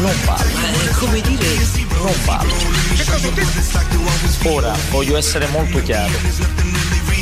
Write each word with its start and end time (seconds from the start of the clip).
non 0.00 0.12
vale. 0.24 0.52
È 0.88 0.94
come 0.94 1.20
dire 1.20 1.46
non 2.04 2.12
vale. 2.24 2.52
Ora 4.44 4.74
voglio 4.90 5.16
essere 5.16 5.46
molto 5.48 5.82
chiaro. 5.82 6.12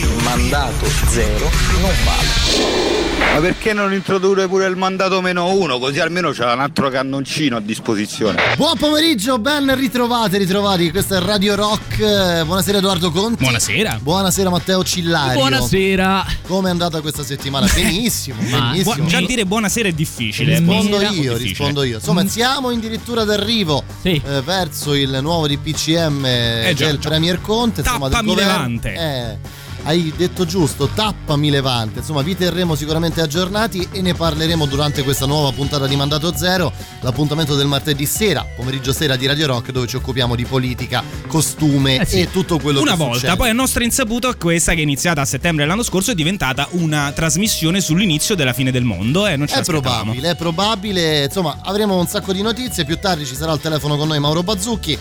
Il 0.03 0.23
mandato 0.25 0.87
zero 1.09 1.49
non 1.81 1.91
vale. 2.05 3.31
Ma 3.35 3.41
perché 3.41 3.73
non 3.73 3.93
introdurre 3.93 4.49
pure 4.49 4.67
il 4.67 4.77
mandato 4.77 5.21
meno 5.21 5.53
uno? 5.53 5.79
Così 5.79 6.01
almeno 6.01 6.31
c'è 6.33 6.45
un 6.53 6.61
altro 6.61 6.91
cannoncino 6.91 7.57
a 7.57 7.61
disposizione. 7.61 8.55
Buon 8.57 8.77
pomeriggio, 8.77 9.39
ben 9.39 9.75
ritrovati, 9.77 10.37
ritrovati. 10.39 10.91
Questo 10.91 11.15
è 11.15 11.21
Radio 11.21 11.55
Rock. 11.55 12.43
Buonasera 12.45 12.79
Edoardo 12.79 13.11
Conti. 13.13 13.45
Buonasera. 13.45 14.01
Buonasera 14.03 14.51
Matteo 14.51 14.83
Cillario. 14.85 15.39
Buonasera. 15.39 16.27
Come 16.47 16.69
è 16.69 16.71
andata 16.73 17.01
questa 17.01 17.23
settimana? 17.23 17.67
Benissimo, 17.73 18.37
benissimo. 18.43 18.95
Bu- 18.97 19.07
già 19.07 19.21
dire 19.21 19.47
buonasera 19.47 19.89
è 19.89 19.93
difficile. 19.93 20.59
Rispondo 20.59 20.97
Buonasera, 20.97 21.11
io, 21.11 21.21
difficile. 21.33 21.39
rispondo 21.49 21.83
io. 21.85 21.97
Insomma, 21.99 22.27
siamo 22.27 22.69
addirittura 22.69 23.23
d'arrivo 23.25 23.85
Sì. 24.03 24.21
eh, 24.25 24.41
verso 24.43 24.95
il 24.95 25.19
nuovo 25.23 25.47
DPCM 25.47 26.25
Eh, 26.27 26.75
del 26.77 26.99
già. 26.99 27.09
Premier 27.09 27.41
Conte. 27.41 27.81
Insomma, 27.81 28.09
del 28.09 28.17
Tappami 28.19 28.29
governo. 28.29 28.81
Eh, 28.83 29.61
hai 29.85 30.13
detto 30.17 30.45
giusto, 30.45 30.89
tappami 30.89 31.51
Levante. 31.51 32.01
Insomma, 32.01 32.23
vi 32.23 32.37
terremo 32.37 32.75
sicuramente 32.75 33.21
aggiornati 33.21 33.89
e 33.93 34.01
ne 34.03 34.15
parleremo 34.15 34.67
durante 34.67 35.03
questa 35.03 35.27
nuova 35.27 35.51
puntata 35.53 35.87
di 35.87 35.97
Mandato 35.97 36.35
Zero. 36.37 36.73
L'appuntamento 37.01 37.55
del 37.57 37.67
martedì 37.67 38.07
sera, 38.07 38.47
pomeriggio 38.57 38.93
sera 38.93 39.17
di 39.17 39.27
Radio 39.27 39.47
Rock, 39.47 39.71
dove 39.73 39.87
ci 39.87 39.97
occupiamo 39.97 40.35
di 40.37 40.45
politica, 40.45 41.03
costume 41.27 41.99
Eh 42.01 42.05
sì. 42.07 42.21
e 42.21 42.31
tutto 42.31 42.59
quello 42.59 42.81
Una 42.81 42.93
che 42.93 42.97
volta, 42.97 43.15
succede. 43.19 43.37
poi 43.37 43.49
a 43.51 43.53
nostra 43.53 43.83
insaputa 43.85 44.35
questa 44.35 44.73
che 44.73 44.79
è 44.79 44.83
iniziata 44.83 45.21
a 45.21 45.25
settembre 45.25 45.65
dell'anno 45.65 45.83
scorso 45.83 46.13
è 46.13 46.15
diventata 46.15 46.69
una 46.73 47.11
trasmissione 47.13 47.81
sull'inizio 47.81 48.35
della 48.35 48.53
fine 48.53 48.71
del 48.71 48.85
mondo 48.85 49.27
e 49.27 49.37
non 49.37 49.47
ce 49.49 49.61
È 49.61 49.63
probabile, 49.65 50.31
è 50.31 50.37
probabile. 50.37 51.25
Insomma, 51.25 51.59
avremo 51.63 51.99
un 51.99 52.07
sacco 52.07 52.33
di 52.33 52.43
notizie. 52.43 52.85
Più 52.85 52.99
tardi 52.99 53.27
ci 53.27 53.35
sarà 53.35 53.53
al 53.53 53.61
telefono 53.61 53.97
con 53.97 54.09
noi 54.09 54.21
Mauro 54.21 54.43
Bazzucchi 54.43 54.97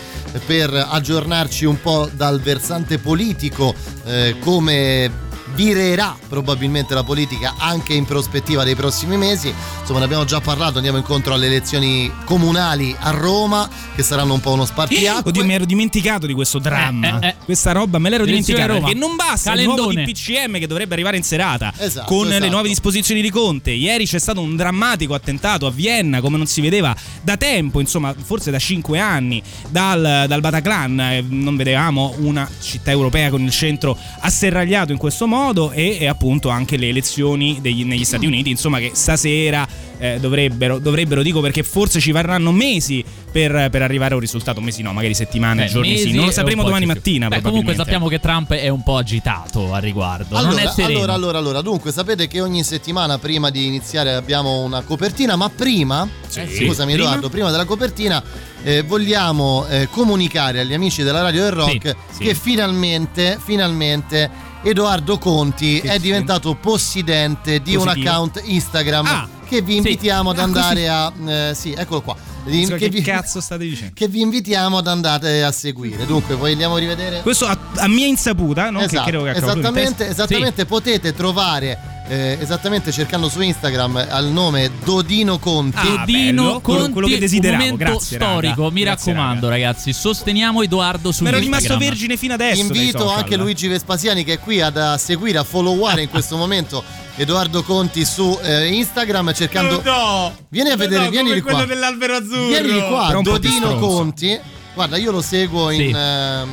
per 0.46 0.74
aggiornarci 0.74 1.66
un 1.66 1.80
po' 1.82 2.10
dal 2.14 2.40
versante 2.42 2.98
politico, 2.98 3.74
eh, 4.06 4.36
come 4.40 4.70
Eh... 4.72 5.31
virerà 5.54 6.16
probabilmente 6.28 6.94
la 6.94 7.04
politica 7.04 7.56
anche 7.58 7.94
in 7.94 8.06
prospettiva 8.06 8.64
dei 8.64 8.76
prossimi 8.76 9.18
mesi. 9.18 9.54
Insomma, 9.80 10.00
ne 10.00 10.06
abbiamo 10.06 10.26
già 10.26 10.40
parlato, 10.40 10.78
andiamo 10.78 10.98
incontro 10.98 11.34
alle 11.34 11.48
elezioni 11.48 12.12
comunali 12.26 12.96
a 13.00 13.12
Roma, 13.12 13.70
che 13.96 14.04
saranno 14.04 14.34
un 14.34 14.40
po' 14.40 14.54
uno 14.54 14.66
spartiacque. 14.66 15.30
Oddio, 15.30 15.44
mi 15.46 15.54
ero 15.54 15.66
dimenticato 15.66 16.26
di 16.26 16.34
questo 16.34 16.60
dramma. 16.60 17.20
Eh, 17.20 17.26
eh, 17.26 17.30
eh. 17.30 17.36
Questa 17.44 17.72
roba 17.72 17.98
me 18.00 18.10
l'ero 18.10 18.26
dimenticata. 18.26 18.80
Che 18.80 18.94
non 18.94 19.16
basta 19.16 19.54
il 19.54 19.64
nuovo 19.64 19.88
Calendone. 19.88 20.06
DPCM 20.06 20.60
che 20.60 20.68
dovrebbe 20.68 20.94
arrivare 20.94 21.18
in 21.18 21.24
serata 21.24 21.74
Esatto, 21.78 22.08
con 22.08 22.28
le 22.28 22.36
esatto. 22.38 22.52
nuove 22.52 22.68
disposizioni 22.68 23.22
di 23.22 23.30
Conte. 23.30 23.72
Ieri 23.72 24.06
c'è 24.06 24.20
stato 24.20 24.42
un 24.42 24.56
drammatico 24.56 25.14
attentato 25.14 25.66
a 25.66 25.72
Vienna, 25.72 26.22
come 26.22 26.38
non 26.38 26.48
si 26.48 26.62
vedeva 26.62 26.96
da 27.22 27.38
tempo, 27.38 27.80
insomma, 27.80 28.14
forse 28.18 28.52
da 28.52 28.60
cinque 28.60 29.00
anni, 29.00 29.42
dal, 29.70 30.26
dal 30.28 30.40
Bataclan. 30.40 31.00
Eh, 31.00 31.26
Non 31.28 31.56
vedevamo 31.56 32.16
una 32.20 32.50
città 32.62 32.92
europea 32.92 33.30
con 33.30 33.42
il 33.42 33.52
centro 33.52 33.98
asserragliato 34.20 34.92
in 34.92 34.98
questo 34.98 35.28
modo 35.28 35.41
e, 35.74 35.98
e 36.00 36.08
appunto 36.08 36.50
anche 36.50 36.78
le 36.78 36.90
elezioni 36.90 37.60
degli- 37.62 37.84
negli 37.84 38.06
Stati 38.06 38.26
Uniti, 38.26 38.50
insomma, 38.50 38.80
che 38.80 38.92
stasera 38.94 39.68
eh, 39.98 40.20
dovrebbero, 40.20 40.80
dovrebbero, 40.80 41.22
dico 41.22 41.42
perché 41.42 41.64
forse 41.64 42.00
ci 42.00 42.12
varranno 42.12 42.52
mesi 42.52 43.04
per, 43.32 43.70
per 43.70 43.82
arrivare 43.82 44.12
a 44.12 44.16
un 44.16 44.22
risultato, 44.22 44.62
mesi 44.62 44.82
no, 44.82 44.94
magari 44.94 45.14
settimane, 45.14 45.64
Beh, 45.66 45.70
giorni 45.70 45.98
sì. 45.98 46.12
Non 46.14 46.26
lo 46.26 46.32
sapremo 46.32 46.64
domani 46.64 46.86
mattina. 46.86 47.28
Beh, 47.28 47.42
comunque 47.42 47.76
sappiamo 47.76 48.08
che 48.08 48.20
Trump 48.20 48.52
è 48.54 48.70
un 48.70 48.84
po' 48.84 48.98
agitato 48.98 49.74
al 49.74 49.82
riguardo. 49.82 50.40
non 50.42 50.58
è 50.60 50.64
Allora, 50.64 50.86
allora, 50.86 51.14
allora, 51.14 51.38
allora, 51.38 51.62
dunque 51.62 51.92
sapete 51.92 52.28
che 52.28 52.40
ogni 52.42 52.64
settimana 52.64 53.18
prima 53.18 53.50
di 53.50 53.66
iniziare 53.66 54.14
abbiamo 54.14 54.62
una 54.64 54.82
copertina, 54.82 55.36
ma 55.36 55.50
prima, 55.50 56.08
Sì. 56.28 56.42
eh, 56.42 56.48
scusami 56.48 56.94
Prima? 56.94 57.08
Edoardo, 57.08 57.30
prima 57.30 57.52
della 57.52 57.66
copertina 57.66 58.24
eh, 58.64 58.84
vogliamo 58.84 59.66
eh, 59.68 59.88
comunicare 59.90 60.60
agli 60.60 60.74
amici 60.74 61.04
della 61.04 61.22
Radio 61.22 61.44
del 61.44 61.52
Rock 61.52 61.96
sì. 62.12 62.24
che 62.24 62.36
finalmente, 62.36 63.38
finalmente 63.44 64.50
Edoardo 64.64 65.18
Conti 65.18 65.82
Che 65.82 65.90
è 65.90 65.94
sì. 65.94 66.00
diventato 66.02 66.56
possidente 66.56 67.62
di 67.62 67.76
un 67.76 67.84
Positivo. 67.84 68.10
account 68.10 68.42
Instagram 68.46 69.06
Ah, 69.06 69.28
che 69.48 69.62
vi 69.62 69.72
sì. 69.74 69.78
invitiamo 69.78 70.30
ad 70.30 70.40
Ah, 70.40 70.44
andare 70.44 70.90
a... 70.90 71.12
eh, 71.28 71.52
sì, 71.56 71.74
eccolo 71.74 72.02
qua. 72.02 72.16
Che, 72.44 72.76
che, 72.78 72.90
vi, 72.90 73.02
cazzo 73.02 73.40
state 73.40 73.64
dicendo? 73.66 73.94
che 73.96 74.08
vi 74.08 74.22
invitiamo 74.22 74.78
ad 74.80 74.88
andare 74.88 75.44
a 75.44 75.52
seguire. 75.52 76.08
Dunque, 76.08 76.34
vogliamo 76.34 76.78
rivedere? 76.78 77.22
Questo 77.22 77.46
a, 77.46 77.56
a 77.76 77.88
mia 77.88 78.08
insaputa, 78.08 78.72
non 78.72 78.82
Esatto, 78.82 79.04
che 79.04 79.10
credo 79.12 79.24
che 79.26 79.32
esattamente, 79.38 80.08
esattamente 80.10 80.66
potete 80.66 81.14
trovare 81.14 82.01
eh, 82.12 82.38
esattamente 82.42 82.92
cercando 82.92 83.30
su 83.30 83.40
Instagram 83.40 84.06
al 84.10 84.26
nome 84.26 84.70
Dodino 84.84 85.40
Conti 85.40 85.78
Ah, 85.78 86.04
Dino 86.06 86.44
bello, 86.44 86.60
quello- 86.60 86.80
Conti, 86.80 86.92
quello 86.92 87.08
che 87.08 87.14
un 87.14 87.20
desideravo. 87.22 87.64
momento 87.64 87.84
Grazie, 87.86 88.18
raga. 88.18 88.32
storico, 88.32 88.72
mi 88.72 88.82
Grazie, 88.82 89.14
raccomando, 89.14 89.48
raga. 89.50 89.66
ragazzi. 89.68 89.94
Sosteniamo 89.94 90.62
Edoardo 90.62 91.12
su 91.14 91.24
Mi 91.24 91.30
ero 91.30 91.38
Instagram. 91.38 91.62
rimasto 91.68 91.86
vergine 91.90 92.18
fino 92.18 92.34
adesso. 92.34 92.60
invito 92.60 93.10
anche 93.10 93.38
Luigi 93.38 93.68
Vespasiani 93.70 94.26
che 94.26 94.34
è 94.34 94.40
qui 94.40 94.60
ad 94.60 94.76
a 94.76 94.98
seguire 94.98 95.38
a 95.38 95.44
followare 95.46 96.02
in 96.02 96.10
questo 96.10 96.36
momento 96.36 96.84
Edoardo 97.16 97.64
Conti 97.64 98.04
su 98.04 98.38
eh, 98.44 98.68
Instagram 98.74 99.34
cercando 99.34 99.82
No, 99.82 100.34
vieni 100.50 100.70
a 100.70 100.76
vedere 100.76 101.10
vieni 101.10 101.32
di 101.34 101.40
qua 101.42 101.64
dell'albero 101.64 102.16
azzurro. 102.18 102.48
vieni 102.48 102.72
di 102.74 102.82
qua 102.90 103.18
Dodino. 103.22 103.78
Conti 103.78 104.38
guarda 104.74 104.98
io 104.98 105.12
lo 105.12 105.22
seguo 105.22 105.70
in 105.70 105.80
Sì. 105.80 105.94
ehm, 105.96 106.50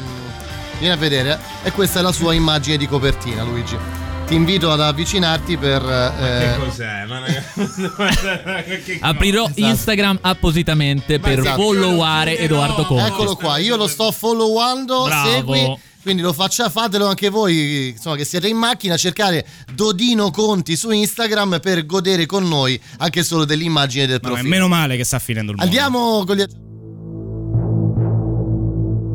vieni 0.78 0.94
a 0.94 0.96
vedere 0.96 1.36
e 1.64 1.72
questa 1.72 1.98
è 1.98 2.02
la 2.02 2.12
sua 2.12 2.32
immagine 2.32 2.76
di 2.76 2.86
copertina 2.86 3.42
Luigi 3.42 3.97
ti 4.28 4.34
invito 4.34 4.70
ad 4.70 4.80
avvicinarti 4.82 5.56
per 5.56 5.82
eh, 5.82 6.56
cos'è? 6.58 7.06
Ma 7.06 7.22
che 8.62 8.98
Aprirò 9.00 9.44
Esatto. 9.46 9.60
Instagram 9.60 10.18
appositamente 10.20 11.18
per 11.18 11.38
esatto. 11.38 11.62
followare 11.62 12.36
Edoardo 12.38 12.84
Conti. 12.84 13.04
Eccolo 13.06 13.36
qua, 13.36 13.56
io 13.56 13.76
lo 13.76 13.86
sto 13.86 14.12
followando, 14.12 15.04
Bravo. 15.04 15.30
segui. 15.30 15.78
Quindi 16.02 16.22
lo 16.22 16.34
faccia, 16.34 16.68
fatelo 16.68 17.06
anche 17.06 17.30
voi, 17.30 17.88
insomma, 17.88 18.16
che 18.16 18.24
siete 18.24 18.48
in 18.48 18.56
macchina, 18.56 18.96
cercare 18.98 19.46
Dodino 19.74 20.30
Conti 20.30 20.76
su 20.76 20.90
Instagram 20.90 21.58
per 21.60 21.86
godere 21.86 22.26
con 22.26 22.46
noi 22.46 22.78
anche 22.98 23.22
solo 23.22 23.44
dell'immagine 23.46 24.06
del 24.06 24.20
Ma 24.22 24.28
profilo. 24.28 24.48
meno 24.48 24.68
male 24.68 24.96
che 24.96 25.04
sta 25.04 25.18
finendo 25.18 25.52
il 25.52 25.56
mondo. 25.58 25.72
Andiamo 25.72 26.24
con 26.24 26.36
gli 26.36 26.44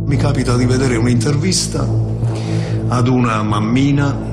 Mi 0.07 0.18
capita 0.18 0.56
di 0.57 0.66
vedere 0.66 0.95
un'intervista 0.95 1.88
ad 2.90 3.07
una 3.07 3.41
mammina 3.44 4.32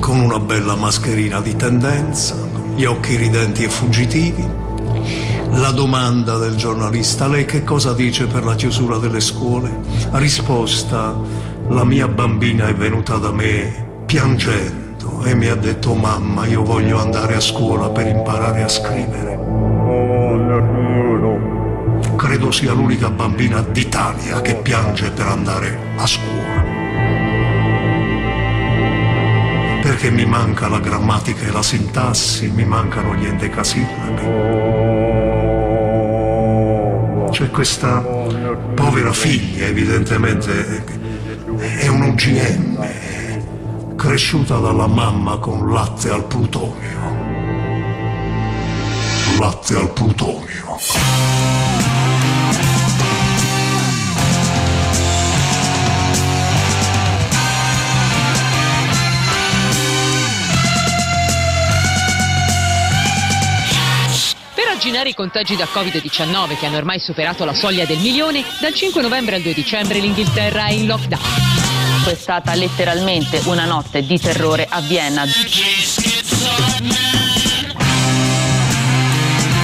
con 0.00 0.20
una 0.20 0.38
bella 0.38 0.74
mascherina 0.74 1.40
di 1.40 1.56
tendenza, 1.56 2.36
gli 2.74 2.84
occhi 2.84 3.16
ridenti 3.16 3.64
e 3.64 3.68
fuggitivi. 3.68 4.46
La 5.50 5.70
domanda 5.70 6.36
del 6.38 6.54
giornalista, 6.54 7.26
lei 7.26 7.44
che 7.44 7.64
cosa 7.64 7.92
dice 7.92 8.26
per 8.26 8.44
la 8.44 8.54
chiusura 8.54 8.98
delle 8.98 9.20
scuole? 9.20 9.80
Risposta, 10.12 11.14
la 11.68 11.84
mia 11.84 12.08
bambina 12.08 12.68
è 12.68 12.74
venuta 12.74 13.16
da 13.16 13.32
me 13.32 14.02
piangendo 14.06 15.22
e 15.24 15.34
mi 15.34 15.48
ha 15.48 15.54
detto 15.54 15.94
mamma 15.94 16.46
io 16.46 16.62
voglio 16.62 16.98
andare 16.98 17.34
a 17.34 17.40
scuola 17.40 17.88
per 17.90 18.06
imparare 18.06 18.62
a 18.62 18.68
scrivere. 18.68 19.38
Credo 22.16 22.50
sia 22.50 22.72
l'unica 22.72 23.10
bambina 23.10 23.60
d'Italia 23.62 24.40
che 24.40 24.56
piange 24.56 25.10
per 25.10 25.26
andare 25.26 25.78
a 25.96 26.06
scuola. 26.06 26.67
Perché 29.88 30.10
mi 30.10 30.26
manca 30.26 30.68
la 30.68 30.80
grammatica 30.80 31.46
e 31.46 31.50
la 31.50 31.62
sintassi, 31.62 32.50
mi 32.50 32.66
mancano 32.66 33.14
gli 33.14 33.24
endecasillabi. 33.24 34.22
C'è 37.30 37.48
questa 37.48 38.00
povera 38.74 39.14
figlia, 39.14 39.64
evidentemente 39.64 40.84
è 41.78 41.86
un 41.86 42.02
OGM, 42.02 42.86
cresciuta 43.96 44.58
dalla 44.58 44.86
mamma 44.86 45.38
con 45.38 45.72
latte 45.72 46.10
al 46.10 46.24
plutonio. 46.26 46.98
Latte 49.38 49.74
al 49.74 49.90
plutonio. 49.94 50.66
Terminare 64.78 65.08
i 65.08 65.14
contagi 65.14 65.56
da 65.56 65.66
Covid-19 65.66 66.56
che 66.56 66.66
hanno 66.66 66.76
ormai 66.76 67.00
superato 67.00 67.44
la 67.44 67.52
soglia 67.52 67.84
del 67.84 67.98
milione, 67.98 68.44
dal 68.60 68.72
5 68.72 69.02
novembre 69.02 69.34
al 69.34 69.42
2 69.42 69.52
dicembre 69.52 69.98
l'Inghilterra 69.98 70.66
è 70.66 70.70
in 70.70 70.86
lockdown. 70.86 71.20
È 72.06 72.14
stata 72.14 72.54
letteralmente 72.54 73.42
una 73.46 73.64
notte 73.64 74.06
di 74.06 74.20
terrore 74.20 74.68
a 74.70 74.80
Vienna. 74.80 75.26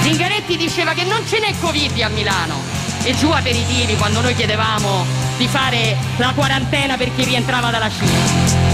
Zingaretti 0.01 0.57
diceva 0.57 0.91
che 0.91 1.05
non 1.05 1.25
ce 1.25 1.39
n'è 1.39 1.53
Covid 1.61 2.01
a 2.01 2.09
Milano. 2.09 2.61
E 3.03 3.15
giù 3.15 3.29
aperitivi 3.29 3.95
quando 3.95 4.19
noi 4.19 4.35
chiedevamo 4.35 5.05
di 5.37 5.47
fare 5.47 5.95
la 6.17 6.33
quarantena 6.35 6.97
per 6.97 7.15
chi 7.15 7.23
rientrava 7.23 7.71
dalla 7.71 7.89
Cina. 7.89 8.65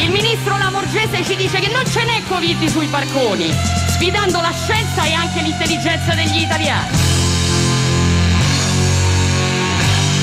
Il 0.00 0.10
ministro 0.10 0.58
Lamorgese 0.58 1.24
ci 1.24 1.34
dice 1.34 1.58
che 1.58 1.72
non 1.72 1.84
ce 1.90 2.04
n'è 2.04 2.22
Covid 2.28 2.66
sui 2.66 2.86
barconi, 2.86 3.85
sfidando 3.96 4.42
la 4.42 4.52
scienza 4.52 5.04
e 5.04 5.14
anche 5.14 5.40
l'intelligenza 5.40 6.14
degli 6.14 6.42
italiani. 6.42 6.96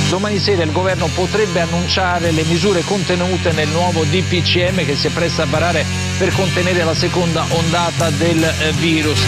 Domani 0.10 0.38
sera 0.38 0.62
il 0.62 0.72
governo 0.72 1.08
potrebbe 1.08 1.60
annunciare 1.62 2.30
le 2.30 2.44
misure 2.44 2.84
contenute 2.84 3.52
nel 3.52 3.70
nuovo 3.70 4.04
DPCM 4.04 4.86
che 4.86 4.96
si 4.96 5.08
appresta 5.08 5.42
a 5.42 5.46
varare 5.48 5.84
per 6.20 6.32
contenere 6.36 6.84
la 6.84 6.94
seconda 6.94 7.46
ondata 7.50 8.12
del 8.12 8.44
eh, 8.44 8.72
virus. 8.74 9.20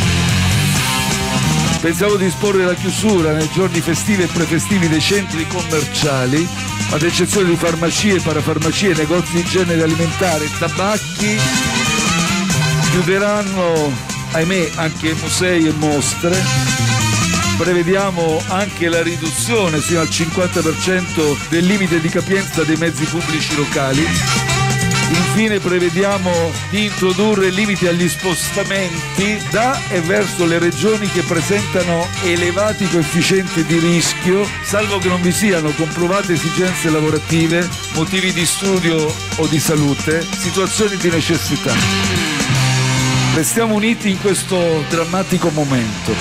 Pensavo 1.82 2.16
di 2.16 2.26
disporre 2.26 2.66
la 2.66 2.76
chiusura 2.76 3.32
nei 3.32 3.50
giorni 3.52 3.82
festivi 3.82 4.24
e 4.24 4.28
prefestivi 4.28 4.88
dei 4.88 5.02
centri 5.02 5.48
commerciali, 5.48 6.48
ad 6.92 7.02
eccezione 7.02 7.50
di 7.50 7.56
farmacie, 7.56 8.22
parafarmacie, 8.22 8.94
negozi 8.94 9.34
di 9.34 9.44
genere 9.44 9.82
alimentare 9.82 10.46
e 10.46 10.50
tabacchi. 10.60 11.40
Chiuderanno, 12.92 14.14
ahimè, 14.36 14.72
anche 14.76 15.14
musei 15.14 15.68
e 15.68 15.72
mostre. 15.72 16.36
Prevediamo 17.58 18.42
anche 18.48 18.90
la 18.90 19.02
riduzione 19.02 19.80
fino 19.80 20.02
al 20.02 20.08
50% 20.08 21.38
del 21.50 21.66
limite 21.66 22.02
di 22.02 22.10
capienza 22.10 22.64
dei 22.64 22.76
mezzi 22.76 23.06
pubblici 23.06 23.56
locali. 23.56 24.06
Infine 25.08 25.60
prevediamo 25.60 26.52
di 26.70 26.86
introdurre 26.86 27.50
limiti 27.50 27.88
agli 27.88 28.10
spostamenti 28.10 29.40
da 29.52 29.80
e 29.90 30.02
verso 30.02 30.46
le 30.46 30.60
regioni 30.60 31.08
che 31.08 31.22
presentano 31.22 32.06
elevati 32.24 32.90
coefficienti 32.90 33.64
di 33.64 33.80
rischio, 33.80 34.46
salvo 34.64 34.98
che 34.98 35.08
non 35.08 35.22
vi 35.22 35.32
siano 35.32 35.70
comprovate 35.72 36.34
esigenze 36.34 36.90
lavorative, 36.90 37.68
motivi 37.94 38.34
di 38.34 38.46
studio 38.46 39.14
o 39.38 39.48
di 39.48 39.60
salute, 39.60 40.26
situazioni 40.38 40.98
di 40.98 41.10
necessità. 41.10 42.65
Restiamo 43.36 43.76
uniti 43.76 44.12
in 44.12 44.22
questo 44.22 44.58
drammatico 44.88 45.50
momento. 45.50 46.12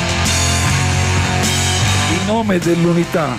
In 2.10 2.26
nome 2.26 2.58
dell'unità, 2.58 3.36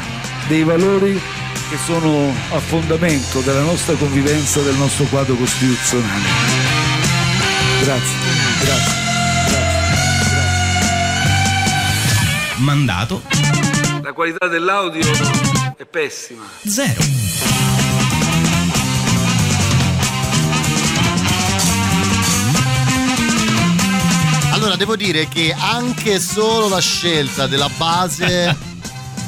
dei 0.47 0.63
valori 0.63 1.21
che 1.69 1.77
sono 1.83 2.33
a 2.51 2.59
fondamento 2.59 3.41
della 3.41 3.63
nostra 3.63 3.95
convivenza, 3.95 4.61
del 4.61 4.75
nostro 4.75 5.03
quadro 5.05 5.35
costituzionale. 5.35 6.23
Grazie, 7.83 8.17
grazie. 8.61 9.03
Mandato 12.59 13.21
La 14.01 14.13
qualità 14.13 14.47
dell'audio 14.47 15.03
è 15.75 15.83
pessima. 15.83 16.45
zero. 16.63 17.24
Allora, 24.65 24.79
devo 24.79 24.95
dire 24.95 25.27
che 25.27 25.53
anche 25.55 26.19
solo 26.19 26.67
la 26.67 26.79
scelta 26.79 27.45
della 27.45 27.69
base, 27.77 28.57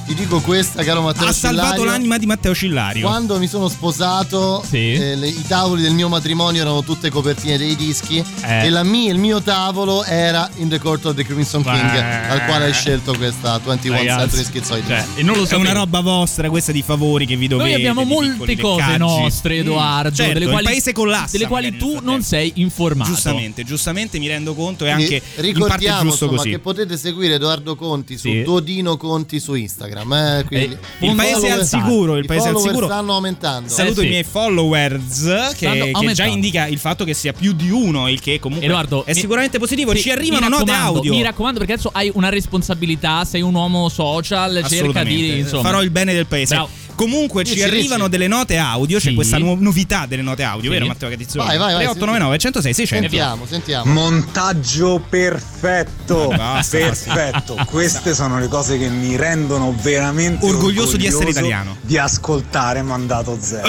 ti 0.07 0.13
dico 0.13 0.39
questa, 0.39 0.83
caro 0.83 1.01
Matteo 1.01 1.27
Ha 1.27 1.33
salvato 1.33 1.67
Cillario, 1.71 1.83
l'anima 1.91 2.17
di 2.17 2.25
Matteo 2.25 2.55
Cillario. 2.55 3.05
Quando 3.05 3.37
mi 3.39 3.47
sono 3.47 3.67
sposato, 3.67 4.63
eh, 4.71 5.15
le- 5.15 5.27
i 5.27 5.43
tavoli 5.45 5.81
del 5.81 5.91
mio 5.93 6.07
matrimonio 6.07 6.61
erano 6.61 6.81
tutte 6.81 7.09
copertine 7.09 7.57
dei 7.57 7.75
dischi 7.75 8.23
Eh. 8.41 8.65
e 8.65 8.69
la 8.69 8.83
mia- 8.83 9.11
il 9.11 9.17
mio 9.17 9.41
tavolo 9.41 10.03
era 10.05 10.49
In 10.57 10.69
the 10.69 10.79
Court 10.79 11.03
of 11.05 11.15
the 11.15 11.25
Crimson 11.25 11.61
King, 11.61 11.91
Beh. 11.91 12.27
al 12.29 12.45
quale 12.45 12.65
hai 12.65 12.73
scelto 12.73 13.13
questa 13.15 13.59
21 13.59 13.97
Ragazzi, 13.97 14.19
Century 14.19 14.43
Schizoidi. 14.45 14.87
cioè, 14.87 15.05
e 15.15 15.23
non 15.23 15.35
lo 15.35 15.43
È 15.43 15.45
sapevo. 15.45 15.61
una 15.61 15.73
roba 15.73 15.99
vostra 15.99 16.49
questa 16.49 16.71
di 16.71 16.81
favori 16.81 17.25
che 17.25 17.35
vi 17.35 17.47
dovete. 17.49 17.69
Noi 17.69 17.77
abbiamo 17.77 18.03
molte 18.05 18.57
cose 18.57 18.97
nostre, 18.97 19.55
Mm, 19.57 19.59
Edoardo, 19.59 20.15
certo, 20.15 20.33
delle 20.33 20.45
il 20.45 20.51
quali, 20.51 20.65
paese 20.65 20.93
collassa. 20.93 21.31
delle 21.33 21.47
quali 21.47 21.75
tu 21.75 21.99
non 22.01 22.21
sei 22.23 22.53
informato. 22.55 23.11
Giustamente, 23.11 23.63
giustamente 23.65 24.19
mi 24.19 24.27
rendo 24.27 24.53
conto 24.53 24.85
e 24.85 24.93
Quindi 24.93 25.03
anche 25.03 25.15
in 25.15 25.21
parte 25.23 25.41
ricordiamo 25.41 26.01
giusto 26.09 26.23
insomma, 26.25 26.37
così. 26.41 26.49
che 26.51 26.59
potete 26.59 26.95
seguire 26.97 27.33
Edoardo 27.35 27.75
Conti 27.75 28.17
su 28.17 28.29
Sì. 28.29 28.43
Dodino 28.43 28.95
Conti 28.95 29.39
su 29.41 29.53
Instagram. 29.53 29.95
Eh, 30.01 30.43
quindi 30.45 30.77
il 30.99 31.11
i 31.11 31.15
paese 31.15 31.47
è 31.47 31.51
al 31.51 31.65
sicuro, 31.65 32.17
il 32.17 32.23
i 32.23 32.27
paese 32.27 32.47
è 32.47 32.49
al 32.51 32.59
sicuro. 32.59 32.85
stanno 32.85 33.13
aumentando. 33.13 33.69
Saluto 33.69 34.01
Eh, 34.01 34.03
i 34.03 34.05
sì. 34.05 34.11
miei 34.11 34.23
followers 34.23 35.53
che, 35.55 35.91
che 36.01 36.13
già 36.13 36.25
indica 36.25 36.67
il 36.67 36.77
fatto 36.77 37.03
che 37.03 37.13
sia 37.13 37.33
più 37.33 37.53
di 37.53 37.69
uno, 37.69 38.07
il 38.09 38.19
che 38.19 38.39
comunque 38.39 38.65
Edoardo, 38.67 39.05
è 39.05 39.13
mi- 39.13 39.19
sicuramente 39.19 39.59
positivo. 39.59 39.93
Sì, 39.95 40.01
Ci 40.01 40.11
arrivano 40.11 40.47
note 40.47 40.71
audio. 40.71 41.11
Mi 41.13 41.21
raccomando, 41.21 41.57
perché 41.59 41.73
adesso 41.73 41.89
hai 41.93 42.11
una 42.13 42.29
responsabilità, 42.29 43.23
sei 43.25 43.41
un 43.41 43.53
uomo 43.53 43.89
social, 43.89 44.65
cerca 44.67 45.03
di 45.03 45.39
insomma. 45.39 45.63
farò 45.63 45.81
il 45.81 45.89
bene 45.89 46.13
del 46.13 46.25
paese. 46.25 46.55
Bravo. 46.55 46.69
Comunque 46.97 47.43
ci 47.45 47.53
Dici, 47.53 47.63
arrivano 47.63 48.07
dici. 48.07 48.09
delle 48.09 48.27
note 48.27 48.57
audio, 48.57 48.97
c'è 48.97 49.09
Sì. 49.09 49.13
questa 49.13 49.37
nu- 49.37 49.55
novità 49.59 50.07
delle 50.07 50.23
note 50.23 50.41
audio, 50.41 50.63
Sì. 50.63 50.69
vero 50.77 50.87
Matteo 50.87 51.09
Catizzone? 51.09 51.45
Vai, 51.45 51.57
vai, 51.59 51.73
vai, 51.75 51.83
3899 51.85 52.37
106 52.39 52.73
600. 52.73 53.07
Sentiamo, 53.07 53.45
sentiamo. 53.45 53.93
Montaggio 53.93 54.99
perfetto, 55.07 56.27
Basta, 56.35 56.77
perfetto. 56.77 57.55
Queste 57.67 58.15
sono 58.15 58.39
le 58.39 58.47
cose 58.47 58.79
che 58.79 58.89
mi 58.89 59.15
rendono 59.15 59.75
veramente 59.79 60.43
Orgoglioso 60.43 60.97
di 60.97 61.05
essere 61.05 61.25
orgoglioso 61.25 61.29
italiano. 61.39 61.77
Di 61.81 61.97
ascoltare 61.99 62.81
Mandato 62.81 63.37
Zero. 63.39 63.67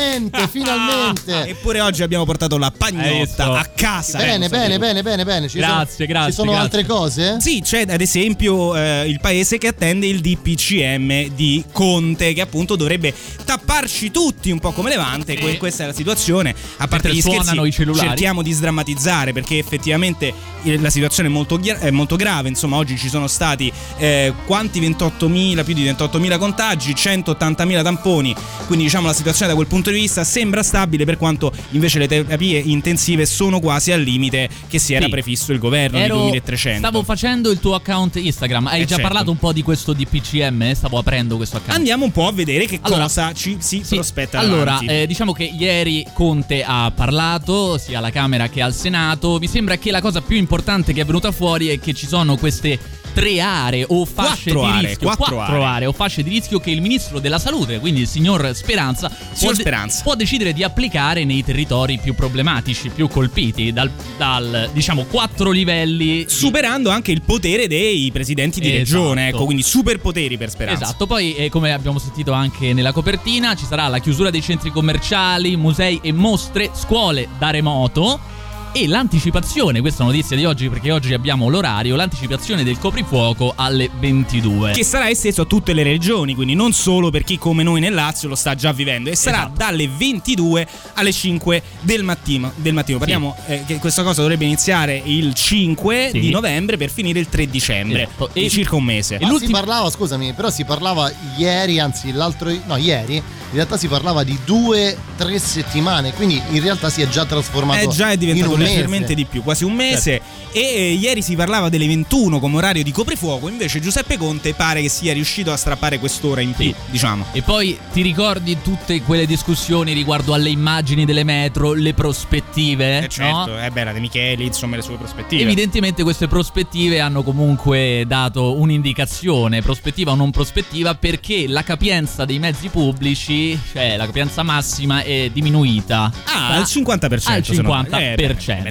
Finalmente, 0.00 0.48
finalmente. 0.50 1.48
Eppure 1.48 1.80
oggi 1.80 2.02
abbiamo 2.02 2.24
portato 2.24 2.56
la 2.56 2.72
pagnotta 2.76 3.52
a 3.58 3.64
casa. 3.66 4.18
Bene, 4.18 4.46
Eh, 4.46 4.48
bene, 4.48 4.78
bene, 4.78 5.02
bene, 5.02 5.24
bene. 5.24 5.48
Ci 5.48 5.58
Grazie, 5.58 5.94
sono, 5.96 6.08
grazie, 6.08 6.30
Ci 6.30 6.36
sono 6.36 6.50
grazie. 6.52 6.64
altre 6.66 6.86
cose? 6.86 7.36
Sì, 7.40 7.60
c'è 7.62 7.84
ad 7.88 8.00
esempio 8.00 8.76
eh, 8.76 9.06
il 9.08 9.20
paese 9.20 9.58
che 9.58 9.68
attende 9.68 10.06
il 10.06 10.20
DPCM 10.20 11.28
di 11.34 11.62
Conte, 11.72 12.32
che 12.32 12.40
appunto 12.40 12.76
dovrebbe 12.76 13.12
tapparci 13.44 14.10
tutti 14.10 14.50
un 14.50 14.58
po' 14.58 14.72
come 14.72 14.88
Levante. 14.90 15.38
Que- 15.38 15.58
questa 15.58 15.84
è 15.84 15.86
la 15.86 15.92
situazione. 15.92 16.50
A 16.78 16.88
parte 16.88 17.08
Mentre 17.08 17.12
gli 17.12 17.20
scherzi, 17.20 17.60
i 17.66 17.72
cellulari. 17.72 18.08
cerchiamo 18.08 18.42
di 18.42 18.52
sdrammatizzare 18.52 19.32
perché 19.32 19.58
effettivamente 19.58 20.32
eh, 20.62 20.78
la 20.78 20.90
situazione 20.90 21.28
è 21.28 21.32
molto, 21.32 21.60
è 21.62 21.90
molto 21.90 22.16
grave. 22.16 22.48
Insomma, 22.48 22.76
oggi 22.76 22.96
ci 22.96 23.08
sono 23.08 23.26
stati 23.26 23.70
eh, 23.98 24.32
quanti 24.46 24.80
28.000, 24.80 25.64
più 25.64 25.74
di 25.74 25.84
28.000 25.84 26.38
contagi, 26.38 26.92
180.000 26.94 27.82
tamponi. 27.82 28.34
Quindi, 28.66 28.84
diciamo, 28.84 29.06
la 29.06 29.12
situazione 29.12 29.50
da 29.50 29.54
quel 29.56 29.66
punto 29.68 29.89
di 29.92 30.00
vista 30.00 30.24
sembra 30.24 30.62
stabile, 30.62 31.04
per 31.04 31.16
quanto 31.16 31.52
invece 31.70 31.98
le 31.98 32.08
terapie 32.08 32.58
intensive 32.58 33.26
sono 33.26 33.60
quasi 33.60 33.92
al 33.92 34.00
limite 34.00 34.48
che 34.68 34.78
si 34.78 34.94
era 34.94 35.04
Sì. 35.04 35.10
prefisso 35.10 35.52
il 35.52 35.58
governo 35.58 35.98
Ero- 35.98 36.14
di 36.16 36.20
2300. 36.22 36.78
Stavo 36.86 37.02
facendo 37.02 37.50
il 37.50 37.58
tuo 37.60 37.74
account 37.74 38.16
Instagram. 38.16 38.66
Hai 38.68 38.78
Eh, 38.82 38.84
già 38.84 38.96
certo. 38.96 39.02
parlato 39.02 39.30
un 39.30 39.38
po' 39.38 39.52
di 39.52 39.62
questo 39.62 39.92
DPCM? 39.92 40.72
Stavo 40.74 40.98
aprendo 40.98 41.36
questo 41.36 41.56
account. 41.58 41.76
Andiamo 41.76 42.04
un 42.04 42.12
po' 42.12 42.26
a 42.26 42.32
vedere 42.32 42.66
che 42.66 42.78
Allora, 42.82 43.02
cosa 43.04 43.32
ci 43.32 43.56
si 43.60 43.82
Sì, 43.84 43.94
prospetta. 43.96 44.38
Allora, 44.38 44.78
eh, 44.80 45.06
diciamo 45.06 45.32
che 45.32 45.44
ieri 45.44 46.04
Conte 46.12 46.62
ha 46.66 46.90
parlato 46.94 47.78
sia 47.78 47.98
alla 47.98 48.10
Camera 48.10 48.48
che 48.48 48.62
al 48.62 48.74
Senato. 48.74 49.38
Mi 49.38 49.48
sembra 49.48 49.76
che 49.76 49.90
la 49.90 50.00
cosa 50.00 50.20
più 50.20 50.36
importante 50.36 50.92
che 50.92 51.00
è 51.00 51.04
venuta 51.04 51.32
fuori 51.32 51.68
è 51.68 51.78
che 51.80 51.92
ci 51.94 52.06
sono 52.06 52.36
queste 52.36 52.78
tre 53.12 53.40
aree 53.40 53.84
o 53.88 54.04
fasce 54.04 54.52
Quattro 54.52 54.60
di 54.60 54.66
aree, 54.78 54.88
rischio, 54.90 55.06
quattro 55.16 55.64
aree. 55.64 55.86
o 55.88 55.92
fasce 55.92 56.22
di 56.22 56.30
rischio 56.30 56.60
che 56.60 56.70
il 56.70 56.80
ministro 56.80 57.18
della 57.18 57.40
salute, 57.40 57.80
quindi 57.80 58.02
il 58.02 58.06
signor 58.06 58.52
Speranza, 58.54 59.08
può, 59.08 59.16
Signor 59.32 59.54
de- 59.54 59.60
Speranza. 59.60 59.79
Può 60.02 60.14
decidere 60.14 60.52
di 60.52 60.62
applicare 60.62 61.24
nei 61.24 61.44
territori 61.44 61.98
più 61.98 62.14
problematici, 62.14 62.90
più 62.90 63.08
colpiti, 63.08 63.72
dal, 63.72 63.90
dal, 64.16 64.70
diciamo 64.72 65.04
quattro 65.04 65.50
livelli. 65.50 66.24
di- 66.24 66.24
superando 66.28 66.90
anche 66.90 67.12
il 67.12 67.22
potere 67.22 67.66
dei 67.66 68.10
presidenti 68.12 68.60
di 68.60 68.74
Esatto. 68.74 68.98
regione, 68.98 69.28
ecco, 69.28 69.44
quindi 69.44 69.62
superpoteri 69.62 70.36
per 70.36 70.50
Speranza. 70.50 70.84
Esatto, 70.84 71.06
poi 71.06 71.34
eh, 71.36 71.48
come 71.48 71.72
abbiamo 71.72 71.98
sentito 71.98 72.32
anche 72.32 72.72
nella 72.72 72.92
copertina 72.92 73.54
ci 73.54 73.64
sarà 73.64 73.88
la 73.88 73.98
chiusura 73.98 74.30
dei 74.30 74.42
centri 74.42 74.70
commerciali, 74.70 75.56
musei 75.56 76.00
e 76.02 76.12
mostre, 76.12 76.70
scuole 76.74 77.28
da 77.38 77.50
remoto 77.50 78.38
e 78.72 78.86
l'anticipazione, 78.86 79.80
questa 79.80 80.04
notizia 80.04 80.36
di 80.36 80.44
oggi 80.44 80.68
perché 80.68 80.92
oggi 80.92 81.12
abbiamo 81.12 81.48
l'orario, 81.48 81.96
l'anticipazione 81.96 82.62
del 82.62 82.78
coprifuoco 82.78 83.52
alle 83.56 83.90
22. 83.98 84.70
Che 84.72 84.84
sarà 84.84 85.08
esteso 85.10 85.42
a 85.42 85.44
tutte 85.44 85.72
le 85.72 85.82
regioni, 85.82 86.34
quindi 86.36 86.54
non 86.54 86.72
solo 86.72 87.10
per 87.10 87.24
chi 87.24 87.36
come 87.36 87.64
noi 87.64 87.80
nel 87.80 87.92
Lazio 87.94 88.28
lo 88.28 88.36
sta 88.36 88.54
già 88.54 88.72
vivendo, 88.72 89.10
e 89.10 89.16
sarà 89.16 89.38
Esatto. 89.38 89.52
dalle 89.56 89.88
22 89.88 90.66
alle 90.94 91.12
5 91.12 91.62
del 91.80 92.04
mattino. 92.04 92.52
Del 92.54 92.72
mattino. 92.72 92.98
Parliamo 92.98 93.36
eh, 93.46 93.64
che 93.66 93.78
questa 93.78 94.04
cosa 94.04 94.20
dovrebbe 94.20 94.44
iniziare 94.44 95.02
il 95.04 95.34
5 95.34 96.10
Sì. 96.12 96.20
di 96.20 96.30
novembre 96.30 96.76
per 96.76 96.90
finire 96.90 97.18
il 97.18 97.28
3 97.28 97.46
dicembre, 97.50 98.02
Esatto. 98.04 98.30
E- 98.32 98.48
circa 98.48 98.76
un 98.76 98.84
mese. 98.84 99.18
Ma 99.20 99.36
si 99.36 99.48
parlava, 99.48 99.90
scusami, 99.90 100.32
però 100.32 100.48
si 100.48 100.64
parlava 100.64 101.10
ieri, 101.36 101.80
anzi 101.80 102.12
l'altro, 102.12 102.52
no 102.66 102.76
ieri, 102.76 103.16
in 103.16 103.22
realtà 103.56 103.76
si 103.76 103.88
parlava 103.88 104.22
di 104.22 104.38
due, 104.44 104.96
tre 105.16 105.38
settimane, 105.40 106.12
quindi 106.12 106.40
in 106.50 106.60
realtà 106.62 106.88
si 106.88 107.02
è 107.02 107.08
già 107.08 107.24
trasformato 107.24 107.90
Eh, 107.90 107.92
già 107.92 108.10
è 108.12 108.16
diventato 108.16 108.52
in 108.52 108.59
un. 108.59 108.59
Leggermente 108.64 109.14
di 109.14 109.24
più, 109.24 109.42
quasi 109.42 109.64
un 109.64 109.72
mese. 109.74 110.20
E 110.52 110.60
eh, 110.60 110.92
ieri 110.92 111.22
si 111.22 111.36
parlava 111.36 111.68
delle 111.68 111.86
21 111.86 112.40
come 112.40 112.56
orario 112.56 112.82
di 112.82 112.90
coprifuoco, 112.92 113.48
invece 113.48 113.80
Giuseppe 113.80 114.16
Conte 114.18 114.54
pare 114.54 114.82
che 114.82 114.88
sia 114.88 115.12
riuscito 115.12 115.52
a 115.52 115.56
strappare 115.56 115.98
quest'ora 115.98 116.40
in 116.40 116.52
più, 116.52 116.72
diciamo. 116.86 117.26
E 117.32 117.42
poi 117.42 117.78
ti 117.92 118.02
ricordi 118.02 118.58
tutte 118.62 119.00
quelle 119.02 119.26
discussioni 119.26 119.92
riguardo 119.92 120.34
alle 120.34 120.48
immagini 120.50 121.04
delle 121.04 121.24
metro, 121.24 121.72
le 121.72 121.94
prospettive? 121.94 123.04
Eh 123.04 123.08
certo, 123.08 123.50
no? 123.52 123.64
eh 123.64 123.70
beh, 123.70 123.84
la 123.84 123.92
De 123.92 124.00
Micheli, 124.00 124.44
insomma, 124.46 124.76
le 124.76 124.82
sue 124.82 124.96
prospettive. 124.96 125.42
Evidentemente 125.42 126.02
queste 126.02 126.26
prospettive 126.28 127.00
hanno 127.00 127.22
comunque 127.22 128.04
dato 128.06 128.58
un'indicazione, 128.58 129.62
prospettiva 129.62 130.10
o 130.12 130.14
non 130.14 130.30
prospettiva, 130.30 130.94
perché 130.94 131.46
la 131.48 131.62
capienza 131.62 132.24
dei 132.24 132.38
mezzi 132.38 132.68
pubblici, 132.68 133.58
cioè 133.72 133.96
la 133.96 134.06
capienza 134.06 134.42
massima, 134.42 135.02
è 135.02 135.30
diminuita. 135.32 136.10
Ah, 136.24 136.54
al 136.54 136.62
50%. 136.62 137.28
Al 137.30 137.44
se 137.44 137.62
non- 137.62 137.86
50%. 137.86 137.98
eh, 138.00 138.14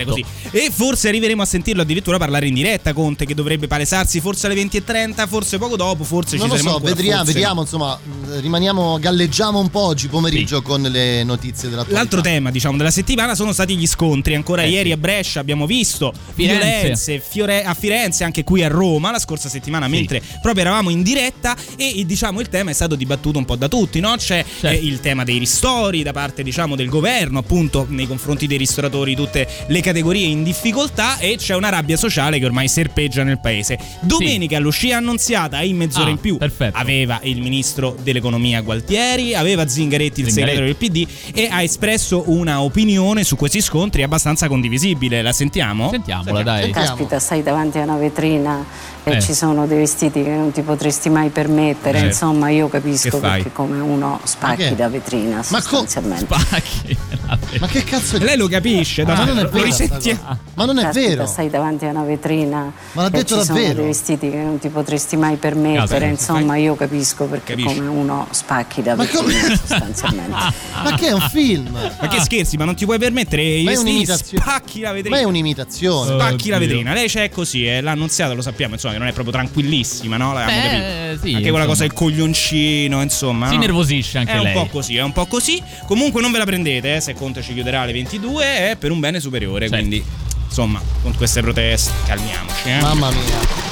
così. 0.05 0.25
E 0.51 0.69
forse 0.71 1.07
arriveremo 1.09 1.41
a 1.41 1.45
sentirlo 1.45 1.81
addirittura 1.81 2.17
parlare 2.17 2.47
in 2.47 2.53
diretta 2.53 2.93
Conte 2.93 3.25
che 3.25 3.33
dovrebbe 3.33 3.67
palesarsi 3.67 4.19
forse 4.19 4.47
alle 4.47 4.55
20.30, 4.61 5.27
forse 5.27 5.57
poco 5.57 5.75
dopo, 5.75 6.03
forse 6.03 6.37
Non 6.37 6.45
ci 6.45 6.51
lo 6.51 6.55
saremo 6.57 6.69
so, 6.69 6.75
ancora, 6.77 6.93
vedriamo, 6.95 7.17
forse 7.23 7.33
vediamo, 7.33 7.53
no. 7.55 7.61
insomma, 7.61 7.99
rimaniamo, 8.39 8.99
galleggiamo 8.99 9.59
un 9.59 9.69
po' 9.69 9.81
oggi 9.81 10.07
pomeriggio 10.07 10.61
con 10.61 10.81
le 10.81 11.23
notizie 11.23 11.69
dell'attualità. 11.69 11.97
L'altro 11.99 12.21
tema, 12.21 12.51
diciamo, 12.51 12.77
della 12.77 12.91
settimana 12.91 13.35
sono 13.35 13.51
stati 13.51 13.75
gli 13.77 13.87
scontri. 13.87 14.35
Ancora 14.35 14.63
Eh, 14.63 14.69
ieri 14.69 14.91
a 14.91 14.97
Brescia 14.97 15.39
abbiamo 15.39 15.65
visto 15.65 16.13
Firenze. 16.33 16.59
violenze 16.81 17.19
Fiore- 17.19 17.63
a 17.63 17.73
Firenze, 17.73 18.23
anche 18.23 18.43
qui 18.43 18.63
a 18.63 18.67
Roma, 18.67 19.11
la 19.11 19.19
scorsa 19.19 19.49
settimana, 19.49 19.87
mentre 19.87 20.21
proprio 20.41 20.63
eravamo 20.63 20.89
in 20.89 21.01
diretta. 21.03 21.55
E 21.75 22.03
diciamo 22.05 22.39
il 22.39 22.49
tema 22.49 22.71
è 22.71 22.73
stato 22.73 22.95
dibattuto 22.95 23.37
un 23.37 23.45
po' 23.45 23.55
da 23.55 23.67
tutti, 23.67 23.99
no? 23.99 24.15
C'è 24.17 24.43
Certo. 24.43 24.67
eh, 24.67 24.75
il 24.75 24.99
tema 24.99 25.23
dei 25.23 25.37
ristori 25.37 26.03
da 26.03 26.11
parte, 26.11 26.43
diciamo, 26.43 26.75
del 26.75 26.89
governo, 26.89 27.39
appunto, 27.39 27.85
nei 27.89 28.07
confronti 28.07 28.47
dei 28.47 28.57
ristoratori, 28.57 29.15
tutte 29.15 29.47
le 29.69 29.81
categorie 29.81 30.27
in 30.27 30.43
difficoltà. 30.43 31.17
E 31.17 31.35
c'è 31.37 31.55
una 31.55 31.69
rabbia 31.69 31.97
sociale 31.97 32.37
che 32.37 32.45
ormai 32.45 32.67
serpeggia 32.67 33.23
nel 33.23 33.39
paese. 33.39 33.77
Domenica 34.01 34.57
all'uscita 34.57 34.97
annunziata 34.97 35.61
in 35.61 35.77
mezz'ora 35.77 36.07
Ah, 36.07 36.09
in 36.11 36.19
più 36.19 36.37
perfetto. 36.37 36.77
aveva 36.77 37.19
il 37.23 37.41
ministro 37.41 37.95
dell'economia 38.01 38.61
Gualtieri, 38.61 39.33
aveva 39.35 39.67
Zingaretti, 39.67 40.21
il 40.21 40.27
Zingaretti. 40.29 40.57
segretario 40.57 40.65
del 40.65 40.75
PD, 40.75 41.37
e 41.37 41.47
ha 41.51 41.61
espresso 41.63 42.23
una 42.27 42.61
opinione 42.61 43.23
su 43.23 43.35
questi 43.35 43.61
scontri 43.61 44.03
abbastanza 44.03 44.47
condivisibile. 44.47 45.21
La 45.21 45.31
sentiamo? 45.33 45.89
Sentiamola, 45.89 46.43
dai. 46.43 46.71
Caspita, 46.71 47.19
stai 47.19 47.43
davanti 47.43 47.77
a 47.77 47.83
una 47.83 47.97
vetrina 47.97 48.65
e 49.11 49.17
Eh. 49.17 49.21
ci 49.21 49.33
sono 49.33 49.65
dei 49.67 49.77
vestiti 49.79 50.23
che 50.23 50.29
non 50.29 50.51
ti 50.51 50.61
potresti 50.61 51.09
mai 51.09 51.29
permettere. 51.29 51.99
Eh. 51.99 52.05
Insomma, 52.07 52.49
io 52.49 52.67
capisco 52.69 53.19
perché 53.19 53.51
come 53.51 53.79
uno 53.79 54.09
Ma 54.09 54.19
spacchi 54.23 54.75
da 54.75 54.89
vetrina 54.89 55.37
Ma 55.49 55.61
co- 55.61 55.85
sostanzialmente. 55.85 56.27
Ma 57.59 57.67
che 57.67 57.83
cazzo 57.83 58.15
è? 58.17 58.19
Lei 58.19 58.37
lo 58.37 58.47
capisce, 58.47 59.03
Ma 59.03 59.13
da 59.13 59.25
non 59.25 59.39
è 59.39 59.43
lo 59.43 59.49
vero, 59.49 59.67
cosa. 59.67 60.39
Ma 60.55 60.65
non 60.65 60.77
è 60.79 60.83
Caspita, 60.83 61.07
vero. 61.09 61.25
stai 61.25 61.49
davanti 61.49 61.85
a 61.85 61.89
una 61.89 62.03
vetrina 62.03 62.71
Ma 62.93 63.01
l'ha 63.03 63.09
detto 63.09 63.39
ci 63.39 63.45
sono 63.45 63.57
davvero? 63.59 63.73
dei 63.75 63.85
vestiti 63.85 64.29
che 64.29 64.37
non 64.37 64.59
ti 64.59 64.69
potresti 64.69 65.15
mai 65.17 65.35
permettere. 65.37 65.77
Caspita, 65.87 66.05
Insomma, 66.05 66.55
io 66.57 66.75
capisco 66.75 67.25
perché 67.25 67.55
Capisci? 67.55 67.75
come 67.77 67.87
uno 67.89 68.27
spacchi 68.31 68.81
da 68.81 68.95
Ma 68.95 69.03
vetrina 69.03 69.21
come- 69.23 69.55
sostanzialmente. 69.57 70.35
Ma 70.83 70.93
che 70.95 71.07
è 71.07 71.11
un 71.11 71.27
film? 71.31 71.71
Ma 71.99 72.07
che 72.07 72.19
scherzi, 72.21 72.57
ma 72.57 72.65
non 72.65 72.75
ti 72.75 72.85
puoi 72.85 72.97
permettere 72.99 73.41
i 73.43 73.63
Ma 73.63 73.71
è 73.71 73.73
vestiti? 73.73 73.89
un'imitazione. 73.91 74.43
Spacchi 74.43 74.79
la 74.81 74.91
vetrina. 74.91 75.15
Ma 75.15 75.21
è 75.21 75.25
un'imitazione. 75.25 76.05
Spacchi 76.19 76.49
la 76.49 76.55
Oddio. 76.55 76.67
vetrina, 76.67 76.93
lei 76.93 77.07
c'è 77.07 77.29
così, 77.29 77.65
eh, 77.67 77.81
l'ha 77.81 77.91
annunziata, 77.91 78.33
lo 78.33 78.41
sappiamo, 78.41 78.73
insomma, 78.75 78.93
non 78.99 79.07
è 79.07 79.11
proprio 79.13 79.33
tranquillissima, 79.33 80.17
no? 80.17 80.33
Beh, 80.33 80.45
capito. 80.45 81.25
sì, 81.27 81.33
anche 81.33 81.49
quella 81.49 81.65
cosa 81.65 81.81
del 81.83 81.93
coglioncino, 81.93 83.01
insomma. 83.01 83.47
Si 83.47 83.55
no? 83.55 83.61
nervosisce 83.61 84.17
anche 84.19 84.31
è 84.33 84.37
un 84.37 84.43
lei. 84.43 84.53
po' 84.53 84.67
così, 84.67 84.95
è 84.97 85.01
un 85.01 85.11
po' 85.11 85.25
così. 85.25 85.61
Comunque 85.87 86.21
non 86.21 86.31
ve 86.31 86.37
la 86.37 86.45
prendete, 86.45 86.95
eh, 86.97 86.99
se 87.01 87.13
Conte 87.13 87.41
ci 87.41 87.53
chiuderà 87.53 87.81
alle 87.81 87.93
22 87.93 88.43
è 88.71 88.75
per 88.77 88.91
un 88.91 88.99
bene 88.99 89.19
superiore, 89.19 89.67
Certo. 89.67 89.75
quindi 89.75 90.03
insomma, 90.45 90.81
con 91.01 91.15
queste 91.15 91.41
proteste 91.41 91.91
calmiamoci, 92.05 92.69
eh. 92.69 92.79
Mamma 92.81 93.09
mia. 93.11 93.68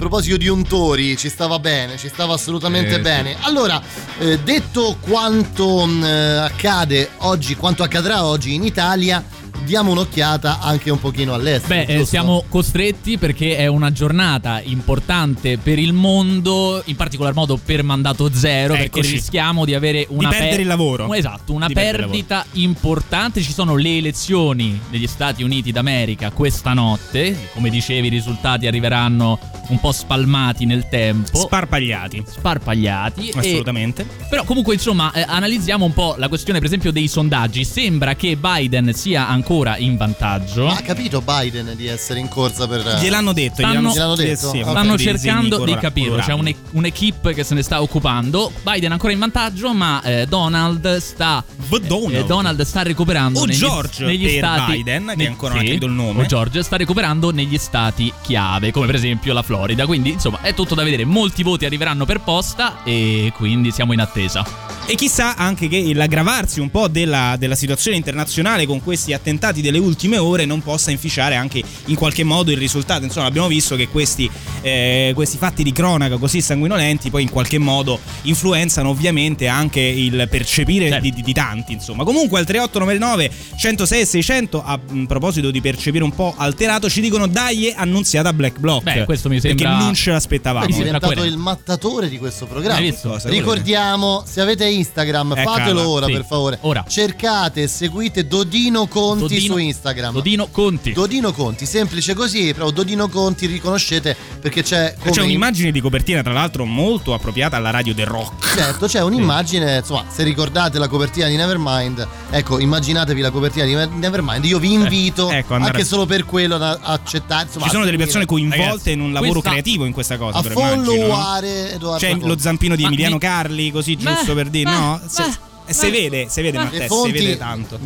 Proposito 0.00 0.38
di 0.38 0.48
untori, 0.48 1.14
ci 1.18 1.28
stava 1.28 1.58
bene, 1.58 1.98
ci 1.98 2.08
stava 2.08 2.32
assolutamente 2.32 2.94
Sì, 2.94 3.00
bene. 3.00 3.36
Allora, 3.40 3.80
eh, 4.18 4.38
detto 4.38 4.96
quanto 4.98 5.84
mh, 5.84 6.04
eh, 6.04 6.36
accade 6.36 7.10
oggi, 7.18 7.54
quanto 7.54 7.82
accadrà 7.82 8.24
oggi 8.24 8.54
in 8.54 8.64
Italia, 8.64 9.22
diamo 9.70 9.92
un'occhiata 9.92 10.58
anche 10.58 10.90
un 10.90 10.98
pochino 10.98 11.32
all'estero. 11.32 11.74
Beh, 11.74 11.82
eh, 11.82 11.86
giusto? 11.98 12.06
siamo 12.06 12.44
costretti 12.48 13.18
perché 13.18 13.56
è 13.56 13.68
una 13.68 13.92
giornata 13.92 14.60
importante 14.64 15.58
per 15.58 15.78
il 15.78 15.92
mondo, 15.92 16.82
in 16.86 16.96
particolar 16.96 17.34
modo 17.34 17.56
per 17.56 17.84
mandato 17.84 18.28
zero, 18.32 18.72
perché 18.72 18.98
Eccoci. 18.98 19.12
rischiamo 19.12 19.64
di 19.64 19.74
avere 19.74 20.06
una 20.08 20.30
perdere 20.30 20.62
il 20.62 20.66
lavoro. 20.66 21.14
Esatto, 21.14 21.52
una 21.52 21.68
Di 21.68 21.74
perdita 21.74 22.44
importante. 22.54 23.42
Ci 23.42 23.52
sono 23.52 23.76
le 23.76 23.98
elezioni 23.98 24.76
negli 24.90 25.06
Stati 25.06 25.44
Uniti 25.44 25.70
d'America 25.70 26.32
questa 26.32 26.72
notte. 26.72 27.50
Come 27.54 27.70
dicevi, 27.70 28.08
i 28.08 28.10
risultati 28.10 28.66
arriveranno 28.66 29.38
un 29.68 29.78
po' 29.78 29.92
spalmati 29.92 30.66
nel 30.66 30.88
tempo. 30.88 31.38
Sparpagliati. 31.38 32.24
Sparpagliati. 32.26 33.28
e- 33.28 33.38
Assolutamente. 33.38 34.04
però 34.28 34.42
comunque 34.42 34.74
insomma 34.74 35.12
eh, 35.12 35.24
analizziamo 35.24 35.84
un 35.84 35.92
po' 35.92 36.16
la 36.18 36.26
questione 36.26 36.58
per 36.58 36.66
esempio 36.66 36.90
dei 36.90 37.06
sondaggi. 37.06 37.64
Sembra 37.64 38.16
che 38.16 38.36
Biden 38.36 38.92
sia 38.94 39.28
ancora 39.28 39.59
in 39.76 39.96
vantaggio. 39.96 40.66
Ma 40.66 40.74
ha 40.76 40.80
capito 40.82 41.20
Biden 41.22 41.72
di 41.76 41.86
essere 41.86 42.18
in 42.20 42.28
corsa 42.28 42.66
per. 42.66 42.98
Gliel'hanno 43.00 43.32
detto, 43.32 43.54
Stanno, 43.62 43.90
gliel'hanno 43.90 44.14
detto? 44.14 44.50
Sì, 44.50 44.60
Ok. 44.60 44.70
stanno 44.70 44.98
cercando 44.98 45.56
di 45.58 45.62
colora- 45.64 45.80
capirlo. 45.80 46.16
C'è 46.18 46.32
un- 46.32 46.54
un'equipe 46.72 47.34
che 47.34 47.44
se 47.44 47.54
ne 47.54 47.62
sta 47.62 47.80
occupando. 47.82 48.52
Biden 48.62 48.92
ancora 48.92 49.12
in 49.12 49.18
vantaggio, 49.18 49.72
ma 49.72 50.00
eh, 50.02 50.26
Donald 50.26 50.96
sta. 50.98 51.44
Donald. 51.86 52.14
eh, 52.14 52.24
Donald 52.24 52.60
sta 52.62 52.82
recuperando 52.82 53.40
O 53.40 53.44
negli, 53.44 53.56
George 53.56 54.04
negli 54.04 54.24
per 54.26 54.36
stati. 54.38 54.72
Biden, 54.72 55.06
che 55.08 55.14
ne- 55.16 55.26
ancora 55.26 55.54
non 55.54 55.62
ha 55.62 55.66
capito 55.66 55.86
il 55.86 55.92
nome. 55.92 56.22
O 56.22 56.26
George 56.26 56.62
sta 56.62 56.76
recuperando 56.76 57.30
negli 57.30 57.58
stati 57.58 58.12
chiave, 58.22 58.70
come 58.72 58.86
per 58.86 58.94
esempio 58.94 59.32
la 59.32 59.42
Florida. 59.42 59.86
Quindi, 59.86 60.10
insomma, 60.10 60.40
è 60.42 60.54
tutto 60.54 60.74
da 60.74 60.82
vedere. 60.82 61.04
Molti 61.04 61.42
voti 61.42 61.64
arriveranno 61.64 62.04
per 62.04 62.20
posta 62.20 62.82
e 62.84 63.32
quindi 63.34 63.70
siamo 63.72 63.92
in 63.92 64.00
attesa. 64.00 64.44
E 64.86 64.94
chissà 64.94 65.36
anche 65.36 65.68
che 65.68 65.92
l'aggravarsi 65.94 66.60
un 66.60 66.70
po' 66.70 66.88
della, 66.88 67.36
della 67.38 67.54
situazione 67.54 67.96
internazionale 67.96 68.66
con 68.66 68.82
questi 68.82 69.12
attentati 69.12 69.49
delle 69.60 69.78
ultime 69.78 70.18
ore 70.18 70.44
non 70.44 70.62
possa 70.62 70.92
inficiare 70.92 71.34
anche 71.34 71.60
in 71.86 71.96
qualche 71.96 72.22
modo 72.22 72.52
il 72.52 72.56
risultato. 72.58 73.04
Insomma, 73.04 73.26
abbiamo 73.26 73.48
visto 73.48 73.74
che 73.74 73.88
questi, 73.88 74.30
eh, 74.62 75.10
questi 75.14 75.36
fatti 75.36 75.64
di 75.64 75.72
cronaca 75.72 76.16
così 76.18 76.40
sanguinolenti 76.40 77.10
poi 77.10 77.22
in 77.22 77.30
qualche 77.30 77.58
modo 77.58 77.98
influenzano 78.22 78.90
ovviamente 78.90 79.48
anche 79.48 79.80
il 79.80 80.28
percepire 80.30 80.88
Certo. 80.88 81.02
di, 81.02 81.12
di- 81.12 81.22
di 81.22 81.32
tanti. 81.32 81.72
Insomma, 81.72 82.04
comunque 82.04 82.38
al 82.38 82.44
3899 82.46 83.30
106 83.56 84.00
e 84.00 84.04
600 84.04 84.62
a 84.64 84.78
proposito 85.08 85.50
di 85.50 85.60
percepire 85.60 86.04
un 86.04 86.14
po' 86.14 86.34
alterato 86.36 86.88
ci 86.88 87.00
dicono 87.00 87.26
dai 87.26 87.72
annunziata 87.74 88.32
Black 88.32 88.58
Block. 88.58 88.82
Beh, 88.84 89.04
questo 89.04 89.28
mi 89.28 89.40
sembra- 89.40 89.68
Perché 89.70 89.84
non 89.84 89.94
ce 89.94 90.10
l'aspettavamo. 90.12 90.66
È 90.66 90.72
diventato 90.72 91.24
il 91.24 91.36
mattatore 91.36 92.08
di 92.08 92.18
questo 92.18 92.46
programma. 92.46 92.76
Hai 92.78 92.90
visto? 92.90 93.08
Cosa? 93.08 93.28
Ricordiamo, 93.28 94.22
se 94.26 94.40
avete 94.40 94.66
Instagram, 94.68 95.32
Eccola, 95.36 95.56
fatelo 95.56 95.88
ora 95.88 96.06
sì. 96.06 96.12
per 96.12 96.24
favore. 96.24 96.58
Ora. 96.62 96.84
Cercate 96.86 97.62
e 97.62 97.68
seguite 97.68 98.26
Dodino 98.26 98.86
Conti 98.86 99.29
Dodino- 99.34 99.54
su 99.54 99.58
Instagram. 99.60 100.12
Dodino 100.14 100.48
Conti. 100.50 100.92
Dodino 100.92 101.32
Conti, 101.32 101.66
semplice 101.66 102.14
così, 102.14 102.52
però 102.54 102.70
Dodino 102.70 103.08
Conti 103.08 103.46
riconoscete 103.46 104.16
perché 104.40 104.62
c'è 104.62 104.94
come 104.98 105.10
C'è 105.12 105.22
un'immagine 105.22 105.70
di 105.70 105.80
copertina, 105.80 106.22
tra 106.22 106.32
l'altro, 106.32 106.64
molto 106.64 107.14
appropriata 107.14 107.56
alla 107.56 107.70
radio 107.70 107.94
del 107.94 108.06
rock. 108.06 108.54
Certo, 108.56 108.86
c'è 108.86 109.02
un'immagine, 109.02 109.78
insomma, 109.78 110.04
se 110.08 110.22
ricordate 110.22 110.78
la 110.78 110.88
copertina 110.88 111.26
di 111.28 111.36
Nevermind, 111.36 112.06
ecco, 112.30 112.58
immaginatevi 112.58 113.20
la 113.20 113.30
copertina 113.30 113.64
di 113.64 113.74
Nevermind. 113.74 114.44
Io 114.44 114.58
vi 114.58 114.72
invito 114.72 115.30
ecco, 115.30 115.54
andare- 115.54 115.72
anche 115.74 115.84
solo 115.86 116.06
per 116.06 116.24
quello 116.24 116.56
ad 116.56 116.78
accettare, 116.82 117.44
insomma, 117.46 117.64
Ci 117.64 117.70
sono 117.70 117.82
a 117.82 117.86
delle 117.86 117.98
persone 117.98 118.24
coinvolte 118.26 118.64
Ragazzi, 118.66 118.90
in 118.92 119.00
un 119.00 119.12
lavoro 119.12 119.32
questa- 119.32 119.50
creativo 119.50 119.84
in 119.84 119.92
questa 119.92 120.16
cosa. 120.18 120.38
a 120.38 120.42
però 120.42 120.60
immagino, 120.60 120.80
no? 120.80 120.84
followare 121.14 121.72
Edoardo 121.74 121.98
C'è 122.06 122.10
Conti. 122.12 122.26
lo 122.26 122.38
zampino 122.38 122.74
di 122.76 122.82
Ma 122.82 122.88
Emiliano 122.88 123.14
mi- 123.14 123.20
Carli, 123.20 123.70
così 123.70 123.96
giusto 123.96 124.34
Beh, 124.34 124.34
per 124.34 124.48
dire, 124.50 124.70
beh, 124.70 124.76
no? 124.76 125.00
Se, 125.06 125.22
beh, 125.22 125.28
e 125.70 125.74
si 125.74 125.90
vede, 125.90 126.26
si 126.28 126.42
vede, 126.42 126.58
Le 126.58 126.64
Matteo, 126.64 126.80
si 126.82 126.86
fonti 126.88 127.12
vede 127.12 127.36
tanto. 127.36 127.78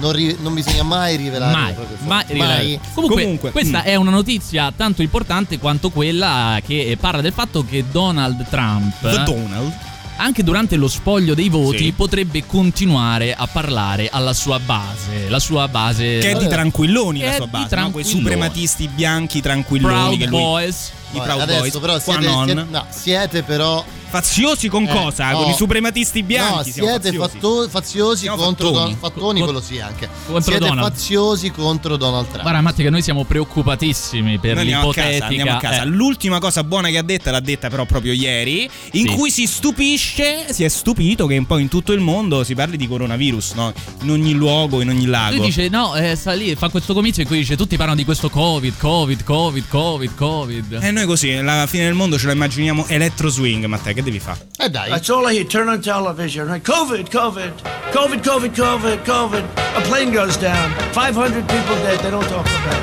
Non, 0.00 0.12
ri- 0.12 0.36
non 0.40 0.54
bisogna 0.54 0.82
mai 0.84 1.16
rivelare 1.16 1.52
Mai, 1.52 1.74
mai 2.06 2.24
rivelare. 2.28 2.80
Comunque, 2.94 3.22
Comunque, 3.22 3.50
questa 3.50 3.78
mm. 3.80 3.84
è 3.86 3.94
una 3.96 4.10
notizia 4.12 4.72
tanto 4.76 5.02
importante 5.02 5.58
quanto 5.58 5.90
quella 5.90 6.60
che 6.64 6.90
eh, 6.90 6.96
parla 6.96 7.20
del 7.20 7.32
fatto 7.32 7.64
che 7.64 7.84
Donald 7.90 8.46
Trump, 8.48 8.94
The 9.00 9.22
Donald. 9.24 9.72
anche 10.18 10.44
durante 10.44 10.76
lo 10.76 10.86
spoglio 10.88 11.34
dei 11.34 11.48
voti, 11.48 11.84
Sì. 11.84 11.92
potrebbe 11.92 12.44
continuare 12.46 13.34
a 13.34 13.48
parlare 13.48 14.08
alla 14.10 14.32
sua 14.34 14.60
base. 14.60 15.28
La 15.28 15.40
sua 15.40 15.66
base. 15.66 16.18
Che 16.18 16.30
è 16.30 16.36
di 16.38 16.46
tranquilloni 16.46 17.18
Che 17.20 17.26
la 17.26 17.32
sua 17.34 17.46
base, 17.46 17.74
no? 17.76 17.90
quei 17.90 18.04
tranquilloni. 18.04 18.14
suprematisti 18.20 18.88
bianchi 18.88 19.40
tranquilloni 19.40 19.94
Proud 19.94 20.18
che 20.18 20.26
lui, 20.26 20.40
Boys. 20.40 20.92
I 21.12 21.20
Proud 21.20 21.40
adesso 21.40 21.58
Boys. 21.60 21.78
però 21.78 21.92
Qua 22.00 22.14
siete, 22.14 22.26
non. 22.26 22.44
siete- 22.46 22.66
no, 22.70 22.86
siete 22.90 23.42
però 23.42 23.84
Faziosi 24.10 24.68
con 24.68 24.84
Eh, 24.84 24.88
cosa? 24.88 25.32
Con 25.32 25.42
no. 25.42 25.50
i 25.50 25.52
suprematisti 25.54 26.22
bianchi 26.22 26.54
No, 26.54 26.62
siamo 26.72 26.88
siete 26.88 27.12
faziosi. 27.12 27.18
fatto- 27.18 27.68
faziosi 27.68 28.20
Siamo 28.22 28.42
contro 28.42 28.68
fattoni. 28.68 28.84
Don- 28.92 28.98
fattoni, 28.98 29.38
Co- 29.40 29.44
quello 29.44 29.60
sì 29.60 29.80
anche. 29.80 30.08
contro 30.24 30.40
siete 30.50 30.58
Donald. 30.66 30.88
faziosi 30.92 31.50
contro 31.50 31.96
Donald 31.98 32.26
Trump. 32.28 32.40
Guarda, 32.40 32.60
Matti, 32.62 32.82
che 32.82 32.88
noi 32.88 33.02
siamo 33.02 33.24
preoccupatissimi 33.26 34.38
per 34.38 34.52
Noi 34.54 34.60
andiamo 34.62 34.88
a 34.88 34.94
casa, 34.94 35.08
l'ipotetica. 35.08 35.26
andiamo 35.40 35.58
a 35.58 35.60
casa. 35.60 35.82
eh, 35.82 35.86
L'ultima 35.86 36.38
cosa 36.38 36.64
buona 36.64 36.88
che 36.88 36.96
ha 36.96 37.02
detta 37.02 37.30
l'ha 37.30 37.40
detta 37.40 37.68
però 37.68 37.84
proprio 37.84 38.14
ieri, 38.14 38.68
in 38.92 39.08
Sì. 39.08 39.14
cui 39.14 39.30
si 39.30 39.46
stupisce, 39.46 40.46
si 40.54 40.64
è 40.64 40.68
stupito 40.68 41.26
che 41.26 41.36
un 41.36 41.44
po' 41.46 41.58
in 41.58 41.68
tutto 41.68 41.92
il 41.92 42.00
mondo 42.00 42.44
si 42.44 42.54
parli 42.54 42.78
di 42.78 42.88
coronavirus, 42.88 43.52
no? 43.56 43.72
In 44.02 44.10
ogni 44.10 44.32
luogo, 44.32 44.80
in 44.80 44.88
ogni 44.88 45.04
lago. 45.04 45.36
Lui 45.36 45.46
dice: 45.46 45.68
No, 45.68 45.94
eh, 45.96 46.14
sta 46.16 46.32
lì, 46.32 46.54
fa 46.54 46.70
questo 46.70 46.94
comizio 46.94 47.20
in 47.22 47.28
cui 47.28 47.38
dice: 47.38 47.56
Tutti 47.56 47.76
parlano 47.76 47.98
di 47.98 48.04
questo 48.06 48.30
Covid, 48.30 48.74
Covid, 48.78 49.22
Covid, 49.22 49.68
Covid, 49.68 50.14
Covid. 50.14 50.78
E 50.80 50.90
noi 50.98 51.06
così, 51.06 51.40
la 51.40 51.66
fine 51.68 51.84
del 51.84 51.94
mondo 51.94 52.18
ce 52.18 52.26
la 52.26 52.32
immaginiamo 52.32 52.86
electro 52.88 53.28
swing, 53.28 53.64
Matteo, 53.66 53.94
che 53.94 54.02
devi 54.02 54.18
fare? 54.18 54.48
Eh 54.58 54.68
dai. 54.68 54.88
That's 54.90 55.08
all 55.08 55.30
I 55.30 55.36
hear. 55.36 55.46
Turn 55.46 55.68
on 55.68 55.80
television. 55.80 56.48
Right? 56.48 56.62
COVID, 56.62 57.08
COVID, 57.08 57.52
COVID, 57.92 58.20
COVID, 58.20 58.52
COVID, 58.54 59.04
COVID. 59.04 59.44
A 59.76 59.80
plane 59.82 60.10
goes 60.12 60.36
down. 60.36 60.72
500 60.92 61.46
people 61.46 61.76
dead. 61.82 62.00
They 62.00 62.10
don't 62.10 62.26
talk 62.28 62.46
about 62.46 62.74
it. 62.74 62.82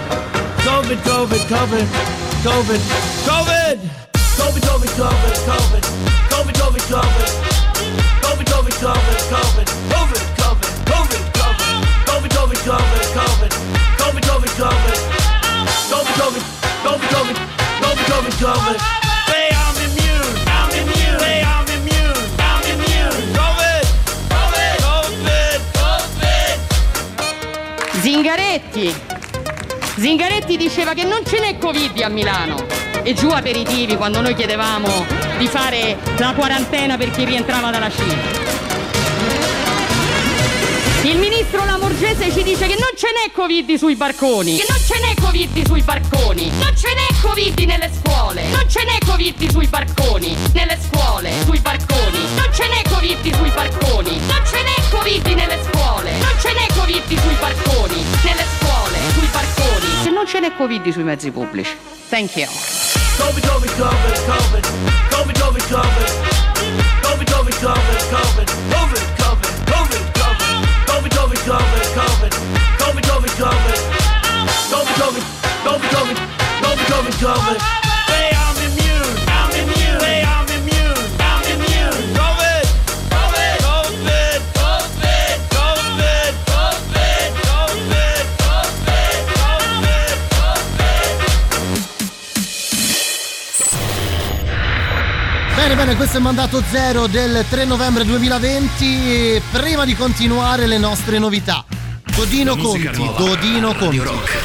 COVID, 0.64 0.98
COVID, 1.04 1.44
COVID, 1.50 1.86
COVID, 2.44 2.80
COVID. 3.36 3.80
COVID, 4.40 4.62
COVID, 4.64 4.92
COVID, 4.96 5.36
COVID. 5.46 5.84
COVID, 6.32 6.56
COVID, 6.56 6.84
COVID. 6.88 7.36
COVID, 8.24 8.46
COVID, 8.48 8.76
COVID, 8.80 9.16
COVID. 9.34 9.68
COVID, 9.92 10.30
COVID, 10.40 10.56
COVID, 10.56 11.16
COVID. 11.16 11.66
COVID, 11.66 12.32
COVID, 12.36 12.64
COVID, 12.66 13.04
COVID. 13.16 13.52
COVID, 14.00 14.24
COVID, 14.26 14.52
COVID. 14.56 15.00
COVID, 15.90 16.16
COVID, 16.16 16.44
COVID, 16.86 17.10
COVID. 17.12 17.45
COVID. 18.38 18.80
Say 19.28 19.50
I'm 19.54 19.78
immune. 19.88 20.36
I'm 20.46 20.70
immune. 20.72 21.20
Say 21.20 21.42
I'm 21.42 21.66
immune. 21.72 22.20
I'm 22.38 22.62
immune. 22.68 23.32
COVID. 23.32 23.86
COVID. 24.28 24.76
COVID. 24.84 25.60
COVID. 25.80 26.58
Zingaretti. 28.02 28.94
Zingaretti 29.98 30.58
diceva 30.58 30.94
che 30.94 31.06
non 31.06 31.26
ce 31.26 31.40
n'è 31.40 31.58
Covid 31.58 32.02
a 32.02 32.10
Milano. 32.10 32.66
E 33.04 33.14
giù 33.14 33.30
aperitivi 33.30 33.96
quando 33.96 34.20
noi 34.20 34.36
chiedevamo 34.36 35.06
di 35.38 35.48
fare 35.48 35.98
la 36.18 36.34
quarantena 36.34 36.98
per 36.98 37.12
chi 37.12 37.24
rientrava 37.24 37.70
dalla 37.70 37.90
Cina. 37.90 38.45
Il 41.06 41.20
ministro 41.20 41.64
Lamorgese 41.64 42.32
ci 42.32 42.42
dice 42.42 42.66
che 42.66 42.76
non 42.80 42.90
ce 42.96 43.06
n'è 43.14 43.32
Covid 43.32 43.76
sui 43.76 43.96
barconi. 43.96 44.58
Che 44.58 44.66
non 44.68 44.80
ce 44.80 45.00
n'è 45.00 45.14
Covid 45.22 45.68
sui 45.68 45.84
barconi. 45.84 46.50
Non 46.58 46.76
ce 46.76 46.88
n'è 46.88 47.06
Covid 47.22 47.60
nelle 47.60 47.92
scuole. 47.94 48.42
Non 48.50 48.68
ce 48.68 48.84
n'è 48.84 48.98
Covid 49.06 49.52
sui 49.52 49.68
barconi. 49.68 50.36
Nelle 50.54 50.80
scuole, 50.82 51.30
sui 51.46 51.60
barconi. 51.60 52.18
Non 52.34 52.50
ce 52.52 52.68
n'è 52.68 52.82
Covid 52.90 53.36
sui 53.36 53.52
barconi. 53.52 54.20
Non 54.26 54.42
ce 54.50 54.64
n'è 54.64 54.76
Covid 54.90 55.26
nelle 55.28 55.60
scuole. 55.70 56.12
Non 56.18 56.36
ce 56.42 56.52
n'è 56.58 56.66
Covid 56.74 57.08
sui 57.08 57.36
barconi. 57.40 58.06
Nelle 58.24 58.46
scuole, 58.58 58.98
sui 59.14 59.28
barconi. 59.32 60.04
Che 60.06 60.10
non 60.10 60.26
ce 60.26 60.40
n'è 60.40 60.56
Covid 60.58 60.92
sui 60.92 61.04
mezzi 61.04 61.30
pubblici. 61.30 61.70
Thank 62.10 62.36
you. 62.36 62.50
COVID, 63.20 63.46
COVID, 63.46 63.72
COVID, 63.78 64.26
COVID. 64.26 64.66
COVID, 65.12 65.38
COVID, 65.38 65.68
COVID. 65.70 66.10
COVID, 67.06 67.30
COVID, 67.30 67.30
COVID, 67.30 67.60
COVID. 67.62 67.62
COVID, 67.62 68.10
COVID, 68.10 68.50
COVID, 68.74 69.15
COVID, 77.06 77.22
COVID, 77.22 77.36
COVID. 77.36 77.62
Say 78.08 78.34
I'm 78.34 78.58
immune. 78.66 79.14
I'm 79.28 79.52
immune. 79.52 80.00
Say 80.00 80.24
I'm 80.24 80.48
immune. 80.50 80.98
I'm 81.20 81.44
immune. 81.54 82.14
COVID. 82.18 82.66
COVID. 83.14 83.62
COVID. 83.62 84.42
COVID. 84.58 85.38
COVID. 85.54 86.34
COVID. 86.56 87.36
COVID. 87.38 89.22
COVID. 90.16 90.76
Bene, 95.56 95.76
bene, 95.76 95.96
questo 95.96 96.16
è 96.16 96.18
il 96.18 96.24
mandato 96.24 96.64
zero 96.72 97.06
del 97.06 97.46
3 97.48 97.66
novembre 97.66 98.04
2020. 98.04 99.42
Prima 99.52 99.86
di 99.86 99.96
continuare 99.96 100.66
le 100.66 100.80
nostre 100.80 101.20
novità. 101.20 101.64
Musica 102.16 102.56
Conti, 102.56 102.84
Radio 102.86 103.74
Conti. 103.76 104.00
Rock. 104.00 104.45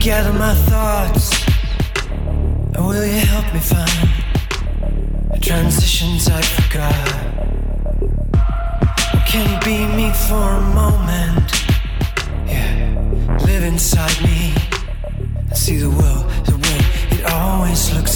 Gather 0.00 0.32
my 0.32 0.54
thoughts? 0.54 1.30
Or 2.74 2.84
will 2.88 3.04
you 3.04 3.20
help 3.20 3.52
me 3.52 3.60
find 3.60 5.42
transitions 5.42 6.26
I 6.28 6.40
forgot? 6.40 7.08
Or 9.14 9.20
can 9.28 9.44
you 9.52 9.58
be 9.60 9.76
me 9.94 10.10
for 10.26 10.54
a 10.54 10.60
moment? 10.74 11.52
Yeah, 12.46 13.36
live 13.44 13.62
inside 13.62 14.22
me 14.22 14.54
and 15.50 15.56
see 15.56 15.76
the 15.76 15.90
world 15.90 16.24
the 16.46 16.56
way 16.56 16.78
it 17.18 17.24
always 17.30 17.92
looks 17.94 18.09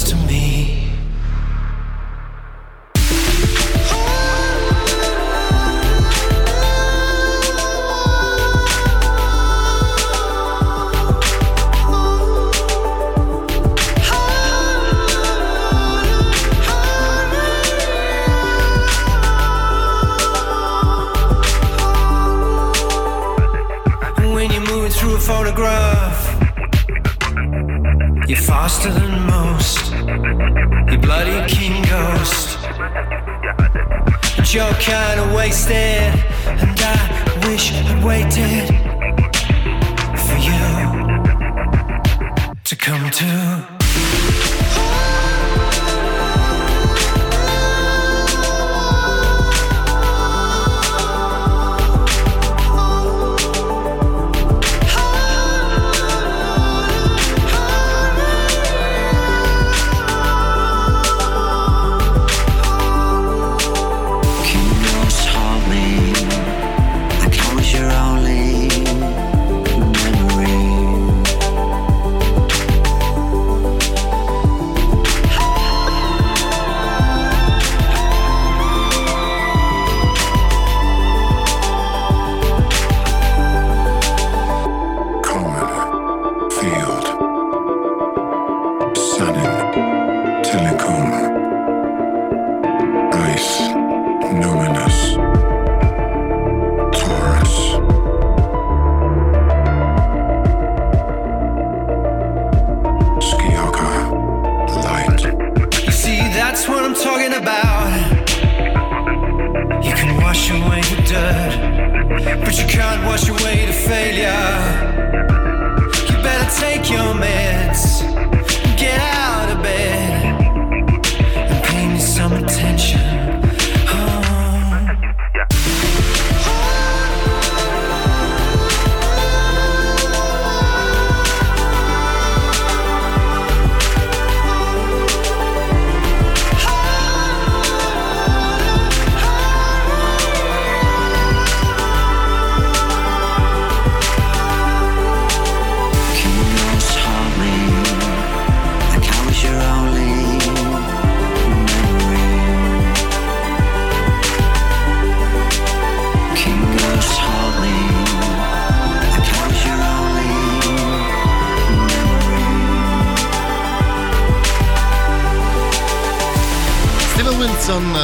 Wilson, 167.67 167.97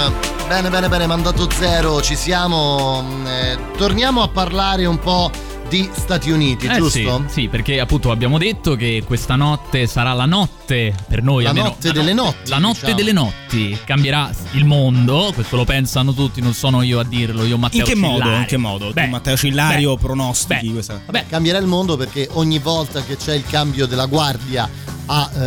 bene 0.47 0.71
bene 0.71 0.89
bene, 0.89 1.05
mandato 1.05 1.47
zero, 1.51 2.01
ci 2.01 2.15
siamo. 2.15 3.03
mm, 3.03 3.27
eh, 3.27 3.57
torniamo 3.77 4.23
a 4.23 4.27
parlare 4.27 4.87
un 4.87 4.97
po' 4.97 5.29
di 5.69 5.87
Stati 5.93 6.31
Uniti, 6.31 6.65
Eh 6.65 6.77
giusto? 6.77 7.25
Sì, 7.27 7.41
sì, 7.41 7.47
perché 7.47 7.79
appunto 7.79 8.09
abbiamo 8.09 8.39
detto 8.39 8.75
che 8.75 9.03
questa 9.05 9.35
notte 9.35 9.85
sarà 9.85 10.13
la 10.13 10.25
notte 10.25 10.95
per 11.07 11.21
noi. 11.21 11.43
La 11.43 11.49
almeno, 11.49 11.67
notte 11.67 11.91
delle 11.91 12.13
notti, 12.13 12.49
La 12.49 12.57
notte 12.57 12.79
diciamo. 12.79 12.95
delle 12.95 13.11
notti. 13.11 13.77
Cambierà 13.85 14.31
il 14.53 14.65
mondo, 14.65 15.29
questo 15.31 15.57
lo 15.57 15.63
pensano 15.63 16.11
tutti, 16.15 16.41
non 16.41 16.55
sono 16.55 16.81
io 16.81 16.97
a 16.99 17.03
dirlo, 17.03 17.45
io 17.45 17.59
Matteo 17.59 17.81
In 17.81 17.85
che 17.85 17.95
modo? 17.95 18.23
Cillari. 18.23 18.39
In 18.39 18.45
che 18.47 18.57
modo? 18.57 18.91
Beh, 18.91 19.03
tu, 19.03 19.09
Matteo 19.11 19.37
Cillario 19.37 19.93
beh, 19.93 20.01
pronostichi 20.01 20.67
beh, 20.67 20.73
questa. 20.73 21.01
Vabbè, 21.05 21.25
Cambierà 21.29 21.59
il 21.59 21.67
mondo 21.67 21.95
perché 21.97 22.27
ogni 22.31 22.57
volta 22.57 23.03
che 23.03 23.15
c'è 23.15 23.35
il 23.35 23.43
cambio 23.45 23.85
della 23.85 24.07
guardia 24.07 24.67
a, 25.07 25.29
eh, 25.35 25.39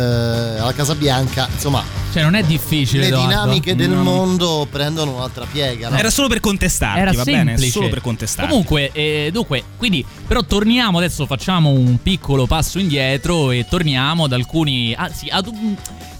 alla 0.59 0.73
Casa 0.73 0.95
Bianca, 0.95 1.47
insomma, 1.51 1.83
cioè 2.13 2.23
non 2.23 2.35
è 2.35 2.43
difficile. 2.43 3.01
le 3.01 3.07
Edoardo. 3.07 3.27
dinamiche 3.29 3.75
del 3.75 3.89
No. 3.89 4.03
mondo 4.03 4.67
prendono 4.69 5.15
un'altra 5.15 5.45
piega. 5.51 5.89
no? 5.89 5.97
Era 5.97 6.09
solo 6.09 6.27
per 6.27 6.39
contestarti, 6.39 6.99
Era 6.99 7.11
va 7.11 7.23
semplice. 7.23 7.55
bene? 7.55 7.69
Solo 7.71 7.89
per 7.89 8.01
contestarti. 8.01 8.49
Comunque, 8.49 8.91
eh, 8.93 9.29
dunque, 9.33 9.63
quindi, 9.77 10.05
però 10.27 10.43
torniamo 10.43 10.97
adesso, 10.97 11.25
facciamo 11.25 11.69
un 11.69 12.01
piccolo 12.01 12.45
passo 12.45 12.79
indietro 12.79 13.51
e 13.51 13.65
torniamo 13.69 14.25
ad 14.25 14.33
alcuni, 14.33 14.93
ah, 14.97 15.09
sì, 15.11 15.27
ad 15.29 15.47
un, 15.47 15.75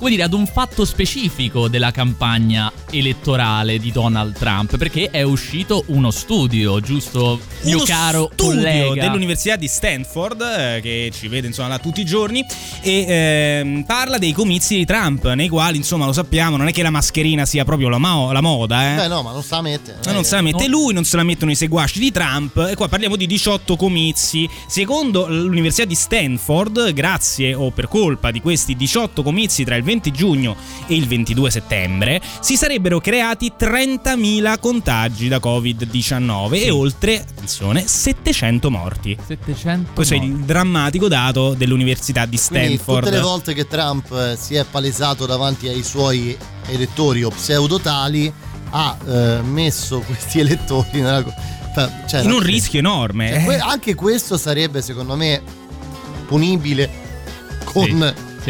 come 0.05 0.17
dire, 0.17 0.27
ad 0.27 0.33
un 0.33 0.45
fatto 0.45 0.85
specifico 0.85 1.67
della 1.67 1.89
campagna 1.89 2.71
elettorale 2.91 3.79
di 3.79 3.91
Donald 3.91 4.37
Trump, 4.37 4.77
perché 4.77 5.09
è 5.09 5.23
uscito 5.23 5.83
uno 5.87 6.11
studio, 6.11 6.79
giusto, 6.79 7.39
mio 7.63 7.77
Uno 7.77 7.85
caro 7.85 8.29
studio 8.31 8.53
collega? 8.53 9.01
dell'Università 9.01 9.55
di 9.55 9.67
Stanford 9.67 10.41
eh, 10.41 10.79
che 10.81 11.11
ci 11.11 11.27
vede 11.27 11.47
insomma 11.47 11.69
là 11.69 11.79
tutti 11.79 12.01
i 12.01 12.05
giorni 12.05 12.45
e 12.81 13.05
ehm, 13.07 13.83
parla 13.83 14.19
dei 14.19 14.31
comizi 14.33 14.75
di 14.75 14.85
Trump 14.85 15.27
nei 15.31 15.49
quali 15.49 15.77
insomma 15.77 16.05
lo 16.05 16.13
sappiamo 16.13 16.57
non 16.57 16.67
è 16.67 16.71
che 16.71 16.83
la 16.83 16.91
mascherina 16.91 17.45
sia 17.45 17.65
proprio 17.65 17.89
la, 17.89 17.97
mo- 17.97 18.31
la 18.31 18.41
moda 18.41 18.93
eh 18.93 18.95
Beh, 18.97 19.07
no, 19.07 19.23
ma 19.23 19.31
non 19.31 19.41
sa 19.41 19.61
mettere. 19.61 19.97
Ma 20.05 20.11
non 20.11 20.23
se 20.23 20.35
la 20.35 20.41
mette 20.41 20.67
lui, 20.67 20.93
non 20.93 21.03
se 21.03 21.15
la 21.15 21.23
mettono 21.23 21.49
i 21.49 21.55
seguaci 21.55 21.97
di 21.97 22.11
Trump. 22.11 22.67
E 22.69 22.75
qua 22.75 22.87
parliamo 22.87 23.15
di 23.15 23.25
18 23.25 23.75
comizi. 23.75 24.47
Secondo 24.67 25.27
l'Università 25.27 25.85
di 25.85 25.95
Stanford, 25.95 26.93
grazie 26.93 27.53
o 27.53 27.71
per 27.71 27.87
colpa 27.87 28.29
di 28.31 28.41
questi 28.41 28.75
18 28.75 29.23
comizi 29.23 29.63
tra 29.63 29.75
il 29.75 29.83
20 29.83 29.94
giugno 30.11 30.55
e 30.87 30.95
il 30.95 31.07
22 31.07 31.51
settembre, 31.51 32.21
si 32.39 32.55
sarebbero 32.55 32.99
creati 32.99 33.53
30.000 33.57 34.59
contagi 34.59 35.27
da 35.27 35.37
Covid-19 35.37 36.53
e 36.53 36.69
oltre, 36.69 37.19
attenzione, 37.21 37.85
700 37.85 38.71
morti. 38.71 39.17
700 39.25 39.91
Questo 39.93 40.13
è 40.13 40.17
il 40.17 40.35
drammatico 40.37 41.07
dato 41.07 41.53
dell'Università 41.53 42.25
di 42.25 42.37
Quindi 42.37 42.75
Stanford. 42.75 43.03
tutte 43.05 43.15
le 43.15 43.21
volte 43.21 43.53
che 43.53 43.67
Trump 43.67 44.11
eh, 44.11 44.35
si 44.39 44.55
è 44.55 44.65
palesato 44.69 45.25
davanti 45.25 45.67
ai 45.67 45.83
suoi 45.83 46.35
elettori 46.67 47.23
o 47.23 47.29
pseudotali 47.29 48.31
ha 48.71 48.97
eh, 49.07 49.41
messo 49.43 49.99
questi 49.99 50.39
elettori 50.41 51.01
nella, 51.01 51.23
cioè, 52.07 52.21
In 52.21 52.31
un 52.31 52.41
sì. 52.41 52.47
rischio 52.47 52.79
enorme. 52.79 53.29
Cioè, 53.31 53.43
que- 53.43 53.57
anche 53.59 53.95
questo 53.95 54.37
sarebbe 54.37 54.81
secondo 54.81 55.15
me 55.15 55.41
punibile 56.25 56.89
con 57.65 57.83
Sì, 57.83 58.43
sì. 58.43 58.49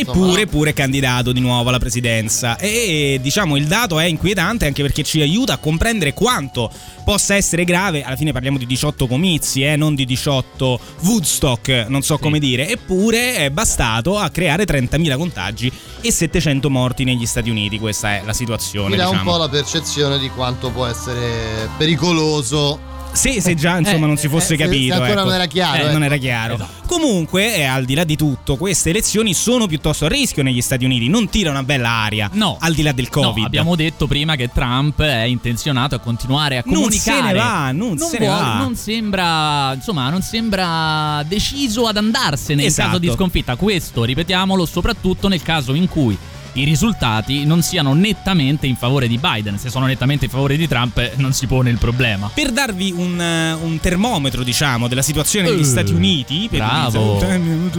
Eppure, 0.00 0.46
pure 0.46 0.72
candidato 0.72 1.32
di 1.32 1.40
nuovo 1.40 1.68
alla 1.68 1.78
presidenza. 1.78 2.56
E 2.56 3.18
diciamo 3.20 3.56
il 3.56 3.66
dato 3.66 3.98
è 3.98 4.04
inquietante 4.04 4.66
anche 4.66 4.82
perché 4.82 5.02
ci 5.02 5.20
aiuta 5.20 5.54
a 5.54 5.56
comprendere 5.58 6.14
quanto 6.14 6.70
possa 7.04 7.34
essere 7.34 7.64
grave. 7.64 8.02
Alla 8.02 8.16
fine 8.16 8.32
parliamo 8.32 8.58
di 8.58 8.66
18 8.66 9.06
comizi, 9.06 9.62
eh, 9.62 9.76
non 9.76 9.94
di 9.94 10.04
18 10.04 10.78
Woodstock, 11.02 11.86
non 11.88 12.02
so 12.02 12.18
come 12.18 12.38
dire. 12.38 12.68
Eppure 12.68 13.36
è 13.36 13.50
bastato 13.50 14.18
a 14.18 14.30
creare 14.30 14.64
30.000 14.64 15.16
contagi 15.16 15.72
e 16.00 16.12
700 16.12 16.70
morti 16.70 17.04
negli 17.04 17.26
Stati 17.26 17.50
Uniti. 17.50 17.78
Questa 17.78 18.14
è 18.14 18.22
la 18.24 18.32
situazione. 18.32 18.90
Mi 18.90 18.96
dà 18.96 19.06
diciamo. 19.06 19.30
un 19.30 19.36
po' 19.36 19.36
la 19.36 19.48
percezione 19.48 20.18
di 20.18 20.28
quanto 20.30 20.70
può 20.70 20.86
essere 20.86 21.68
pericoloso. 21.76 22.96
Sì, 23.12 23.40
se 23.40 23.54
già 23.56 23.78
insomma 23.78 24.04
Eh, 24.04 24.08
non 24.08 24.16
si 24.16 24.28
fosse 24.28 24.54
eh, 24.54 24.56
se- 24.56 24.62
capito. 24.64 24.94
se 24.94 25.00
ancora 25.00 25.20
ecco. 25.20 25.24
non 25.24 25.34
era 25.34 25.46
chiaro, 25.46 25.76
Eh, 25.76 25.80
ecco. 25.82 25.92
non 25.92 26.04
era 26.04 26.16
chiaro. 26.18 26.68
Comunque, 26.86 27.56
eh, 27.56 27.64
al 27.64 27.84
di 27.84 27.94
là 27.94 28.04
di 28.04 28.16
tutto, 28.16 28.56
queste 28.56 28.90
elezioni 28.90 29.34
sono 29.34 29.66
piuttosto 29.66 30.04
a 30.04 30.08
rischio 30.08 30.42
negli 30.42 30.60
Stati 30.60 30.84
Uniti. 30.84 31.08
Non 31.08 31.28
tira 31.28 31.50
una 31.50 31.62
bella 31.64 31.90
aria. 31.90 32.30
No. 32.32 32.56
Al 32.60 32.74
di 32.74 32.82
là 32.82 32.92
del 32.92 33.08
Covid. 33.08 33.38
No, 33.38 33.44
abbiamo 33.46 33.74
detto 33.76 34.06
prima 34.06 34.36
che 34.36 34.48
Trump 34.52 35.00
è 35.02 35.22
intenzionato 35.24 35.96
a 35.96 35.98
continuare 35.98 36.58
a 36.58 36.62
Non 36.64 36.74
comunicare. 36.74 37.16
se 37.18 37.22
ne 37.24 37.32
va, 37.34 37.72
non 37.72 37.98
se 37.98 38.18
ne 38.18 38.26
vuole- 38.26 38.40
va. 38.42 38.58
non 38.58 38.76
sembra, 38.76 39.74
insomma, 39.74 40.08
non 40.10 40.22
sembra 40.22 41.22
deciso 41.26 41.86
ad 41.86 41.96
andarsene 41.96 42.62
in 42.62 42.68
Esatto. 42.68 42.88
caso 42.88 42.98
di 43.00 43.10
sconfitta. 43.10 43.56
Questo, 43.56 44.04
ripetiamolo, 44.04 44.64
soprattutto 44.64 45.28
nel 45.28 45.42
caso 45.42 45.74
in 45.74 45.88
cui 45.88 46.16
i 46.60 46.64
risultati 46.64 47.44
non 47.44 47.62
siano 47.62 47.94
nettamente 47.94 48.66
in 48.66 48.76
favore 48.76 49.08
di 49.08 49.18
Biden. 49.18 49.58
Se 49.58 49.70
sono 49.70 49.86
nettamente 49.86 50.26
in 50.26 50.30
favore 50.30 50.56
di 50.56 50.66
Trump, 50.66 51.14
non 51.16 51.32
si 51.32 51.46
pone 51.46 51.70
il 51.70 51.78
problema. 51.78 52.30
Per 52.32 52.50
darvi 52.50 52.92
un, 52.96 53.20
eh, 53.20 53.52
un 53.52 53.78
termometro, 53.80 54.42
diciamo, 54.42 54.88
della 54.88 55.02
situazione 55.02 55.50
negli 55.50 55.60
Eh, 55.60 55.64
Stati 55.64 55.92
Uniti, 55.92 56.48
Bravo. 56.50 57.16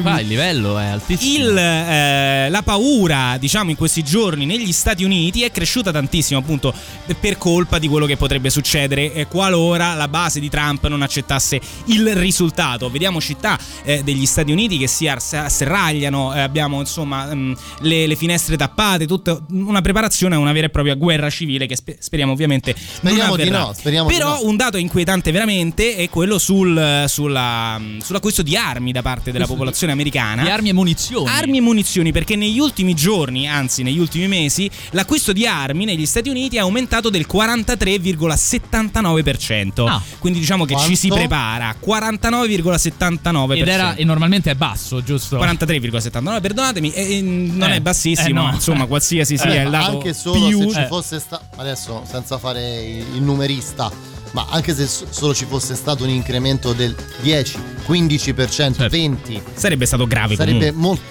Qua 0.02 0.20
il 0.20 0.28
livello 0.28 0.78
è 0.78 0.86
altissimo. 0.86 1.50
Il, 1.50 1.58
eh, 1.58 2.50
la 2.50 2.62
paura, 2.62 3.38
diciamo, 3.38 3.70
in 3.70 3.76
questi 3.76 4.04
giorni 4.04 4.46
negli 4.46 4.72
Stati 4.72 5.04
Uniti 5.04 5.44
è 5.44 5.52
cresciuta 5.52 5.92
tantissimo, 5.92 6.39
appunto, 6.39 6.74
per 7.20 7.38
colpa 7.38 7.80
di 7.80 7.88
quello 7.88 8.06
che 8.06 8.18
potrebbe 8.18 8.50
succedere 8.50 9.13
eh, 9.13 9.28
qualora 9.28 9.94
la 9.94 10.08
base 10.08 10.39
di 10.39 10.50
Trump 10.50 10.88
non 10.88 11.02
accettasse 11.02 11.60
il 11.86 12.15
risultato. 12.15 12.89
Vediamo 12.89 13.20
città 13.20 13.58
eh, 13.84 14.04
degli 14.04 14.26
Stati 14.26 14.52
Uniti 14.52 14.78
che 14.78 14.88
si 14.88 15.08
asserragliano, 15.08 16.34
eh, 16.34 16.39
abbiamo 16.39 16.80
insomma 16.80 17.34
mm, 17.34 17.54
le, 17.82 18.08
le 18.08 18.15
finestre 18.15 18.56
tappate, 18.70 19.08
tutta 19.08 19.40
una 19.50 19.82
preparazione 19.82 20.36
a 20.36 20.40
una 20.40 20.52
vera 20.52 20.68
e 20.68 20.70
propria 20.70 20.96
guerra 20.96 21.30
civile 21.30 21.66
che 21.66 21.76
spe- 21.76 21.98
speriamo 22.00 22.32
ovviamente 22.32 22.76
Speriamo 22.78 23.28
non 23.28 23.36
di 23.36 23.42
avverrà. 23.44 23.60
no, 23.66 23.74
speriamo 23.74 24.08
di 24.10 24.14
Però 24.16 24.34
no. 24.36 24.48
un 24.48 24.56
dato 24.56 24.78
inquietante 24.78 25.32
veramente 25.32 25.96
è 25.96 26.10
quello 26.10 26.38
sul, 26.38 27.06
sulla- 27.08 27.80
sull'acquisto 28.00 28.42
di 28.42 28.56
armi 28.56 28.92
da 28.92 29.02
parte 29.02 29.32
della 29.32 29.48
popolazione 29.48 29.94
americana. 29.94 30.44
Di 30.44 30.50
armi 30.50 30.70
e 30.70 30.74
munizioni. 30.74 31.28
Armi 31.30 31.58
e 31.58 31.62
munizioni, 31.62 32.12
perché 32.12 32.36
negli 32.36 32.60
ultimi 32.60 32.94
giorni, 32.94 33.48
anzi 33.48 33.84
negli 33.84 34.00
ultimi 34.00 34.28
mesi, 34.28 34.70
l'acquisto 34.92 35.32
di 35.34 35.46
armi 35.48 35.86
negli 35.86 36.06
Stati 36.06 36.30
Uniti 36.30 36.58
è 36.58 36.60
aumentato 36.60 37.10
del 37.10 37.26
43,79%. 37.32 39.88
Ah. 39.88 40.02
Quindi 40.20 40.40
diciamo 40.40 40.66
che 40.66 40.76
ci 40.80 40.96
si 40.96 41.08
Quanto? 41.08 41.28
prepara. 41.28 41.76
49,79%. 41.84 43.62
Ed 43.62 43.68
era, 43.68 43.96
e 43.96 44.04
normalmente 44.04 44.52
è 44.52 44.56
basso, 44.56 45.02
giusto? 45.04 45.38
43,79, 45.38 46.42
perdonatemi, 46.42 46.92
e- 46.92 47.18
e 47.18 47.22
non 47.22 47.72
Eh, 47.72 47.76
è 47.76 47.80
bassissimo, 47.82 48.50
eh, 48.50 48.52
no. 48.52 48.59
Ma 48.60 48.65
insomma, 48.65 48.86
qualsiasi 48.86 49.38
sia 49.38 49.54
Eh, 49.54 49.63
il 49.63 49.69
dato 49.69 49.91
anche 49.91 50.13
solo 50.13 50.48
più 50.48 50.62
se 50.69 50.74
ci 50.74 50.80
eh. 50.82 50.88
fosse 50.88 51.19
stato 51.19 51.43
adesso 51.56 52.04
senza 52.10 52.38
fare 52.38 52.82
il 52.82 53.22
numerista 53.22 53.91
ma 54.32 54.45
anche 54.50 54.76
se 54.76 54.86
so- 54.86 55.08
solo 55.10 55.34
ci 55.34 55.45
fosse 55.45 55.74
stato 55.76 56.04
un 56.04 56.10
incremento 56.10 56.74
del 56.74 56.95
10 57.22 57.58
15% 57.88 58.88
20 58.88 59.41
sarebbe 59.56 59.86
stato 59.86 60.06
grave 60.06 60.36
sarebbe 60.36 60.72
molto 60.72 61.02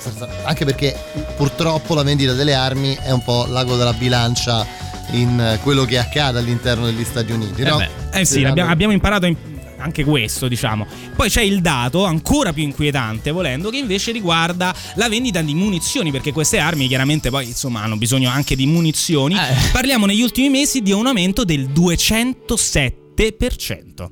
anche 0.45 0.65
perché 0.65 0.97
purtroppo 1.37 1.95
la 1.95 2.03
vendita 2.03 2.33
delle 2.35 2.55
armi 2.55 2.97
è 3.01 3.11
un 3.11 3.23
po' 3.25 3.47
l'ago 3.49 3.77
della 3.77 3.93
bilancia 3.93 4.65
in 5.13 5.41
eh, 5.41 5.59
quello 5.63 5.85
che 5.85 5.99
accade 5.99 6.39
all'interno 6.39 6.85
degli 6.85 7.03
Stati 7.05 7.33
Uniti 7.33 7.63
no? 7.63 7.83
Eh 8.13 8.25
sì, 8.25 8.45
abbiamo, 8.45 8.93
imparato 8.93 9.27
in- 9.27 9.37
anche 9.79 10.05
questo, 10.05 10.49
diciamo. 10.49 10.87
Poi 11.15 11.29
c'è 11.29 11.43
il 11.43 11.61
dato 11.61 12.05
ancora 12.05 12.53
più 12.53 12.63
inquietante, 12.63 13.31
volendo, 13.31 13.71
che 13.71 13.79
invece 13.79 14.13
riguarda 14.13 14.75
la 14.97 15.09
vendita 15.09 15.41
di 15.41 15.55
munizioni, 15.55 16.11
perché 16.11 16.33
queste 16.33 16.59
armi 16.59 16.89
chiaramente 16.89 17.31
poi 17.31 17.47
insomma 17.47 17.83
hanno 17.83 17.97
bisogno 17.97 18.31
anche 18.31 18.57
di 18.57 18.67
munizioni. 18.67 19.35
Eh. 19.35 19.71
Parliamo 19.73 20.07
negli 20.07 20.23
ultimi 20.23 20.49
mesi 20.49 20.81
di 20.83 20.93
un 20.93 21.07
aumento 21.07 21.45
del 21.45 21.69
207%. 21.71 24.09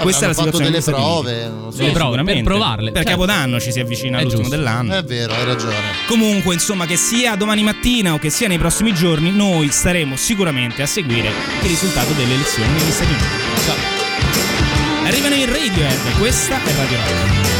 Questa 0.00 0.24
è 0.24 0.28
la 0.28 0.34
situazione 0.34 0.70
delle 0.70 0.82
prove, 0.82 1.46
non 1.48 1.72
so. 1.72 1.78
Delle 1.78 1.92
prove, 1.92 2.22
per 2.22 2.42
provarle, 2.42 2.90
Per 2.92 3.02
certo. 3.02 3.10
Capodanno 3.10 3.60
ci 3.60 3.70
si 3.70 3.80
avvicina 3.80 4.16
È 4.16 4.20
all'ultimo 4.20 4.44
giusto. 4.44 4.56
dell'anno. 4.56 4.96
è 4.96 5.04
vero 5.04 5.34
hai 5.34 5.44
ragione 5.44 5.74
Comunque, 6.06 6.54
insomma, 6.54 6.86
che 6.86 6.96
sia 6.96 7.34
domani 7.34 7.62
mattina 7.62 8.14
o 8.14 8.18
che 8.18 8.30
sia 8.30 8.48
nei 8.48 8.56
prossimi 8.58 8.94
giorni, 8.94 9.30
noi 9.30 9.70
staremo 9.70 10.16
sicuramente 10.16 10.80
a 10.80 10.86
seguire 10.86 11.28
il 11.28 11.68
risultato 11.68 12.12
delle 12.12 12.32
elezioni 12.32 12.72
negli 12.72 12.90
Stati 12.90 13.10
Uniti. 13.10 14.09
Arrivano 15.04 15.34
in 15.34 15.46
Radiohead, 15.46 16.18
questa 16.18 16.62
è 16.62 16.74
Radio 16.74 16.98
Rock. 16.98 17.59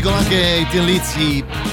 Dicono 0.00 0.14
anche 0.14 0.58
i 0.60 0.66
Tin 0.68 0.84
Lizzy. 0.84 1.67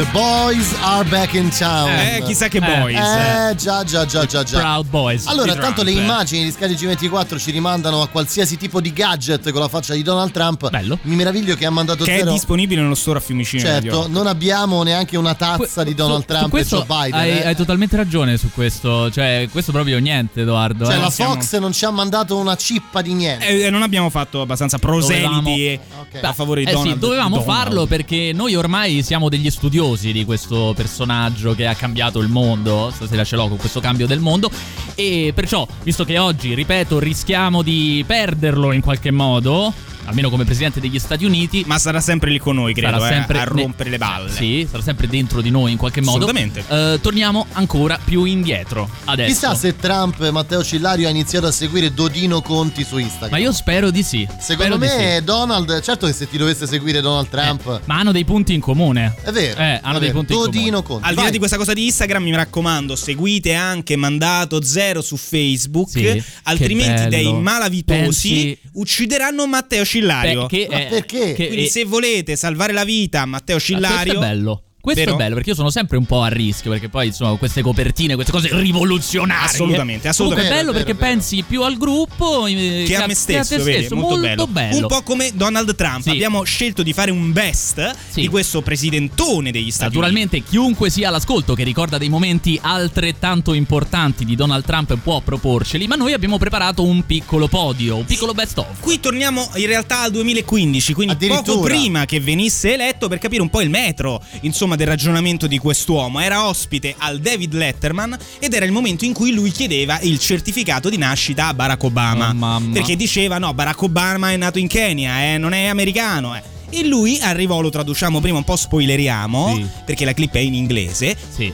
The 0.00 0.06
boys 0.12 0.72
are 0.80 1.06
back 1.10 1.34
in 1.34 1.50
town. 1.50 1.90
Eh, 1.90 2.22
chissà 2.24 2.48
che 2.48 2.58
boys. 2.58 2.96
Eh, 2.96 3.54
già, 3.56 3.84
già, 3.84 4.06
già, 4.06 4.24
già, 4.24 4.42
già. 4.42 4.58
Proud 4.58 4.86
Boys. 4.88 5.26
Allora, 5.26 5.54
tanto 5.54 5.82
le 5.82 5.92
Trump. 5.92 6.06
immagini 6.08 6.44
di 6.44 6.50
Sky 6.52 6.72
G24 6.72 7.38
ci 7.38 7.50
rimandano 7.50 8.00
a 8.00 8.08
qualsiasi 8.08 8.56
tipo 8.56 8.80
di 8.80 8.94
gadget 8.94 9.50
con 9.50 9.60
la 9.60 9.68
faccia 9.68 9.92
di 9.92 10.02
Donald 10.02 10.30
Trump. 10.32 10.70
Bello. 10.70 10.98
Mi 11.02 11.16
meraviglio 11.16 11.54
che 11.54 11.66
ha 11.66 11.70
mandato 11.70 12.04
Che 12.04 12.14
è 12.14 12.18
zero. 12.20 12.32
disponibile 12.32 12.80
nello 12.80 12.94
store 12.94 13.18
a 13.18 13.20
Fiumicino. 13.20 13.60
Certo, 13.62 14.06
non 14.08 14.26
abbiamo 14.26 14.82
neanche 14.82 15.18
una 15.18 15.34
tazza 15.34 15.84
di 15.84 15.94
Donald 15.94 16.20
Su 16.22 16.26
Trump 16.28 16.46
e 16.46 16.48
questo 16.48 16.76
Joe 16.78 16.86
Biden. 17.02 17.20
hai, 17.20 17.30
eh. 17.38 17.46
hai 17.48 17.54
totalmente 17.56 17.96
ragione 17.96 18.38
su 18.38 18.50
questo. 18.54 19.10
Cioè, 19.10 19.48
questo 19.52 19.70
proprio 19.70 19.98
niente, 19.98 20.40
Edoardo. 20.40 20.86
Cioè, 20.86 20.94
eh. 20.94 20.98
la 20.98 21.10
Siamo- 21.10 21.34
Fox 21.34 21.58
non 21.58 21.74
ci 21.74 21.84
ha 21.84 21.90
mandato 21.90 22.38
una 22.38 22.56
cippa 22.56 23.02
di 23.02 23.12
niente. 23.12 23.46
Eh, 23.46 23.60
eh, 23.64 23.70
non 23.70 23.82
abbiamo 23.82 24.08
fatto 24.08 24.40
abbastanza 24.40 24.78
proseliti 24.78 25.78
Dovevamo- 25.78 26.06
a 26.22 26.32
favore 26.32 26.64
di 26.64 26.70
Eh 26.70 26.72
Donald. 26.72 26.94
sì, 26.94 26.98
dovevamo 26.98 27.36
Donald. 27.40 27.52
farlo 27.58 27.84
perché 27.86 28.32
noi 28.34 28.54
ormai 28.54 29.02
siamo 29.02 29.28
degli 29.28 29.50
studiosi 29.50 29.88
di 29.96 30.24
questo 30.24 30.72
personaggio 30.74 31.54
che 31.54 31.66
ha 31.66 31.74
cambiato 31.74 32.20
il 32.20 32.28
mondo. 32.28 32.90
Stasera 32.92 33.24
ce 33.24 33.36
l'ho 33.36 33.48
con 33.48 33.56
questo 33.56 33.80
cambio 33.80 34.06
del 34.06 34.20
mondo. 34.20 34.50
E 34.94 35.32
perciò, 35.34 35.66
visto 35.82 36.04
che 36.04 36.18
oggi, 36.18 36.54
ripeto, 36.54 36.98
rischiamo 36.98 37.62
di 37.62 38.04
perderlo 38.06 38.72
in 38.72 38.80
qualche 38.80 39.10
modo. 39.10 39.72
Almeno 40.04 40.30
come 40.30 40.44
presidente 40.44 40.80
degli 40.80 40.98
Stati 40.98 41.24
Uniti. 41.24 41.64
Ma 41.66 41.78
sarà 41.78 42.00
sempre 42.00 42.30
lì 42.30 42.38
con 42.38 42.56
noi, 42.56 42.74
credo, 42.74 42.98
sarà 42.98 43.10
eh, 43.10 43.12
sempre 43.14 43.38
a 43.38 43.44
ne- 43.44 43.62
rompere 43.62 43.90
le 43.90 43.98
balle. 43.98 44.30
Sì, 44.30 44.66
sarà 44.70 44.82
sempre 44.82 45.06
dentro 45.08 45.40
di 45.40 45.50
noi 45.50 45.72
in 45.72 45.78
qualche 45.78 46.00
modo. 46.00 46.24
Assolutamente. 46.24 46.64
Eh, 46.68 46.98
torniamo 47.00 47.46
ancora 47.52 47.98
più 48.02 48.24
indietro 48.24 48.88
adesso. 49.04 49.32
Chissà 49.32 49.54
se 49.54 49.76
Trump 49.76 50.20
e 50.22 50.30
Matteo 50.30 50.62
Cillario 50.62 51.06
ha 51.06 51.10
iniziato 51.10 51.46
a 51.46 51.52
seguire 51.52 51.92
Dodino 51.92 52.40
Conti 52.42 52.84
su 52.84 52.98
Instagram. 52.98 53.30
Ma 53.30 53.38
io 53.38 53.52
spero 53.52 53.90
di 53.90 54.02
sì. 54.02 54.26
Secondo 54.38 54.76
Spero 54.76 54.98
me 54.98 55.16
sì. 55.18 55.24
Donald, 55.24 55.80
certo 55.82 56.06
che 56.06 56.12
se 56.12 56.28
ti 56.28 56.36
dovesse 56.36 56.66
seguire 56.66 57.00
Donald 57.00 57.28
Trump... 57.28 57.82
Ma 57.84 57.98
hanno 57.98 58.12
dei 58.12 58.24
punti 58.24 58.54
in 58.54 58.60
comune. 58.60 59.14
È 59.22 59.30
vero. 59.30 59.60
Eh, 59.60 59.80
hanno 59.82 59.96
è 59.96 60.00
dei 60.00 60.08
vero. 60.08 60.18
punti 60.18 60.32
in 60.32 60.38
comune. 60.38 60.56
Dodino 60.56 60.82
Conti. 60.82 61.08
Al 61.08 61.14
di 61.14 61.22
là 61.22 61.30
di 61.30 61.38
questa 61.38 61.56
cosa 61.56 61.72
di 61.72 61.84
Instagram, 61.86 62.22
mi 62.22 62.34
raccomando, 62.34 62.96
seguite 62.96 63.54
anche 63.54 63.96
Mandato 63.96 64.62
Zero 64.62 65.02
su 65.02 65.16
Facebook, 65.16 65.90
Sì, 65.90 66.22
altrimenti 66.44 67.08
dei 67.08 67.32
malavitosi 67.32 67.98
Pensi- 68.00 68.58
uccideranno 68.72 69.46
Matteo 69.46 69.84
Cillario. 69.90 70.42
Beh, 70.42 70.46
che 70.48 70.66
Ma 70.70 70.78
è- 70.78 70.86
perché? 70.88 71.32
che- 71.34 71.46
Quindi 71.48 71.64
eh, 71.66 71.68
se 71.68 71.84
volete 71.84 72.36
salvare 72.36 72.72
la 72.72 72.84
vita 72.84 73.22
a 73.22 73.26
Matteo 73.26 73.56
Ah, 73.56 73.60
Cillario... 73.60 73.96
Questo 73.96 74.18
è 74.18 74.28
bello. 74.28 74.62
Questo 74.80 75.02
Vero? 75.02 75.14
è 75.14 75.18
bello 75.18 75.34
perché 75.34 75.50
io 75.50 75.56
sono 75.56 75.70
sempre 75.70 75.98
un 75.98 76.06
po' 76.06 76.22
a 76.22 76.28
rischio 76.28 76.70
perché 76.70 76.88
poi 76.88 77.08
insomma 77.08 77.36
queste 77.36 77.60
copertine, 77.60 78.14
queste 78.14 78.32
cose 78.32 78.48
rivoluzionarie. 78.52 79.44
Assolutamente, 79.44 80.08
assolutamente. 80.08 80.18
Comunque 80.18 80.42
è 80.42 80.48
bello 80.48 80.72
Vero, 80.72 80.84
perché 80.84 80.98
vero, 80.98 81.12
pensi 81.12 81.44
più 81.46 81.62
al 81.62 81.76
gruppo 81.76 82.46
eh, 82.46 82.84
che 82.86 82.96
a 82.96 83.06
me 83.06 83.14
stesso, 83.14 83.56
vedi, 83.62 83.78
stesso, 83.78 83.96
molto, 83.96 84.26
molto 84.26 84.46
bello. 84.46 84.76
Un 84.78 84.86
po' 84.86 85.02
come 85.02 85.30
Donald 85.34 85.74
Trump. 85.74 86.02
Sì. 86.02 86.10
Abbiamo 86.10 86.42
scelto 86.44 86.82
di 86.82 86.92
fare 86.92 87.10
un 87.10 87.30
best 87.32 87.94
Sì. 88.10 88.22
di 88.22 88.28
questo 88.28 88.62
presidentone 88.62 89.50
degli 89.50 89.70
Stati 89.70 89.94
Naturalmente 89.94 90.42
chiunque 90.42 90.88
sia 90.90 91.08
all'ascolto 91.08 91.54
che 91.54 91.62
ricorda 91.62 91.98
dei 91.98 92.08
momenti 92.08 92.58
altrettanto 92.60 93.52
importanti 93.52 94.24
di 94.24 94.34
Donald 94.34 94.64
Trump 94.64 94.96
può 94.96 95.20
proporceli, 95.20 95.86
ma 95.86 95.96
noi 95.96 96.12
abbiamo 96.14 96.38
preparato 96.38 96.82
un 96.84 97.04
piccolo 97.04 97.48
podio, 97.48 97.96
un 97.96 98.04
piccolo 98.06 98.32
best 98.32 98.58
of. 98.58 98.66
Uniti. 98.66 98.80
Qui 98.82 99.00
torniamo 99.00 99.48
in 99.56 99.66
realtà 99.66 100.00
al 100.02 100.10
2015, 100.10 100.94
quindi 100.94 101.14
poco 101.14 101.34
Addirittura. 101.34 101.74
prima 101.74 102.04
che 102.06 102.18
venisse 102.20 102.72
eletto 102.72 103.08
per 103.08 103.18
capire 103.18 103.42
un 103.42 103.50
po' 103.50 103.60
il 103.60 103.68
metro, 103.70 104.22
insomma, 104.40 104.69
del 104.76 104.86
ragionamento 104.86 105.46
di 105.46 105.58
quest'uomo. 105.58 106.20
Era 106.20 106.46
ospite 106.48 106.94
al 106.98 107.18
David 107.20 107.54
Letterman 107.54 108.16
ed 108.38 108.52
era 108.54 108.64
il 108.64 108.72
momento 108.72 109.04
in 109.04 109.12
cui 109.12 109.32
lui 109.32 109.50
chiedeva 109.50 109.98
il 110.00 110.18
certificato 110.18 110.88
di 110.88 110.96
nascita 110.96 111.46
a 111.48 111.54
Barack 111.54 111.82
Obama. 111.84 112.34
Oh. 112.56 112.60
Perché 112.72 112.96
diceva: 112.96 113.38
no, 113.38 113.52
Barack 113.54 113.82
Obama 113.82 114.30
è 114.30 114.36
nato 114.36 114.58
in 114.58 114.68
Kenya, 114.68 115.32
eh, 115.34 115.38
non 115.38 115.52
è 115.52 115.66
americano. 115.66 116.36
eh. 116.36 116.42
E 116.72 116.86
lui 116.86 117.18
arrivò, 117.20 117.60
lo 117.60 117.68
traduciamo 117.70 118.20
prima, 118.20 118.38
un 118.38 118.44
po' 118.44 118.54
spoileriamo, 118.56 119.54
Sì. 119.56 119.66
perché 119.84 120.04
la 120.04 120.12
clip 120.12 120.34
è 120.34 120.38
in 120.38 120.54
inglese. 120.54 121.16
Sì. 121.34 121.52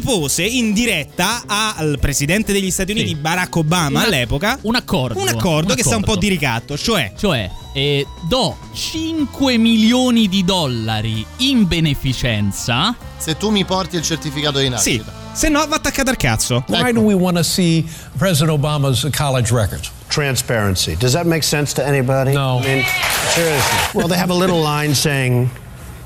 Propose 0.00 0.42
in 0.42 0.72
diretta 0.72 1.44
al 1.46 1.98
presidente 2.00 2.52
degli 2.52 2.72
Stati 2.72 2.90
Uniti, 2.90 3.10
Sì. 3.10 3.14
Barack 3.14 3.54
Obama, 3.54 4.00
Una- 4.00 4.02
all'epoca, 4.06 4.58
Un 4.62 4.74
accordo. 4.74 5.20
un 5.20 5.28
accordo 5.28 5.74
che 5.76 5.82
sta 5.84 5.94
un 5.94 6.02
po' 6.02 6.14
accordo. 6.14 6.20
di 6.20 6.28
ricatto, 6.30 6.76
cioè 6.76 7.12
Cioè, 7.16 7.48
eh, 7.72 8.04
do 8.28 8.56
5 8.72 9.56
milioni 9.56 10.28
di 10.28 10.44
dollari 10.44 11.24
in 11.38 11.68
beneficenza. 11.68 12.92
Se 13.18 13.36
tu 13.36 13.50
mi 13.50 13.64
porti 13.64 13.94
il 13.94 14.02
certificato 14.02 14.58
di 14.58 14.64
sì, 14.64 14.70
nascita. 14.70 15.12
se 15.32 15.48
no 15.48 15.64
va 15.68 15.76
attaccato 15.76 16.10
al 16.10 16.16
cazzo. 16.16 16.64
Why 16.66 16.90
do 16.92 17.00
we 17.00 17.14
want 17.14 17.36
to 17.36 17.44
see 17.44 17.88
President 18.18 18.58
Obama's 18.58 19.08
college 19.16 19.54
records? 19.54 19.90
Transparency. 20.08 20.96
Does 20.96 21.12
that 21.12 21.24
make 21.24 21.44
sense 21.44 21.72
to 21.74 21.82
anybody? 21.82 22.32
No. 22.32 22.58
I 22.60 22.66
mean, 22.66 22.84
seriously. 23.32 23.78
Well, 23.92 24.08
they 24.08 24.18
have 24.18 24.32
a 24.32 24.36
little 24.36 24.60
line 24.60 24.92
saying, 24.96 25.48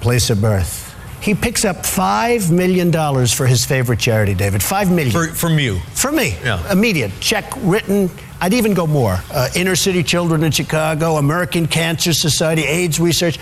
place 0.00 0.30
of 0.30 0.40
birth. 0.42 0.87
He 1.20 1.34
picks 1.34 1.64
up 1.64 1.78
$5 1.78 2.50
million 2.50 2.92
for 3.26 3.46
his 3.46 3.64
favorite 3.64 3.98
charity, 3.98 4.34
David. 4.34 4.62
5 4.62 4.90
million. 4.90 5.10
For, 5.10 5.28
from 5.28 5.58
you. 5.58 5.78
From 5.94 6.16
me. 6.16 6.36
Yeah. 6.44 6.72
Immediate. 6.72 7.12
Check 7.20 7.52
written. 7.58 8.10
I'd 8.40 8.54
even 8.54 8.72
go 8.74 8.86
more. 8.86 9.18
Uh, 9.32 9.48
inner 9.56 9.74
city 9.74 10.02
children 10.02 10.44
in 10.44 10.52
Chicago, 10.52 11.16
American 11.16 11.66
Cancer 11.66 12.12
Society, 12.12 12.62
AIDS 12.62 13.00
research. 13.00 13.38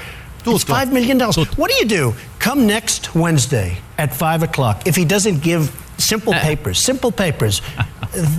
It's 0.46 0.64
$5 0.64 0.92
million. 0.92 1.20
What 1.20 1.70
do 1.70 1.76
you 1.76 1.84
do? 1.84 2.14
Come 2.38 2.66
next 2.66 3.14
Wednesday 3.14 3.78
at 3.98 4.14
5 4.14 4.44
o'clock. 4.44 4.86
If 4.86 4.94
he 4.96 5.04
doesn't 5.04 5.42
give 5.42 5.70
simple 5.98 6.32
papers, 6.32 6.78
simple 6.78 7.10
papers, 7.10 7.60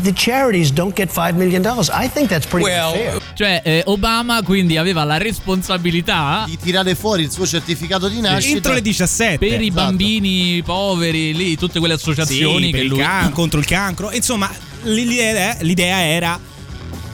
the 0.01 0.13
charities 0.13 0.72
don't 0.72 0.95
get 0.95 1.09
$5 1.11 1.34
million. 1.36 1.63
I 1.93 2.07
think 2.07 2.30
that's 2.30 2.45
pretty 2.45 2.65
Well, 2.65 2.91
unfair. 2.93 3.22
Cioè, 3.34 3.61
eh, 3.63 3.84
Obama 3.88 4.41
quindi 4.43 4.78
aveva 4.78 5.03
la 5.03 5.18
responsabilità 5.18 6.43
Di 6.45 6.57
tirare 6.57 6.95
fuori 6.95 7.24
il 7.24 7.32
suo 7.32 7.45
certificato 7.45 8.07
di 8.07 8.20
nascita. 8.20 8.55
Entro 8.57 8.74
le 8.74 8.82
17. 8.82 9.38
per 9.38 9.61
i 9.61 9.68
esatto. 9.68 9.82
bambini 9.86 10.61
poveri, 10.63 11.34
lì, 11.34 11.55
tutte 11.57 11.80
quelle 11.80 11.93
associazioni 11.95 12.65
Sì, 12.65 12.70
per 12.72 12.80
che 12.80 12.86
il 12.86 12.91
lui. 12.91 12.99
can- 12.99 13.32
contro 13.32 13.59
il 13.59 13.65
cancro. 13.65 14.11
Insomma, 14.11 14.49
l'idea, 14.84 15.57
l'idea 15.61 15.99
era. 16.05 16.39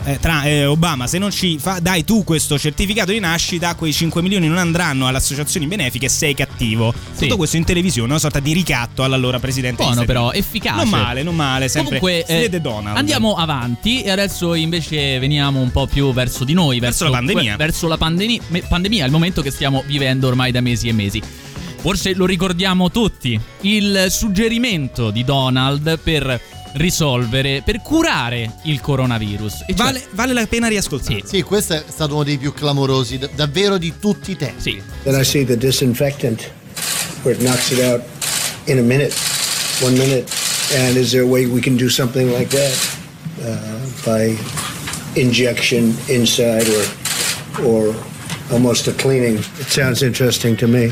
Eh, 0.05 0.19
tra, 0.19 0.43
eh, 0.43 0.65
Obama, 0.65 1.07
se 1.07 1.17
non 1.17 1.31
ci 1.31 1.57
fa, 1.59 1.79
dai 1.79 2.03
tu 2.03 2.23
questo 2.23 2.57
certificato 2.59 3.11
di 3.11 3.19
nascita, 3.19 3.75
quei 3.75 3.93
5 3.93 4.21
milioni 4.21 4.47
non 4.47 4.57
andranno 4.57 5.07
alle 5.07 5.17
associazioni 5.17 5.65
benefiche, 5.67 6.09
sei 6.09 6.33
cattivo. 6.33 6.93
Sì. 7.13 7.23
Tutto 7.23 7.37
questo 7.37 7.57
in 7.57 7.63
televisione, 7.63 8.09
una 8.09 8.19
sorta 8.19 8.39
di 8.39 8.53
ricatto 8.53 9.03
all'allora 9.03 9.39
presidente. 9.39 9.83
Buono 9.83 10.03
però, 10.05 10.31
efficace. 10.31 10.75
Non 10.77 10.89
male, 10.89 11.23
non 11.23 11.35
male, 11.35 11.67
sempre. 11.69 11.99
Comunque, 11.99 12.25
eh, 12.25 12.49
Donald. 12.59 12.97
andiamo 12.97 13.35
avanti 13.35 14.01
e 14.01 14.09
adesso 14.09 14.53
invece 14.55 15.19
veniamo 15.19 15.59
un 15.59 15.71
po' 15.71 15.87
più 15.87 16.11
verso 16.13 16.43
di 16.43 16.53
noi, 16.53 16.79
Verso 16.79 17.05
verso, 17.05 17.19
la 17.19 17.25
pandemia. 17.25 17.55
verso 17.55 17.87
la 17.87 17.97
pandemia, 17.97 18.41
me- 18.47 18.61
pandemia, 18.67 19.05
il 19.05 19.11
momento 19.11 19.41
che 19.41 19.51
stiamo 19.51 19.83
vivendo 19.85 20.27
ormai 20.27 20.51
da 20.51 20.61
mesi 20.61 20.87
e 20.87 20.93
mesi. 20.93 21.21
Forse 21.79 22.13
lo 22.13 22.25
ricordiamo 22.25 22.91
tutti, 22.91 23.37
il 23.61 24.05
suggerimento 24.09 25.11
di 25.11 25.25
Donald 25.25 25.99
per 25.99 26.39
risolvere, 26.73 27.61
per 27.63 27.81
curare 27.81 28.51
il 28.63 28.79
coronavirus. 28.81 29.61
E 29.61 29.65
cioè- 29.67 29.75
Vale, 29.75 30.01
vale 30.11 30.33
la 30.33 30.45
pena 30.47 30.67
riascoltare. 30.67 31.21
Sì. 31.23 31.37
Sì, 31.37 31.41
questo 31.41 31.73
è 31.73 31.83
stato 31.87 32.13
uno 32.15 32.23
dei 32.23 32.37
più 32.37 32.53
clamorosi, 32.53 33.17
d- 33.17 33.29
davvero 33.35 33.77
di 33.77 33.93
tutti 33.99 34.31
i 34.31 34.35
tempi. 34.35 34.61
Sì. 34.61 34.81
Then 35.03 35.19
I 35.19 35.23
see 35.23 35.45
the 35.45 35.57
disinfectant 35.57 36.49
where 37.23 37.37
it 37.37 37.43
knocks 37.45 37.71
it 37.71 37.79
out 37.79 38.01
in 38.65 38.77
a 38.77 38.81
minute, 38.81 39.13
one 39.81 39.97
minute. 39.97 40.29
And 40.75 40.95
is 40.97 41.11
there 41.11 41.23
a 41.23 41.27
way 41.27 41.45
we 41.45 41.59
can 41.61 41.75
do 41.75 41.87
something 41.89 42.31
like 42.31 42.47
that 42.55 42.97
uh, 43.43 44.03
by 44.05 44.35
injection 45.15 45.95
inside 46.07 46.67
or 46.69 47.65
or 47.65 47.95
almost 48.51 48.87
a 48.87 48.93
cleaning? 48.93 49.37
It 49.59 49.67
sounds 49.69 50.01
interesting 50.01 50.55
to 50.57 50.67
me. 50.67 50.91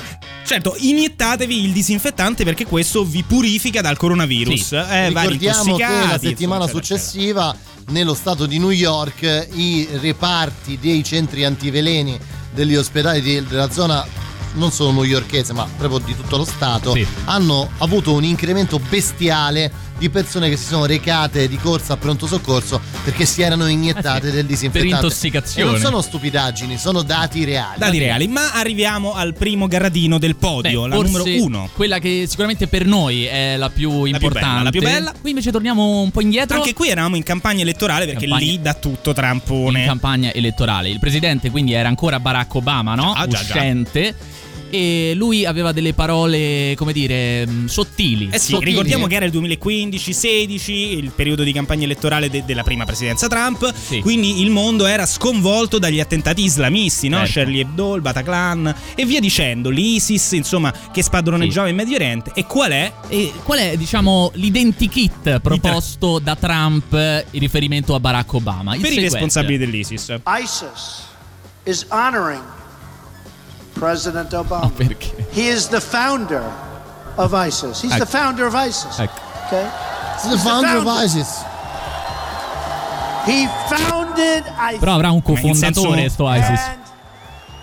Certo, 0.51 0.75
iniettatevi 0.77 1.63
il 1.63 1.71
disinfettante 1.71 2.43
perché 2.43 2.65
questo 2.65 3.05
vi 3.05 3.23
purifica 3.23 3.79
dal 3.79 3.95
coronavirus. 3.95 4.61
Sì. 4.67 4.75
Eh, 4.75 5.07
Ricordiamo 5.07 5.75
che 5.77 5.83
la 5.83 6.19
settimana 6.19 6.65
eccetera, 6.65 6.65
eccetera. 6.65 6.67
successiva 6.67 7.55
nello 7.87 8.13
stato 8.13 8.45
di 8.45 8.59
New 8.59 8.69
York 8.69 9.47
i 9.53 9.87
reparti 10.01 10.77
dei 10.77 11.05
centri 11.05 11.45
antiveleni 11.45 12.19
degli 12.53 12.75
ospedali 12.75 13.21
della 13.21 13.71
zona 13.71 14.05
non 14.55 14.71
solo 14.71 14.91
newyorkese 14.91 15.53
ma 15.53 15.65
proprio 15.77 15.99
di 15.99 16.13
tutto 16.17 16.35
lo 16.35 16.43
stato 16.43 16.93
Sì. 16.95 17.07
hanno 17.25 17.69
avuto 17.77 18.11
un 18.11 18.25
incremento 18.25 18.77
bestiale 18.77 19.71
di 20.01 20.09
persone 20.09 20.49
che 20.49 20.57
si 20.57 20.65
sono 20.65 20.85
recate 20.85 21.47
di 21.47 21.57
corsa 21.57 21.93
a 21.93 21.97
pronto 21.97 22.25
soccorso 22.25 22.81
perché 23.03 23.23
si 23.27 23.43
erano 23.43 23.67
iniettate 23.67 24.25
Eh 24.27 24.29
sì, 24.29 24.35
del 24.35 24.45
disinfettante. 24.47 24.95
per 24.95 25.03
intossicazione. 25.03 25.69
E 25.69 25.71
non 25.73 25.79
sono 25.79 26.01
stupidaggini, 26.01 26.75
sono 26.79 27.03
dati 27.03 27.43
reali. 27.43 27.77
Dati 27.77 27.99
reali, 27.99 28.27
ma 28.27 28.53
arriviamo 28.53 29.13
al 29.13 29.35
primo 29.35 29.67
gradino 29.67 30.17
del 30.17 30.35
podio, 30.37 30.81
Beh, 30.83 30.87
la 30.87 30.95
numero 30.95 31.23
uno. 31.23 31.69
Quella 31.71 31.99
che 31.99 32.25
sicuramente 32.27 32.65
per 32.67 32.85
noi 32.87 33.25
è 33.25 33.57
la 33.57 33.69
più 33.69 33.89
più 33.91 34.05
importante. 34.05 34.39
bella, 34.49 34.63
la 34.63 34.69
più 34.71 34.81
bella. 34.81 35.13
Qui 35.21 35.29
invece 35.29 35.51
torniamo 35.51 36.01
un 36.01 36.09
po' 36.09 36.21
indietro. 36.21 36.57
Anche 36.57 36.73
qui 36.73 36.89
eravamo 36.89 37.15
in 37.15 37.23
campagna 37.23 37.61
elettorale 37.61 38.05
perché 38.05 38.25
Campagna- 38.27 38.51
lì 38.51 38.59
da 38.59 38.73
tutto 38.73 39.13
Trampone. 39.13 39.81
in 39.81 39.85
campagna 39.85 40.33
elettorale. 40.33 40.89
Il 40.89 40.99
presidente 40.99 41.51
quindi 41.51 41.73
era 41.73 41.87
ancora 41.87 42.19
Barack 42.19 42.55
Obama, 42.55 42.95
no? 42.95 43.13
Ah, 43.13 43.27
già, 43.27 43.43
già. 43.43 43.53
E 44.73 45.11
lui 45.15 45.45
aveva 45.45 45.73
delle 45.73 45.93
parole, 45.93 46.73
come 46.77 46.93
dire, 46.93 47.45
mh, 47.45 47.65
sottili. 47.65 48.29
Eh 48.31 48.39
sì, 48.39 48.51
Sottili. 48.51 48.69
ricordiamo 48.71 49.05
che 49.07 49.15
era 49.15 49.25
il 49.25 49.31
2015-16, 49.33 50.71
il 50.71 51.11
periodo 51.13 51.43
di 51.43 51.51
campagna 51.51 51.83
elettorale 51.83 52.29
de- 52.29 52.43
della 52.45 52.63
prima 52.63 52.85
presidenza 52.85 53.27
Trump, 53.27 53.71
Sì. 53.75 53.99
quindi 53.99 54.41
il 54.41 54.49
mondo 54.49 54.85
era 54.85 55.05
sconvolto 55.05 55.77
dagli 55.77 55.99
attentati 55.99 56.43
islamisti, 56.43 57.09
no? 57.09 57.17
Certo. 57.17 57.33
Charlie 57.33 57.61
Hebdo, 57.61 57.95
il 57.95 58.01
Bataclan 58.01 58.73
e 58.95 59.05
via 59.05 59.19
dicendo, 59.19 59.69
l'ISIS, 59.69 60.31
insomma, 60.31 60.73
che 60.91 61.03
spadroneggiava 61.03 61.67
in 61.67 61.75
Medio 61.75 61.95
Oriente. 61.95 62.31
E 62.33 62.45
qual 62.45 62.71
è? 62.71 62.91
E 63.09 63.33
qual 63.43 63.59
è, 63.59 63.75
diciamo, 63.77 64.31
l'identikit 64.35 65.39
proposto 65.39 66.19
da 66.19 66.35
Trump 66.37 66.93
in 66.93 67.39
riferimento 67.39 67.93
a 67.93 67.99
Barack 67.99 68.33
Obama? 68.33 68.73
Il 68.75 68.79
per 68.81 68.91
i 68.91 68.93
seguente. 68.93 69.15
responsabili 69.15 69.57
dell'ISIS. 69.57 70.15
ISIS 70.41 71.09
is 71.63 71.85
honoring 71.89 72.41
President 73.81 74.29
Obama. 74.33 74.69
Perché? 74.69 75.25
He 75.31 75.47
is 75.49 75.67
the 75.67 75.81
founder 75.81 76.43
of 77.17 77.33
ISIS. 77.33 77.81
He's 77.81 77.97
the 77.97 78.05
founder 78.05 78.45
of 78.45 78.53
ISIS. 78.53 78.99
Ecco. 78.99 79.19
Okay? 79.47 79.67
It's 80.13 80.29
the 80.29 80.37
founder 80.37 80.77
of 80.77 80.85
ISIS. 80.85 81.41
He 83.25 83.47
founded 83.67 84.43
ISIS. 84.45 84.79
Però 84.79 84.93
avrà 84.93 85.09
un 85.09 85.21
Ma 85.25 85.31
in 85.31 85.41
cofondatore 85.41 86.09
sto 86.09 86.27
ISIS. 86.27 86.61
And 86.61 86.79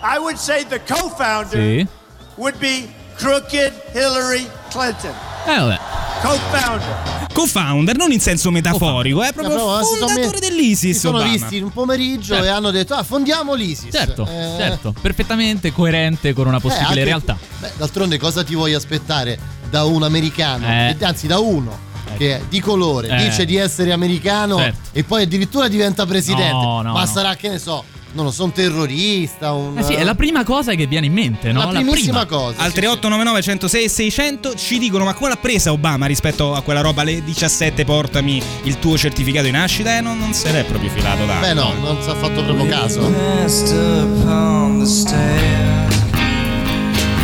I 0.01 0.19
would 0.19 0.37
say 0.37 0.65
the 0.65 0.79
co-founder 0.79 1.57
Sì. 1.57 1.87
would 2.35 2.59
be 2.59 2.93
crooked 3.15 3.71
Hillary 3.93 4.45
Clinton. 4.71 5.15
Eh 5.51 5.59
vabbè. 5.59 5.79
Co-founder. 6.21 7.27
Co-founder, 7.33 7.95
non 7.95 8.11
in 8.11 8.19
senso 8.19 8.51
metaforico, 8.51 9.23
è 9.23 9.31
proprio 9.31 9.55
No, 9.55 9.83
fondatore 9.83 10.31
me- 10.33 10.39
dell'ISIS. 10.39 10.93
Si 10.93 10.99
sono 10.99 11.17
Obama. 11.17 11.31
visti 11.31 11.59
un 11.61 11.71
pomeriggio 11.71 12.33
Certo. 12.33 12.45
e 12.45 12.49
hanno 12.49 12.71
detto: 12.71 12.93
Ah, 12.93 13.03
fondiamo 13.03 13.53
l'ISIS. 13.53 13.89
Certo, 13.91 14.27
Eh, 14.29 14.53
certo, 14.57 14.93
perfettamente 15.01 15.71
coerente 15.71 16.33
con 16.33 16.47
una 16.47 16.57
eh, 16.57 16.61
possibile 16.61 16.87
anche- 16.89 17.03
realtà. 17.03 17.37
Beh, 17.59 17.71
d'altronde, 17.77 18.17
cosa 18.19 18.43
ti 18.43 18.53
vuoi 18.55 18.73
aspettare 18.73 19.39
da 19.69 19.85
un 19.85 20.03
americano? 20.03 20.67
Eh. 20.67 20.95
Anzi, 21.01 21.27
da 21.27 21.39
uno. 21.39 21.87
Che 22.17 22.35
è 22.35 22.41
di 22.49 22.59
colore, 22.59 23.07
Eh. 23.07 23.29
dice 23.29 23.45
di 23.45 23.55
essere 23.55 23.93
americano 23.93 24.57
Certo. 24.57 24.79
e 24.91 25.03
poi 25.03 25.23
addirittura 25.23 25.67
diventa 25.69 26.05
presidente. 26.05 26.51
No, 26.51 26.81
no, 26.81 26.91
Ma 26.91 27.01
no. 27.01 27.05
sarà, 27.05 27.35
che 27.35 27.47
ne 27.49 27.59
so, 27.59 27.83
non 28.11 28.25
lo 28.25 28.31
so, 28.31 28.43
un 28.45 28.51
terrorista, 28.51 29.51
un. 29.53 29.77
Eh 29.77 29.83
sì, 29.83 29.93
è 29.93 30.03
la 30.03 30.15
prima 30.15 30.43
cosa 30.43 30.73
che 30.73 30.87
viene 30.87 31.05
in 31.05 31.13
mente, 31.13 31.51
no? 31.51 31.59
La 31.59 31.79
primissima 31.79 32.25
prima. 32.25 32.41
cosa. 32.41 32.57
Al 32.59 32.71
3899 32.71 33.41
106 33.41 33.83
e 33.83 33.89
600 33.89 34.55
ci 34.55 34.79
dicono 34.79 35.05
ma 35.05 35.13
come 35.13 35.29
l'ha 35.29 35.37
presa 35.37 35.71
Obama 35.71 36.05
rispetto 36.05 36.53
a 36.53 36.61
quella 36.61 36.81
roba 36.81 37.01
alle 37.01 37.23
17 37.23 37.85
portami 37.85 38.41
il 38.63 38.79
tuo 38.79 38.97
certificato 38.97 39.45
di 39.45 39.51
nascita 39.51 39.97
e 39.97 40.01
non, 40.01 40.17
non 40.17 40.33
se 40.33 40.51
l'è 40.51 40.63
proprio 40.63 40.89
filato 40.89 41.25
da 41.25 41.39
Beh, 41.39 41.53
no, 41.53 41.73
non 41.79 41.97
ci 42.01 42.09
ha 42.09 42.15
fatto 42.15 42.43
proprio 42.43 42.67
caso. 42.67 43.13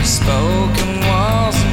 Spoken 0.05 0.99
wasn't 1.07 1.64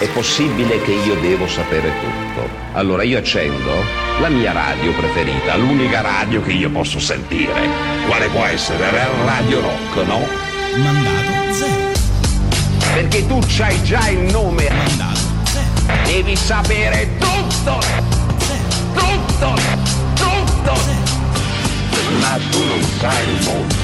È 0.00 0.08
possibile 0.14 0.80
che 0.80 0.92
io 0.92 1.14
devo 1.16 1.46
sapere 1.46 1.92
tutto. 2.00 2.48
Allora 2.72 3.02
io 3.02 3.18
accendo 3.18 3.84
la 4.18 4.30
mia 4.30 4.50
radio 4.50 4.92
preferita, 4.92 5.56
l'unica 5.56 6.00
radio 6.00 6.40
che 6.40 6.52
io 6.52 6.70
posso 6.70 6.98
sentire. 6.98 7.52
Quale 8.06 8.28
può 8.28 8.42
essere? 8.46 8.90
Radio 9.26 9.60
Rock, 9.60 10.06
no? 10.06 10.26
Mandato 10.76 11.52
zero. 11.52 11.92
Perché 12.94 13.26
tu 13.26 13.40
c'hai 13.46 13.82
già 13.82 14.08
il 14.08 14.20
nome. 14.32 14.70
Mandato 14.70 15.20
Devi 16.04 16.34
sapere 16.34 17.18
tutto! 17.18 17.78
Tutto! 18.94 19.54
Tutto! 20.14 20.78
Ma 22.20 22.38
tu 22.50 22.64
non 22.64 22.82
sai 22.98 23.28
il 23.28 23.44
mondo. 23.44 23.74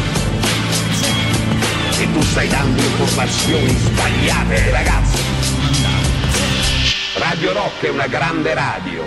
E 1.98 2.10
tu 2.10 2.22
stai 2.22 2.48
dando 2.48 2.80
informazioni 2.80 3.68
sbagliate 3.68 4.70
ragazzi. 4.70 5.25
Radio 7.36 7.52
Rock 7.52 7.84
è 7.84 7.90
una 7.90 8.06
grande 8.06 8.54
radio, 8.54 9.04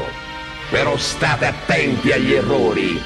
però 0.69 0.95
state 0.97 1.47
attenti 1.47 2.11
agli 2.11 2.34
errori. 2.34 3.01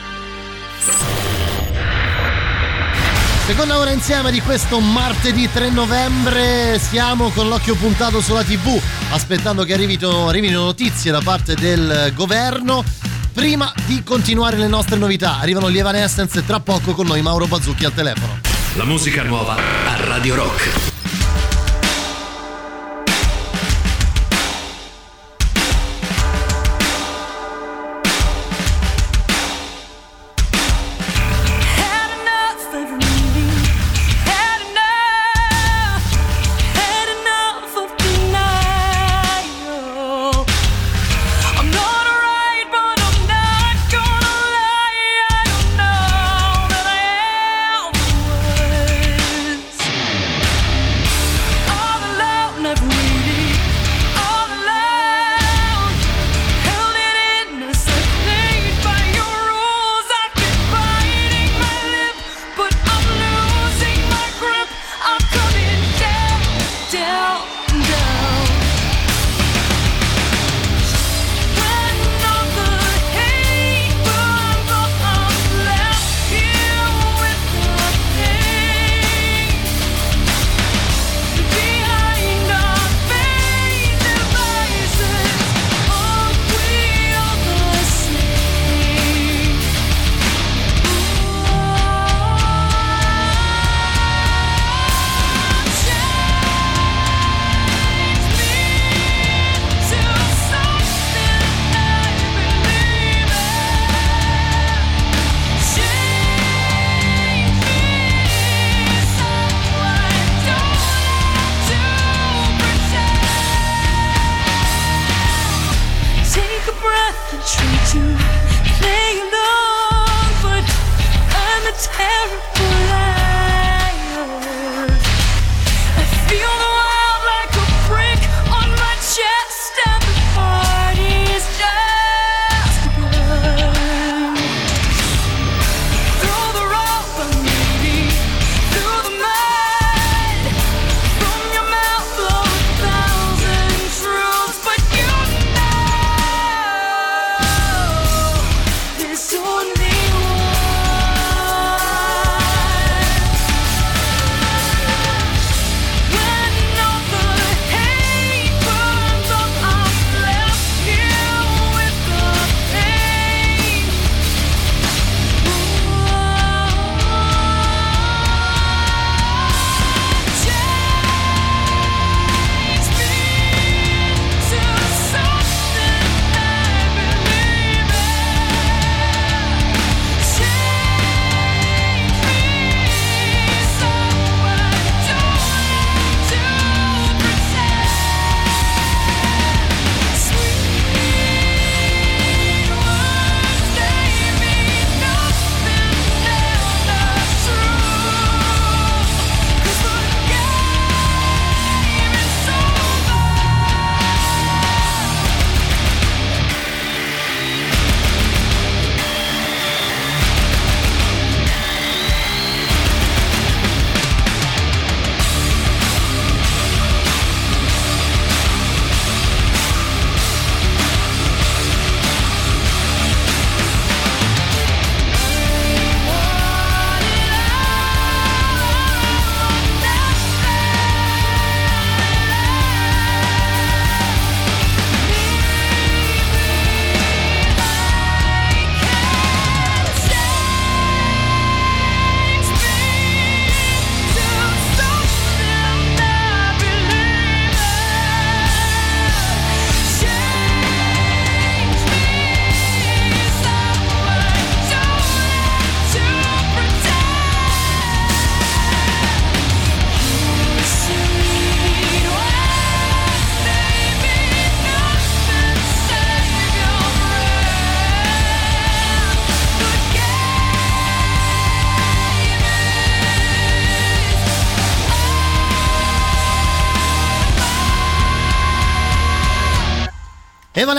Seconda 3.46 3.78
ora 3.78 3.92
insieme 3.92 4.32
di 4.32 4.42
questo 4.42 4.82
martedì 4.82 5.50
3 5.50 5.70
novembre 5.70 6.78
siamo 6.78 7.30
con 7.30 7.48
l'occhio 7.48 7.76
puntato 7.76 8.20
sulla 8.20 8.44
tv 8.44 8.78
aspettando 9.12 9.64
che 9.64 9.74
arrivino, 9.74 10.28
arrivino 10.28 10.62
notizie 10.62 11.10
da 11.12 11.22
parte 11.24 11.56
del 11.56 12.12
governo 12.14 12.84
prima 13.32 13.72
di 13.86 14.04
continuare 14.04 14.58
le 14.58 14.68
nostre 14.68 14.98
novità 14.98 15.40
arrivano 15.40 15.72
gli 15.72 15.78
Evanescence 15.78 16.40
e 16.40 16.46
tra 16.46 16.60
poco 16.60 16.92
con 16.94 17.08
noi 17.08 17.22
Mauro 17.22 17.48
Bazzucchi 17.48 17.86
al 17.86 17.94
telefono 17.94 18.40
La 18.76 18.84
musica 18.84 19.24
nuova 19.24 19.56
a 19.56 20.06
Radio 20.06 20.36
Rock. 20.36 20.93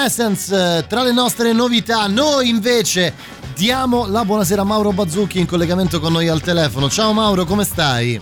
Evanescence, 0.09 0.55
eh, 0.79 0.87
tra 0.87 1.03
le 1.03 1.13
nostre 1.13 1.55
novità, 1.55 2.07
noi 2.09 2.51
invece 2.51 3.15
diamo 3.55 4.07
la 4.07 4.23
buonasera 4.23 4.61
a 4.61 4.65
Mauro 4.65 4.93
Bazzucchi 4.93 5.39
in 5.41 5.47
collegamento 5.47 5.99
con 5.99 6.13
noi 6.13 6.29
al 6.29 6.43
telefono. 6.43 6.91
Ciao 6.91 7.15
Mauro, 7.15 7.47
come 7.47 7.65
stai? 7.65 8.21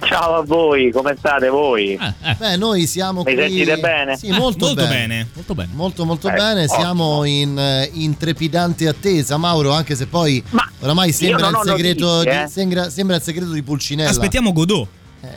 Ciao 0.00 0.34
a 0.34 0.42
voi, 0.44 0.92
come 0.92 1.16
state 1.16 1.48
voi? 1.48 1.98
Beh, 2.36 2.56
noi 2.58 2.86
siamo 2.86 3.22
Mi 3.24 3.32
qui. 3.32 3.42
sentite 3.42 3.78
bene? 3.78 4.18
Sì, 4.18 4.28
molto, 4.28 4.66
Molto 4.66 4.74
bene. 4.82 4.88
bene. 4.94 5.28
Molto 5.32 5.54
bene. 5.54 5.70
Molto 5.72 6.04
molto 6.04 6.28
Eh, 6.28 6.32
bene, 6.32 6.68
siamo 6.68 7.24
in, 7.24 7.58
eh, 7.58 7.88
in 7.94 8.14
trepidante 8.18 8.86
attesa, 8.86 9.38
Mauro, 9.38 9.72
anche 9.72 9.94
se 9.94 10.06
poi 10.06 10.44
oramai 10.80 11.12
sembra 11.12 11.48
il, 11.48 11.60
segreto 11.64 12.06
notizie, 12.16 12.30
di, 12.30 12.42
eh. 12.44 12.48
sembra, 12.48 12.90
sembra 12.90 13.16
il 13.16 13.22
segreto 13.22 13.52
di 13.52 13.62
Pulcinella. 13.62 14.10
Aspettiamo 14.10 14.52
Godot. 14.52 14.86
Eh, 15.22 15.28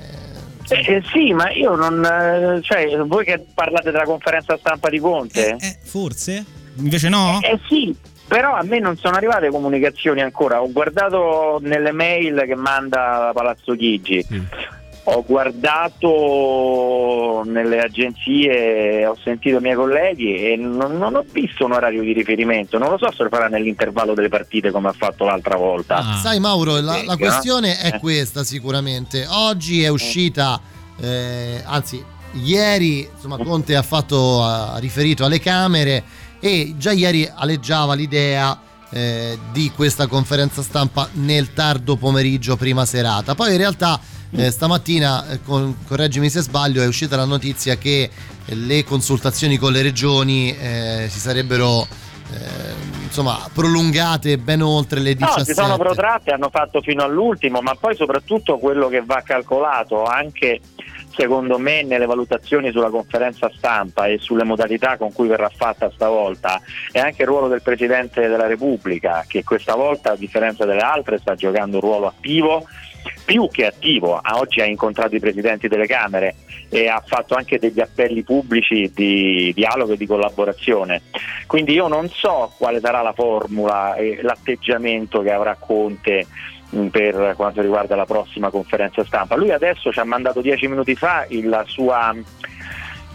eh, 0.70 1.04
sì, 1.12 1.34
ma 1.34 1.52
io 1.52 1.76
non. 1.76 2.04
eh, 2.04 2.62
cioè, 2.62 2.98
voi 3.00 3.26
che 3.26 3.46
parlate 3.54 3.92
della 3.92 4.04
conferenza 4.04 4.58
stampa 4.58 4.90
di 4.90 5.00
Conte? 5.00 5.58
Forse? 5.84 6.46
Invece 6.76 7.10
no? 7.10 7.40
Eh 7.42 7.60
sì, 7.68 7.96
però 8.28 8.54
a 8.54 8.64
me 8.64 8.80
non 8.80 8.96
sono 8.96 9.16
arrivate 9.16 9.50
comunicazioni 9.50 10.22
ancora. 10.22 10.62
Ho 10.62 10.72
guardato 10.72 11.60
nelle 11.62 11.92
mail 11.92 12.44
che 12.46 12.56
manda 12.56 13.32
Palazzo 13.34 13.76
Chigi. 13.76 14.24
Ho 15.12 15.24
guardato 15.26 17.44
nelle 17.46 17.80
agenzie, 17.80 19.06
ho 19.06 19.18
sentito 19.24 19.58
i 19.58 19.62
miei 19.62 19.76
colleghi 19.76 20.52
e 20.52 20.56
non, 20.56 20.98
non 20.98 21.16
ho 21.16 21.26
visto 21.32 21.66
un 21.66 21.72
orario 21.72 22.02
di 22.02 22.14
riferimento. 22.14 22.78
Non 22.78 22.92
lo 22.92 22.98
so 22.98 23.12
se 23.12 23.24
lo 23.24 23.30
farà 23.30 23.48
nell'intervallo 23.48 24.14
delle 24.14 24.30
partite 24.30 24.72
come 24.72 24.90
ha 24.90 24.94
fatto 24.94 25.26
l'altra 25.26 25.58
volta. 25.58 26.18
Sai 26.22 26.40
Mauro, 26.40 26.80
la, 26.80 27.02
la 27.04 27.14
no? 27.14 27.18
questione 27.18 27.80
è 27.80 27.96
Eh. 27.96 28.00
questa 28.00 28.44
sicuramente. 28.44 29.26
Oggi 29.28 29.84
è 29.84 29.88
uscita, 29.88 30.60
eh, 31.02 31.62
anzi 31.66 32.04
ieri 32.34 33.08
insomma, 33.12 33.38
Conte 33.38 33.76
ha, 33.76 33.82
fatto, 33.82 34.44
ha 34.44 34.78
riferito 34.78 35.26
alle 35.26 35.40
Camere 35.40 36.04
e 36.40 36.76
già 36.78 36.92
ieri 36.92 37.30
aleggiava 37.34 37.96
l'idea 37.96 38.60
eh, 38.92 39.38
di 39.52 39.72
questa 39.76 40.08
conferenza 40.08 40.62
stampa 40.62 41.10
nel 41.14 41.54
tardo 41.54 41.96
pomeriggio, 41.96 42.56
prima 42.58 42.86
serata. 42.86 43.34
Poi 43.34 43.52
in 43.52 43.58
realtà 43.58 44.00
eh, 44.32 44.52
stamattina, 44.52 45.30
eh, 45.30 45.40
con- 45.44 45.76
correggimi 45.88 46.30
se 46.30 46.42
sbaglio, 46.42 46.82
è 46.82 46.88
uscita 46.88 47.16
la 47.16 47.26
notizia 47.26 47.78
che 47.78 48.10
le 48.46 48.84
consultazioni 48.84 49.58
con 49.58 49.72
le 49.72 49.82
regioni 49.82 50.56
eh, 50.58 51.08
si 51.10 51.20
sarebbero 51.20 51.88
eh, 52.32 52.74
insomma 53.04 53.40
prolungate 53.52 54.38
ben 54.38 54.62
oltre 54.62 55.00
le 55.00 55.16
No, 55.18 55.26
17. 55.26 55.46
si 55.46 55.54
sono 55.54 55.78
protratte, 55.78 56.32
hanno 56.32 56.50
fatto 56.50 56.82
fino 56.82 57.04
all'ultimo, 57.04 57.62
ma 57.62 57.76
poi 57.76 57.96
soprattutto 57.96 58.58
quello 58.58 58.88
che 58.88 59.02
va 59.04 59.22
calcolato 59.24 60.04
anche 60.04 60.60
secondo 61.16 61.58
me 61.58 61.84
nelle 61.84 62.06
valutazioni 62.06 62.72
sulla 62.72 62.90
conferenza 62.90 63.52
stampa 63.54 64.06
e 64.06 64.20
sulle 64.20 64.44
modalità 64.44 64.96
con 64.96 65.12
cui 65.12 65.28
verrà 65.28 65.50
fatta 65.54 65.92
stavolta 65.94 66.62
è 66.92 67.00
anche 67.00 67.24
il 67.24 67.28
ruolo 67.28 67.48
del 67.48 67.62
Presidente 67.62 68.22
della 68.28 68.48
Repubblica 68.48 69.26
che 69.28 69.44
questa 69.44 69.76
volta 69.76 70.12
a 70.12 70.16
differenza 70.16 70.66
delle 70.66 70.82
altre 70.82 71.18
sta 71.18 71.36
giocando 71.36 71.78
un 71.78 71.82
ruolo 71.82 72.08
attivo 72.08 72.66
più 73.26 73.48
che 73.52 73.66
attivo, 73.66 74.20
oggi 74.36 74.62
ha 74.62 74.66
incontrato 74.66 75.16
i 75.16 75.20
presidenti 75.20 75.68
delle 75.68 75.86
Camere 75.86 76.36
e 76.70 76.88
ha 76.88 77.02
fatto 77.06 77.36
anche 77.36 77.60
degli 77.60 77.80
appelli 77.80 78.24
pubblici 78.24 78.92
di 78.94 79.52
dialogo 79.56 79.94
e 79.94 79.98
di 79.98 80.06
collaborazione. 80.06 81.02
Quindi 81.48 81.74
io 81.74 81.88
non 81.88 82.10
so 82.10 82.54
quale 82.58 82.80
sarà 82.80 83.02
la 83.02 83.14
formula 83.14 83.96
e 83.96 84.20
l'atteggiamento 84.22 85.22
che 85.22 85.32
avrà 85.32 85.56
Conte 85.60 86.28
mh, 86.70 86.88
per 86.88 87.34
quanto 87.36 87.62
riguarda 87.62 87.96
la 87.96 88.06
prossima 88.06 88.50
conferenza 88.50 89.04
stampa. 89.04 89.36
Lui 89.36 89.52
adesso 89.52 89.92
ci 89.92 90.00
ha 90.00 90.04
mandato 90.04 90.42
dieci 90.42 90.68
minuti 90.68 90.96
fa 90.96 91.26
il- 91.30 91.50
la 91.50 91.64
sua, 91.68 92.14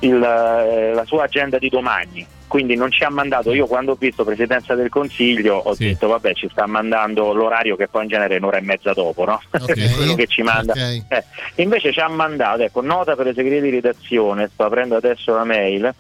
il, 0.01 0.22
eh, 0.22 0.93
la 0.93 1.05
sua 1.05 1.24
agenda 1.24 1.59
di 1.59 1.68
domani. 1.68 2.26
Quindi 2.55 2.76
non 2.76 2.92
ci 2.92 3.02
ha 3.02 3.11
mandato, 3.11 3.52
io 3.52 3.66
quando 3.66 3.90
ho 3.90 3.96
visto 3.98 4.22
Presidenza 4.22 4.76
del 4.76 4.88
Consiglio 4.88 5.57
ho 5.57 5.74
detto 5.74 6.07
vabbè 6.07 6.34
ci 6.34 6.48
sta 6.48 6.68
mandando 6.68 7.32
l'orario 7.32 7.74
che 7.74 7.88
poi 7.88 8.05
in 8.05 8.09
genere 8.11 8.36
è 8.36 8.38
un'ora 8.38 8.59
e 8.59 8.61
mezza 8.61 8.92
dopo, 8.92 9.24
no? 9.24 9.42
quello 9.50 10.14
che 10.14 10.28
ci 10.28 10.42
manda. 10.42 10.72
ok. 10.72 11.02
Eh, 11.09 11.24
invece 11.57 11.92
ci 11.92 11.98
ha 11.98 12.07
mandato, 12.07 12.62
ecco, 12.62 12.80
nota 12.80 13.16
per 13.16 13.26
le 13.26 13.34
segreterie 13.34 13.61
di 13.61 13.70
redazione, 13.70 14.48
sto 14.52 14.66
aprendo 14.66 14.94
adesso 14.94 15.34
la 15.34 15.42
mail, 15.42 15.92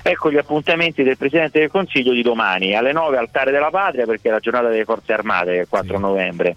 ecco 0.00 0.30
gli 0.30 0.36
appuntamenti 0.36 1.02
del 1.02 1.16
Presidente 1.16 1.58
del 1.58 1.70
Consiglio 1.70 2.12
di 2.12 2.22
domani, 2.22 2.76
alle 2.76 2.92
9 2.92 3.16
altare 3.16 3.50
della 3.50 3.70
patria 3.70 4.06
perché 4.06 4.28
è 4.28 4.30
la 4.30 4.38
giornata 4.38 4.68
delle 4.68 4.84
forze 4.84 5.12
armate, 5.12 5.50
che 5.50 5.58
è 5.58 5.62
il 5.62 5.68
4 5.68 5.98
novembre. 5.98 6.56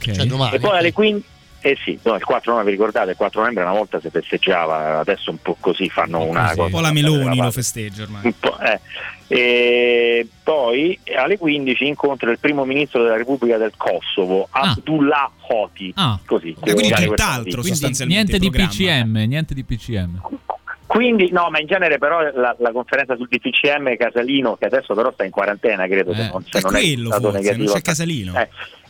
Cioè, 0.00 0.26
domani. 0.26 0.56
E 0.56 0.60
poi 0.60 0.76
alle 0.76 0.92
15... 0.92 1.24
Eh 1.66 1.76
sì, 1.84 1.98
no, 2.04 2.14
il 2.14 2.22
4 2.22 2.52
novembre, 2.52 2.72
vi 2.74 2.78
ricordate, 2.78 3.10
il 3.10 3.16
4 3.16 3.40
novembre 3.40 3.64
una 3.64 3.72
volta 3.72 3.98
si 3.98 4.08
festeggiava, 4.08 5.00
adesso 5.00 5.32
un 5.32 5.38
po' 5.42 5.56
così 5.58 5.88
fanno 5.88 6.22
una 6.22 6.50
Un 6.50 6.54
cosa. 6.54 6.70
po' 6.70 6.80
la 6.80 6.92
Meloni 6.92 7.36
lo 7.38 7.50
festeggia 7.50 8.04
ormai. 8.04 8.20
Un 8.24 8.38
po', 8.38 8.56
eh. 8.60 8.80
E 9.26 10.28
poi 10.44 10.96
alle 11.16 11.36
15 11.36 11.84
incontra 11.84 12.30
il 12.30 12.38
primo 12.38 12.64
ministro 12.64 13.02
della 13.02 13.16
Repubblica 13.16 13.56
del 13.56 13.72
Kosovo, 13.76 14.46
Abdullah 14.48 15.28
Hoti. 15.48 15.92
Ah. 15.96 16.16
Così, 16.24 16.54
quindi 16.60 16.82
devo 16.82 16.94
dare 16.94 17.06
questa 17.08 17.26
tutt'altro. 17.26 17.60
Quindi 17.62 17.68
sostanzialmente 17.70 18.38
niente 18.38 18.58
di. 18.58 18.66
PCM, 18.66 19.16
niente 19.26 19.54
di 19.54 19.64
PCM. 19.64 20.20
Quindi, 20.86 21.30
no, 21.32 21.48
ma 21.50 21.58
in 21.58 21.66
genere 21.66 21.98
però 21.98 22.20
la, 22.20 22.54
la 22.60 22.70
conferenza 22.70 23.16
sul 23.16 23.26
DPCM 23.26 23.96
Casalino, 23.96 24.54
che 24.54 24.66
adesso 24.66 24.94
però 24.94 25.10
sta 25.12 25.24
in 25.24 25.32
quarantena, 25.32 25.84
credo, 25.88 26.14
se 26.14 26.28
non, 26.30 26.44
se 26.48 26.58
È 26.58 26.62
non 26.62 26.70
quello 26.70 27.06
stato 27.08 27.22
forse, 27.22 27.38
negativo. 27.38 27.64
non 27.64 27.74
c'è 27.74 27.80
Casalino. 27.82 28.40
Eh, 28.40 28.48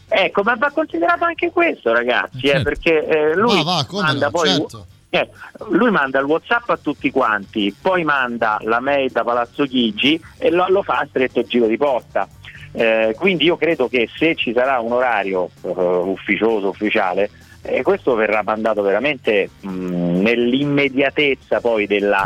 Ecco, 0.08 0.42
ma 0.42 0.54
va 0.54 0.70
considerato 0.70 1.24
anche 1.24 1.50
questo, 1.50 1.92
ragazzi, 1.92 2.46
eh, 2.46 2.50
Certo. 2.50 2.62
perché 2.62 3.06
eh, 3.06 3.34
lui 3.34 3.62
Va, 3.64 3.84
va, 3.90 4.00
manda 4.02 4.30
poi 4.30 4.48
certo. 4.48 4.86
eh, 5.10 5.28
lui 5.70 5.90
manda 5.90 6.20
il 6.20 6.26
WhatsApp 6.26 6.70
a 6.70 6.76
tutti 6.76 7.10
quanti, 7.10 7.74
poi 7.80 8.04
manda 8.04 8.58
la 8.62 8.78
mail 8.80 9.10
da 9.10 9.24
Palazzo 9.24 9.64
Chigi 9.64 10.20
e 10.38 10.50
lo, 10.50 10.66
lo 10.68 10.82
fa 10.82 10.98
a 10.98 11.06
stretto 11.08 11.42
giro 11.42 11.66
di 11.66 11.76
posta. 11.76 12.28
Eh, 12.72 13.14
quindi 13.18 13.44
io 13.44 13.56
credo 13.56 13.88
che 13.88 14.08
se 14.14 14.34
ci 14.34 14.52
sarà 14.52 14.78
un 14.80 14.92
orario 14.92 15.48
eh, 15.62 15.70
ufficioso, 15.70 16.68
ufficiale, 16.68 17.30
eh, 17.68 17.82
questo 17.82 18.14
verrà 18.14 18.42
mandato 18.42 18.82
veramente 18.82 19.50
mh, 19.60 20.20
nell'immediatezza 20.20 21.60
poi 21.60 21.86
della, 21.86 22.22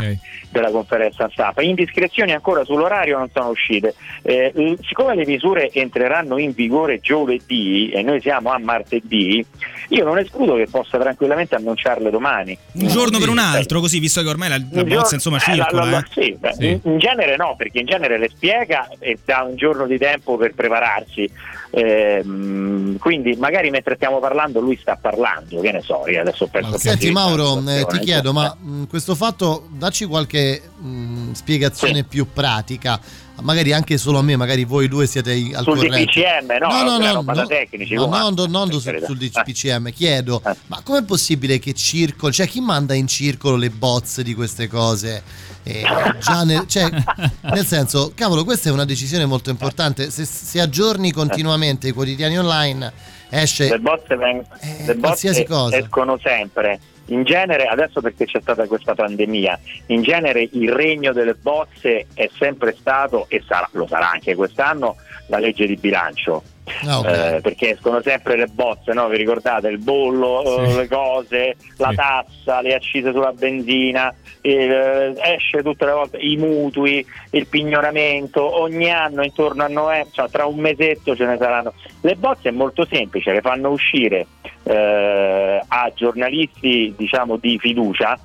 della 0.49 0.71
conferenza 0.71 1.29
stampa. 1.31 1.61
Indiscrezioni 1.61 2.31
ancora 2.31 2.63
sull'orario 2.63 3.17
non 3.17 3.29
sono 3.33 3.49
uscite. 3.49 3.93
Eh, 4.21 4.77
siccome 4.81 5.15
le 5.15 5.25
misure 5.25 5.69
entreranno 5.71 6.37
in 6.37 6.51
vigore 6.53 6.99
giovedì 6.99 7.89
e 7.91 8.01
noi 8.01 8.21
siamo 8.21 8.51
a 8.51 8.59
martedì, 8.59 9.43
io 9.89 10.03
non 10.03 10.17
escludo 10.17 10.55
che 10.55 10.67
possa 10.69 10.97
tranquillamente 10.97 11.55
annunciarle 11.55 12.09
domani. 12.09 12.57
Un 12.73 12.87
giorno 12.87 13.17
per 13.19 13.29
un 13.29 13.37
altro, 13.39 13.79
così, 13.79 13.99
visto 13.99 14.21
che 14.21 14.29
ormai 14.29 14.49
la, 14.49 14.61
la 14.71 14.83
bozza 14.83 15.15
insomma 15.15 15.37
eh, 15.37 15.43
la- 15.47 15.53
circola. 15.53 15.83
la- 15.85 15.89
la- 15.91 15.99
eh. 15.99 16.21
sì, 16.23 16.37
beh, 16.39 16.55
In, 16.59 16.79
in 16.83 16.97
genere 16.97 17.35
no, 17.35 17.55
perché 17.57 17.79
in 17.79 17.85
genere 17.85 18.17
le 18.17 18.29
spiega 18.29 18.87
e 18.99 19.17
dà 19.23 19.43
un 19.47 19.55
giorno 19.55 19.85
di 19.85 19.97
tempo 19.97 20.37
per 20.37 20.53
prepararsi. 20.53 21.29
Ehm, 21.73 22.97
quindi 22.97 23.35
magari 23.37 23.69
mentre 23.69 23.95
stiamo 23.95 24.19
parlando 24.19 24.59
lui 24.59 24.77
sta 24.79 24.97
parlando, 24.99 25.61
che 25.61 25.71
ne 25.71 25.81
so, 25.81 26.03
io 26.07 26.21
adesso 26.21 26.43
ho 26.43 26.47
perso 26.47 26.77
Senti 26.77 27.11
Mauro, 27.11 27.63
eh, 27.67 27.85
ti 27.87 27.99
chiedo, 27.99 28.33
ma 28.33 28.55
mh, 28.59 28.87
questo 28.87 29.15
fatto, 29.15 29.67
dacci 29.69 30.05
qualche 30.05 30.61
mh, 30.81 31.31
spiegazione 31.33 32.03
più 32.03 32.27
pratica, 32.31 32.99
magari 33.41 33.73
anche 33.73 33.97
solo 33.97 34.19
a 34.19 34.21
me, 34.21 34.35
magari 34.35 34.63
voi 34.65 34.87
due 34.87 35.07
siete 35.07 35.31
al 35.53 35.63
Sul 35.63 35.77
corrente. 35.77 36.03
DPCM, 36.05 36.57
no, 36.59 36.83
no, 36.83 36.97
no, 36.97 37.21
no, 37.21 37.33
no, 37.33 37.45
tecnici, 37.47 37.93
no, 37.95 38.05
no, 38.07 38.29
no, 38.29 38.45
non 38.45 38.71
sul, 38.71 39.03
sul 39.05 39.17
DPCM, 39.17 39.91
chiedo, 39.91 40.41
ma 40.67 40.81
com'è 40.83 41.03
possibile 41.03 41.59
che 41.59 41.73
circolo, 41.73 42.31
cioè 42.31 42.47
chi 42.47 42.59
manda 42.61 42.93
in 42.93 43.07
circolo 43.07 43.55
le 43.55 43.69
bozze 43.69 44.23
di 44.23 44.33
queste 44.33 44.67
cose? 44.67 45.49
Eh, 45.63 45.83
già 46.19 46.43
nel, 46.43 46.65
cioè, 46.67 46.89
nel 47.53 47.65
senso, 47.65 48.11
cavolo, 48.15 48.43
questa 48.43 48.69
è 48.69 48.71
una 48.71 48.85
decisione 48.85 49.25
molto 49.25 49.49
importante. 49.51 50.09
Se, 50.09 50.25
se 50.25 50.59
aggiorni 50.59 51.11
continuamente 51.11 51.87
i 51.87 51.91
quotidiani 51.91 52.37
online, 52.39 52.91
esce 53.29 53.69
le 53.69 53.79
bozze, 53.79 54.15
veng- 54.15 54.45
le 54.85 54.91
Eh, 54.93 54.97
qualsiasi 54.97 55.43
bozze 55.43 55.53
cosa. 55.53 55.77
escono 55.77 56.19
sempre. 56.21 56.79
In 57.11 57.23
genere, 57.23 57.65
adesso 57.65 57.99
perché 57.99 58.25
c'è 58.25 58.39
stata 58.39 58.65
questa 58.67 58.95
pandemia, 58.95 59.59
in 59.87 60.01
genere 60.01 60.47
il 60.53 60.71
regno 60.71 61.11
delle 61.11 61.33
bozze 61.33 62.07
è 62.13 62.29
sempre 62.37 62.73
stato 62.73 63.25
e 63.27 63.43
sarà- 63.45 63.67
lo 63.73 63.85
sarà 63.85 64.11
anche 64.11 64.33
quest'anno 64.33 64.95
la 65.27 65.37
legge 65.37 65.67
di 65.67 65.75
bilancio. 65.75 66.41
Ah, 66.85 66.99
ok. 66.99 67.05
Eh, 67.05 67.39
perché 67.41 67.71
escono 67.71 68.01
sempre 68.01 68.35
le 68.35 68.47
bozze, 68.47 68.93
no? 68.93 69.07
vi 69.07 69.17
ricordate 69.17 69.67
il 69.67 69.77
bollo, 69.77 70.63
eh, 70.63 70.75
le 70.75 70.87
cose, 70.87 71.55
la 71.77 71.91
tassa, 71.95 72.61
le 72.61 72.75
accise 72.75 73.11
sulla 73.11 73.31
benzina, 73.31 74.13
eh, 74.41 75.13
esce 75.17 75.61
tutte 75.63 75.85
le 75.85 75.91
volte 75.91 76.17
i 76.17 76.37
mutui, 76.37 77.05
il 77.31 77.47
pignoramento, 77.47 78.59
ogni 78.61 78.89
anno 78.89 79.23
intorno 79.23 79.63
a 79.63 79.67
novembre, 79.67 80.09
cioè 80.11 80.29
tra 80.29 80.45
un 80.45 80.59
mesetto 80.59 81.15
ce 81.15 81.25
ne 81.25 81.37
saranno. 81.37 81.73
Le 82.01 82.15
bozze 82.15 82.49
è 82.49 82.51
molto 82.51 82.85
semplice, 82.85 83.31
le 83.31 83.41
fanno 83.41 83.69
uscire 83.69 84.25
eh, 84.63 85.61
a 85.67 85.91
giornalisti 85.93 86.93
diciamo 86.97 87.37
di 87.37 87.57
fiducia 87.59 88.17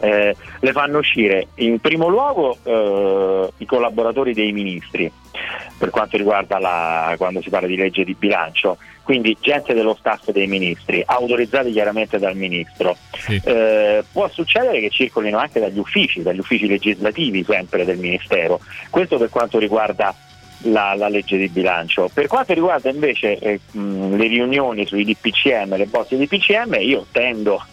eh, 0.00 0.34
le 0.60 0.72
fanno 0.72 0.98
uscire 0.98 1.48
in 1.56 1.78
primo 1.80 2.08
luogo 2.08 2.56
eh, 2.62 3.50
i 3.58 3.66
collaboratori 3.66 4.34
dei 4.34 4.52
ministri 4.52 5.10
per 5.78 5.90
quanto 5.90 6.16
riguarda 6.16 6.58
la, 6.58 7.14
quando 7.16 7.40
si 7.40 7.48
parla 7.48 7.66
di 7.66 7.76
legge 7.76 8.04
di 8.04 8.14
bilancio, 8.14 8.76
quindi 9.02 9.36
gente 9.40 9.72
dello 9.72 9.96
staff 9.98 10.30
dei 10.30 10.46
ministri, 10.46 11.02
autorizzati 11.04 11.72
chiaramente 11.72 12.18
dal 12.18 12.36
ministro. 12.36 12.96
Eh, 13.26 14.04
può 14.12 14.28
succedere 14.28 14.80
che 14.80 14.90
circolino 14.90 15.38
anche 15.38 15.58
dagli 15.58 15.78
uffici, 15.78 16.22
dagli 16.22 16.40
uffici 16.40 16.66
legislativi 16.66 17.42
sempre 17.44 17.86
del 17.86 17.96
ministero. 17.96 18.60
Questo 18.90 19.16
per 19.16 19.30
quanto 19.30 19.58
riguarda 19.58 20.14
la, 20.62 20.94
la 20.94 21.08
legge 21.08 21.36
di 21.36 21.48
bilancio. 21.48 22.10
Per 22.12 22.26
quanto 22.26 22.52
riguarda 22.52 22.90
invece 22.90 23.38
eh, 23.38 23.60
mh, 23.70 24.16
le 24.16 24.26
riunioni 24.26 24.86
sui 24.86 25.04
DPCM, 25.04 25.76
le 25.76 25.86
bozze 25.86 26.16
di 26.16 26.26
DPCM, 26.26 26.76
io 26.80 27.06
tendo, 27.10 27.64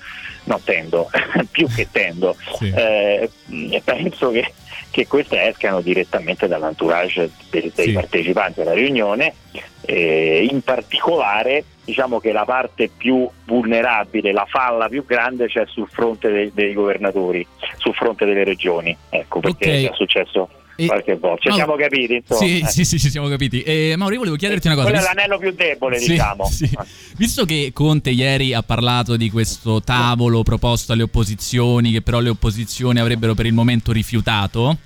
no 0.48 0.60
tendo, 0.64 1.10
più 1.52 1.68
che 1.68 1.88
tendo, 1.92 2.36
eh, 2.62 3.30
mh, 3.46 3.78
penso 3.84 4.32
che, 4.32 4.54
che 4.90 5.08
queste 5.08 5.42
escano 5.48 5.82
direttamente 5.82 6.48
dall'entourage 6.48 7.30
dei, 7.50 7.72
dei 7.74 7.92
partecipanti 7.92 8.62
alla 8.62 8.74
riunione, 8.74 9.34
eh, 9.82 10.48
in 10.50 10.62
particolare 10.62 11.64
diciamo 11.84 12.20
che 12.20 12.32
la 12.34 12.44
parte 12.44 12.90
più 12.96 13.30
vulnerabile, 13.46 14.34
la 14.34 14.46
falla 14.50 14.90
più 14.90 15.06
grande 15.06 15.48
c'è 15.48 15.66
sul 15.68 15.88
fronte 15.90 16.30
dei, 16.30 16.52
dei 16.54 16.74
governatori, 16.74 17.46
sul 17.78 17.94
fronte 17.94 18.26
delle 18.26 18.44
regioni, 18.44 18.96
ecco 19.10 19.40
perché 19.40 19.86
Ok. 19.86 19.92
è 19.92 19.96
successo 19.96 20.50
qualche 20.86 21.16
volta. 21.18 21.50
Ci 21.50 21.56
siamo 21.56 21.76
capiti? 21.76 22.14
Insomma, 22.16 22.40
Sì, 22.40 22.60
eh. 22.60 22.68
sì, 22.68 22.86
sì, 22.86 23.00
ci 23.00 23.10
siamo 23.10 23.28
capiti. 23.28 23.62
Eh, 23.64 23.96
Mauro, 23.98 24.14
io 24.14 24.20
volevo 24.20 24.36
chiederti 24.38 24.68
una 24.68 24.76
cosa. 24.76 24.90
Quello 24.90 25.04
è 25.04 25.08
l'anello 25.08 25.38
più 25.40 25.52
debole, 25.52 26.00
Sì, 26.00 26.12
diciamo. 26.12 26.48
sì. 26.50 26.70
Visto 27.18 27.46
che 27.46 27.72
Conte 27.74 28.12
ieri 28.12 28.54
ha 28.54 28.62
parlato 28.64 29.16
di 29.16 29.30
questo 29.32 29.82
tavolo 29.82 30.44
proposto 30.44 30.94
alle 30.94 31.04
opposizioni, 31.04 31.92
che 31.92 32.02
però 32.02 32.20
le 32.20 32.30
opposizioni 32.30 33.00
avrebbero 33.00 33.34
per 33.34 33.46
il 33.46 33.54
momento 33.54 33.92
rifiutato, 33.92 34.78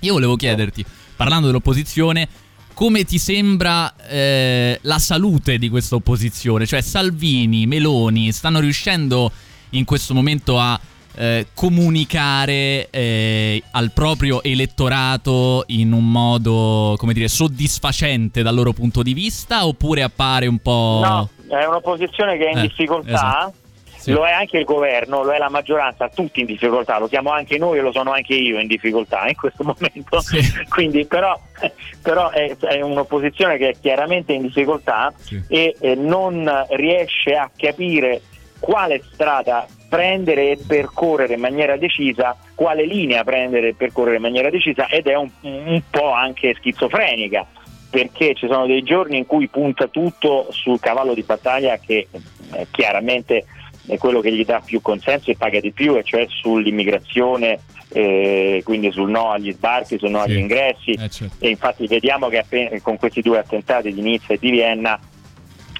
io 0.00 0.12
volevo 0.12 0.36
chiederti, 0.36 0.84
parlando 1.14 1.46
dell'opposizione, 1.46 2.28
come 2.74 3.04
ti 3.04 3.18
sembra 3.18 3.94
eh, 4.06 4.78
la 4.82 4.98
salute 4.98 5.56
di 5.58 5.68
questa 5.70 5.94
opposizione? 5.94 6.66
Cioè 6.66 6.82
Salvini, 6.82 7.66
Meloni 7.66 8.32
stanno 8.32 8.60
riuscendo 8.60 9.30
in 9.70 9.84
questo 9.84 10.12
momento 10.12 10.58
a 10.58 10.78
eh, 11.16 11.46
comunicare 11.54 12.88
eh, 12.90 13.62
al 13.72 13.90
proprio 13.92 14.42
elettorato 14.42 15.64
in 15.68 15.92
un 15.92 16.10
modo, 16.10 16.94
come 16.98 17.12
dire, 17.12 17.28
soddisfacente 17.28 18.42
dal 18.42 18.54
loro 18.54 18.72
punto 18.72 19.02
di 19.02 19.14
vista 19.14 19.66
oppure 19.66 20.02
appare 20.02 20.46
un 20.46 20.58
po'... 20.58 21.00
No, 21.02 21.28
è 21.48 21.64
un'opposizione 21.64 22.36
che 22.36 22.46
è 22.46 22.50
in 22.52 22.58
Eh, 22.58 22.62
difficoltà. 22.62 23.12
esatto. 23.12 23.54
Sì. 23.98 24.12
Lo 24.12 24.24
è 24.24 24.30
anche 24.30 24.58
il 24.58 24.64
governo, 24.64 25.24
lo 25.24 25.32
è 25.32 25.38
la 25.38 25.48
maggioranza, 25.48 26.08
tutti 26.08 26.38
in 26.38 26.46
difficoltà, 26.46 26.96
lo 27.00 27.08
siamo 27.08 27.30
anche 27.30 27.58
noi 27.58 27.78
e 27.78 27.80
lo 27.80 27.90
sono 27.90 28.12
anche 28.12 28.34
io 28.34 28.60
in 28.60 28.68
difficoltà 28.68 29.26
in 29.26 29.34
questo 29.34 29.64
momento. 29.64 30.20
Quindi, 30.68 31.06
però, 31.06 31.36
però 32.02 32.30
è, 32.30 32.56
è 32.56 32.82
un'opposizione 32.82 33.56
che 33.56 33.70
è 33.70 33.74
chiaramente 33.80 34.32
in 34.32 34.42
difficoltà 34.42 35.12
e 35.48 35.74
eh, 35.80 35.94
non 35.96 36.48
riesce 36.70 37.34
a 37.34 37.50
capire 37.56 38.20
quale 38.60 39.02
strada 39.12 39.66
prendere 39.88 40.50
e 40.50 40.58
percorrere 40.66 41.34
in 41.34 41.40
maniera 41.40 41.76
decisa, 41.76 42.36
quale 42.54 42.84
linea 42.84 43.24
prendere 43.24 43.68
e 43.68 43.74
percorrere 43.74 44.16
in 44.16 44.22
maniera 44.22 44.50
decisa 44.50 44.88
ed 44.88 45.06
è 45.06 45.14
un, 45.14 45.30
un 45.40 45.82
po' 45.90 46.12
anche 46.12 46.54
schizofrenica 46.54 47.46
perché 47.88 48.34
ci 48.34 48.46
sono 48.46 48.66
dei 48.66 48.82
giorni 48.82 49.16
in 49.16 49.26
cui 49.26 49.48
punta 49.48 49.86
tutto 49.86 50.48
sul 50.50 50.80
cavallo 50.80 51.14
di 51.14 51.22
battaglia 51.22 51.78
che 51.78 52.08
eh, 52.52 52.66
chiaramente 52.70 53.46
è 53.86 53.96
quello 53.98 54.20
che 54.20 54.32
gli 54.32 54.44
dà 54.44 54.60
più 54.64 54.82
consenso 54.82 55.30
e 55.30 55.36
paga 55.36 55.60
di 55.60 55.70
più, 55.70 55.96
e 55.96 56.02
cioè 56.02 56.26
sull'immigrazione, 56.28 57.60
eh, 57.90 58.60
quindi 58.64 58.90
sul 58.90 59.08
no 59.08 59.30
agli 59.30 59.52
sbarchi, 59.52 59.98
sul 59.98 60.10
no 60.10 60.20
agli 60.20 60.36
ingressi. 60.36 60.98
E 61.38 61.48
infatti 61.48 61.86
vediamo 61.86 62.28
che 62.28 62.38
appena- 62.38 62.80
con 62.80 62.96
questi 62.98 63.22
due 63.22 63.38
attentati 63.38 63.92
di 63.92 64.02
Nizza 64.02 64.34
e 64.34 64.38
di 64.38 64.50
Vienna 64.50 64.98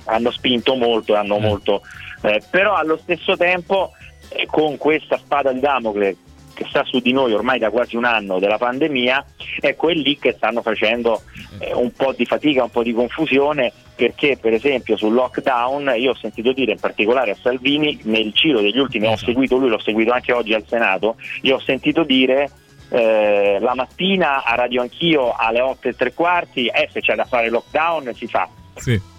hanno 0.04 0.30
spinto 0.30 0.76
molto, 0.76 1.16
hanno 1.16 1.38
molto 1.38 1.82
eh, 2.22 2.42
però 2.50 2.74
allo 2.74 2.96
stesso 2.96 3.36
tempo 3.36 3.92
eh, 4.28 4.46
con 4.46 4.76
questa 4.76 5.16
spada 5.16 5.52
di 5.52 5.60
Damocle 5.60 6.16
che 6.56 6.64
sta 6.70 6.82
su 6.84 7.00
di 7.00 7.12
noi 7.12 7.34
ormai 7.34 7.58
da 7.58 7.68
quasi 7.68 7.96
un 7.96 8.06
anno 8.06 8.38
della 8.38 8.56
pandemia, 8.56 9.24
ecco 9.60 9.90
è 9.90 9.92
lì 9.92 10.18
che 10.18 10.32
stanno 10.32 10.62
facendo 10.62 11.22
eh, 11.58 11.74
un 11.74 11.92
po' 11.92 12.14
di 12.16 12.24
fatica, 12.24 12.62
un 12.62 12.70
po' 12.70 12.82
di 12.82 12.94
confusione 12.94 13.70
perché 13.94 14.38
per 14.40 14.54
esempio 14.54 14.96
sul 14.96 15.12
lockdown 15.12 15.94
io 15.96 16.12
ho 16.12 16.14
sentito 16.14 16.52
dire 16.52 16.72
in 16.72 16.80
particolare 16.80 17.32
a 17.32 17.36
Salvini 17.40 17.98
nel 18.04 18.32
giro 18.32 18.60
degli 18.60 18.78
ultimi, 18.78 19.06
ho 19.06 19.16
seguito 19.16 19.56
lui, 19.56 19.68
l'ho 19.68 19.78
seguito 19.80 20.12
anche 20.12 20.32
oggi 20.32 20.54
al 20.54 20.64
Senato, 20.66 21.16
io 21.42 21.56
ho 21.56 21.60
sentito 21.60 22.04
dire 22.04 22.50
eh, 22.88 23.58
la 23.60 23.74
mattina 23.74 24.42
a 24.42 24.54
Radio 24.54 24.80
Anch'io 24.80 25.34
alle 25.36 25.60
8 25.60 25.88
e 25.88 25.94
tre 25.94 26.14
quarti, 26.14 26.66
eh, 26.68 26.88
se 26.90 27.00
c'è 27.00 27.14
da 27.14 27.24
fare 27.24 27.50
lockdown 27.50 28.14
si 28.14 28.26
fa. 28.26 28.48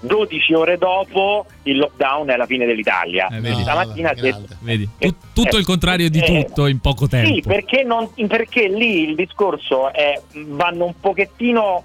12 0.01 0.53
ore 0.53 0.77
dopo 0.77 1.45
il 1.63 1.77
lockdown 1.77 2.27
è 2.29 2.35
la 2.35 2.45
fine 2.45 2.65
dell'Italia. 2.65 3.27
Eh, 3.27 3.39
vedi. 3.39 3.61
Stamattina 3.61 4.11
ha 4.11 4.13
detto 4.13 4.55
Vedi, 4.59 4.87
tu- 4.97 5.15
tutto 5.33 5.57
il 5.57 5.65
contrario 5.65 6.09
di 6.09 6.19
eh, 6.19 6.45
tutto 6.45 6.67
in 6.67 6.79
poco 6.79 7.07
tempo. 7.07 7.33
sì, 7.33 7.41
perché, 7.45 7.83
non- 7.83 8.09
perché 8.27 8.67
lì 8.67 9.09
il 9.09 9.15
discorso 9.15 9.91
è 9.91 10.19
vanno 10.45 10.85
un 10.85 10.93
pochettino 10.99 11.83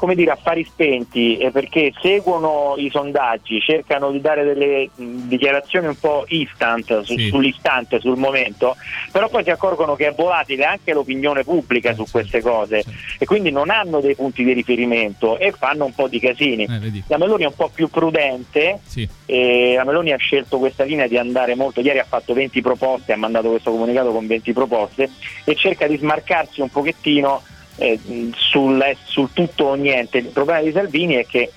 come 0.00 0.14
dire, 0.14 0.30
affari 0.30 0.64
spenti, 0.64 1.36
eh, 1.36 1.50
perché 1.50 1.92
seguono 2.00 2.72
i 2.78 2.88
sondaggi, 2.90 3.60
cercano 3.60 4.10
di 4.10 4.18
dare 4.22 4.44
delle 4.44 4.88
mh, 4.94 5.28
dichiarazioni 5.28 5.88
un 5.88 5.98
po' 6.00 6.24
instant, 6.28 7.02
su- 7.02 7.18
Sì. 7.18 7.28
sull'istante, 7.28 8.00
sul 8.00 8.16
momento, 8.16 8.76
però 9.12 9.28
poi 9.28 9.42
si 9.44 9.50
accorgono 9.50 9.96
che 9.96 10.06
è 10.06 10.14
volatile 10.14 10.64
anche 10.64 10.94
l'opinione 10.94 11.44
pubblica 11.44 11.92
su 11.92 12.06
queste 12.10 12.40
cose 12.40 12.82
e 13.18 13.26
quindi 13.26 13.50
non 13.50 13.68
hanno 13.68 14.00
dei 14.00 14.14
punti 14.14 14.42
di 14.42 14.54
riferimento 14.54 15.36
e 15.36 15.52
fanno 15.52 15.84
un 15.84 15.94
po' 15.94 16.08
di 16.08 16.18
casini. 16.18 16.66
La 17.08 17.18
Meloni 17.18 17.42
è 17.42 17.46
un 17.48 17.54
po' 17.54 17.68
più 17.68 17.88
prudente, 17.90 18.78
Sì. 18.86 19.06
e 19.26 19.74
la 19.76 19.84
Meloni 19.84 20.12
ha 20.12 20.16
scelto 20.16 20.56
questa 20.56 20.84
linea 20.84 21.08
di 21.08 21.18
andare 21.18 21.54
molto, 21.54 21.82
ieri 21.82 21.98
ha 21.98 22.06
fatto 22.08 22.32
20 22.32 22.62
proposte, 22.62 23.12
ha 23.12 23.18
mandato 23.18 23.50
questo 23.50 23.70
comunicato 23.70 24.12
con 24.12 24.26
20 24.26 24.50
proposte 24.54 25.10
e 25.44 25.54
cerca 25.56 25.86
di 25.86 25.98
smarcarsi 25.98 26.62
un 26.62 26.70
pochettino 26.70 27.42
eh, 27.80 27.98
sul, 28.36 28.96
sul 29.04 29.32
tutto 29.32 29.64
o 29.64 29.74
niente. 29.74 30.18
Il 30.18 30.26
problema 30.26 30.60
di 30.60 30.72
Salvini 30.72 31.14
è 31.14 31.26
che 31.26 31.50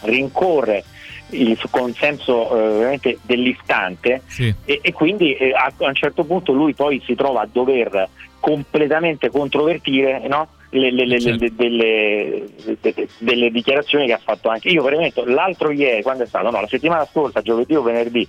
rincorre 0.00 0.84
il 1.30 1.58
consenso 1.70 2.90
eh, 2.90 3.18
dell'istante 3.22 4.22
e, 4.64 4.80
e 4.82 4.92
quindi 4.92 5.34
eh, 5.34 5.52
a, 5.52 5.72
a 5.78 5.86
un 5.86 5.94
certo 5.94 6.24
punto 6.24 6.52
lui 6.52 6.74
poi 6.74 7.00
si 7.06 7.14
trova 7.14 7.42
a 7.42 7.48
dover 7.50 8.08
completamente 8.38 9.30
controvertire 9.30 10.26
no? 10.28 10.48
le, 10.70 10.90
le- 10.92 11.06
le- 11.06 11.18
le- 11.18 11.54
delle, 11.54 12.42
de- 12.80 13.08
delle 13.18 13.50
dichiarazioni 13.50 14.06
che 14.06 14.12
ha 14.12 14.20
fatto 14.22 14.50
anche 14.50 14.68
io 14.68 14.82
veramente 14.82 15.24
l'altro 15.24 15.70
ieri 15.70 16.02
quando 16.02 16.24
è 16.24 16.26
stato 16.26 16.50
no 16.50 16.60
la 16.60 16.68
settimana 16.68 17.06
scorsa 17.06 17.40
giovedì 17.40 17.74
o 17.76 17.82
venerdì 17.82 18.28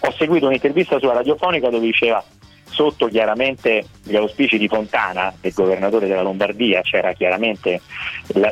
ho 0.00 0.12
seguito 0.12 0.46
un'intervista 0.46 0.98
sulla 0.98 1.12
radiofonica 1.12 1.68
dove 1.68 1.86
diceva 1.86 2.24
sotto 2.68 3.06
chiaramente 3.08 3.86
gli 4.02 4.16
auspici 4.16 4.58
di 4.58 4.68
Fontana, 4.68 5.32
del 5.40 5.52
governatore 5.52 6.06
della 6.06 6.22
Lombardia, 6.22 6.82
c'era 6.82 7.12
chiaramente 7.12 7.80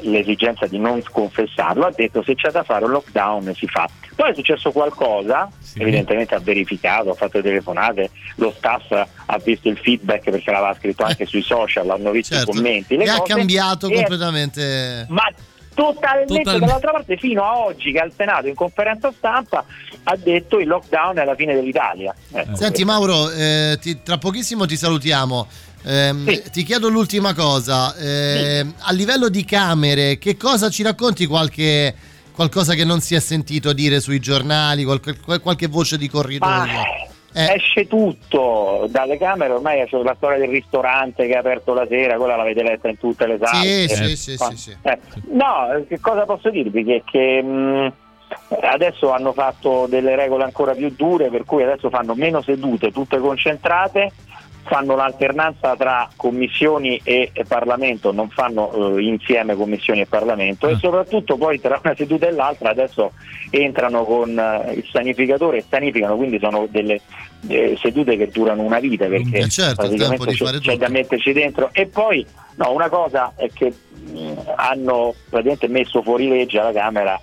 l'esigenza 0.02 0.66
di 0.66 0.78
non 0.78 1.02
sconfessarlo, 1.02 1.86
ha 1.86 1.92
detto 1.94 2.22
se 2.22 2.34
c'è 2.34 2.50
da 2.50 2.62
fare 2.62 2.84
un 2.84 2.92
lockdown 2.92 3.54
si 3.54 3.66
fa. 3.66 3.88
Poi 4.14 4.30
è 4.30 4.34
successo 4.34 4.70
qualcosa, 4.70 5.50
evidentemente 5.76 6.34
ha 6.34 6.38
verificato, 6.38 7.10
ha 7.10 7.14
fatto 7.14 7.42
telefonate, 7.42 8.10
lo 8.36 8.52
staff 8.56 8.90
ha 8.92 9.38
visto 9.42 9.68
il 9.68 9.76
feedback 9.76 10.30
perché 10.30 10.50
l'aveva 10.50 10.74
scritto 10.74 11.02
anche 11.02 11.26
sui 11.26 11.42
social, 11.42 11.90
hanno 11.90 12.10
visto 12.10 12.34
Certo. 12.34 12.50
i 12.50 12.54
commenti, 12.54 12.96
le 12.96 13.04
e 13.04 13.08
ha 13.08 13.18
cose, 13.18 13.34
cambiato 13.34 13.88
e- 13.88 13.94
completamente. 13.94 15.06
ma 15.08 15.24
totalmente 15.74 16.34
Totalmente. 16.34 16.58
dall'altra 16.66 16.90
parte 16.92 17.16
fino 17.16 17.42
a 17.44 17.58
oggi 17.58 17.92
che 17.92 17.98
al 17.98 18.12
Senato 18.16 18.46
in 18.46 18.54
conferenza 18.54 19.12
stampa 19.16 19.64
ha 20.04 20.16
detto 20.16 20.58
il 20.58 20.66
lockdown 20.68 21.16
è 21.16 21.24
la 21.24 21.34
fine 21.34 21.54
dell'Italia. 21.54 22.14
Ecco. 22.32 22.56
Senti 22.56 22.84
Mauro, 22.84 23.30
eh, 23.30 23.78
ti- 23.80 24.02
tra 24.02 24.18
pochissimo 24.18 24.66
ti 24.66 24.76
salutiamo. 24.76 25.46
Ehm, 25.86 26.42
Ti 26.50 26.62
chiedo 26.62 26.88
l'ultima 26.88 27.34
cosa. 27.34 27.94
Ehm, 27.96 28.72
A 28.80 28.92
livello 28.92 29.28
di 29.28 29.44
camere, 29.44 30.16
che 30.18 30.36
cosa 30.38 30.70
ci 30.70 30.82
racconti? 30.82 31.26
Qualche, 31.26 31.94
qualcosa 32.32 32.74
che 32.74 32.84
non 32.84 33.00
si 33.00 33.14
è 33.14 33.20
sentito 33.20 33.72
dire 33.74 34.00
sui 34.00 34.18
giornali, 34.18 34.84
qualche, 34.84 35.16
qualche 35.40 35.66
voce 35.66 35.98
di 35.98 36.08
corridoio? 36.08 37.12
Ma 37.34 37.54
esce 37.54 37.86
tutto 37.88 38.86
dalle 38.90 39.18
camere, 39.18 39.52
ormai 39.54 39.84
c'è 39.86 39.96
la 39.98 40.14
storia 40.16 40.38
del 40.38 40.48
ristorante 40.50 41.26
che 41.26 41.32
è 41.34 41.36
aperto 41.36 41.74
la 41.74 41.86
sera, 41.88 42.16
quella 42.16 42.36
l'avete 42.36 42.62
letta 42.62 42.88
in 42.88 42.98
tutte 42.98 43.26
le 43.26 43.38
sale. 43.42 43.66
sì, 43.88 44.02
Eh, 44.12 44.16
sì, 44.16 44.36
sì, 44.36 44.56
sì. 44.56 44.76
eh, 44.82 44.98
No, 45.30 45.84
che 45.88 45.98
cosa 46.00 46.24
posso 46.24 46.50
dirvi? 46.50 46.84
Che, 46.84 47.02
che, 47.04 47.42
mh, 47.42 47.92
adesso 48.62 49.10
hanno 49.12 49.32
fatto 49.32 49.86
delle 49.88 50.14
regole 50.16 50.44
ancora 50.44 50.74
più 50.74 50.90
dure, 50.96 51.28
per 51.28 51.44
cui 51.44 51.62
adesso 51.62 51.90
fanno 51.90 52.14
meno 52.14 52.40
sedute, 52.42 52.92
tutte 52.92 53.18
concentrate 53.18 54.12
fanno 54.64 54.96
l'alternanza 54.96 55.76
tra 55.76 56.08
commissioni 56.16 57.00
e, 57.04 57.30
e 57.32 57.44
Parlamento, 57.44 58.12
non 58.12 58.28
fanno 58.30 58.96
eh, 58.96 59.02
insieme 59.02 59.54
commissioni 59.54 60.00
e 60.00 60.06
Parlamento 60.06 60.68
e 60.68 60.76
soprattutto 60.76 61.36
poi 61.36 61.60
tra 61.60 61.80
una 61.82 61.94
seduta 61.94 62.26
e 62.26 62.32
l'altra 62.32 62.70
adesso 62.70 63.12
entrano 63.50 64.04
con 64.04 64.38
eh, 64.38 64.72
il 64.72 64.88
sanificatore 64.90 65.58
e 65.58 65.64
sanificano, 65.68 66.16
quindi 66.16 66.38
sono 66.38 66.66
delle 66.70 67.00
eh, 67.46 67.76
sedute 67.80 68.16
che 68.16 68.28
durano 68.28 68.62
una 68.62 68.80
vita 68.80 69.06
perché 69.06 69.38
Eh 69.38 69.48
certo, 69.48 69.82
praticamente 69.82 70.32
c'è, 70.32 70.58
c'è 70.58 70.76
da 70.76 70.88
metterci 70.88 71.32
dentro. 71.32 71.68
E 71.72 71.86
poi 71.86 72.24
no, 72.56 72.72
una 72.72 72.88
cosa 72.88 73.32
è 73.36 73.48
che 73.52 73.72
mh, 74.12 74.32
hanno 74.56 75.14
praticamente 75.28 75.68
messo 75.68 76.02
fuori 76.02 76.28
legge 76.28 76.58
alla 76.58 76.72
Camera 76.72 77.20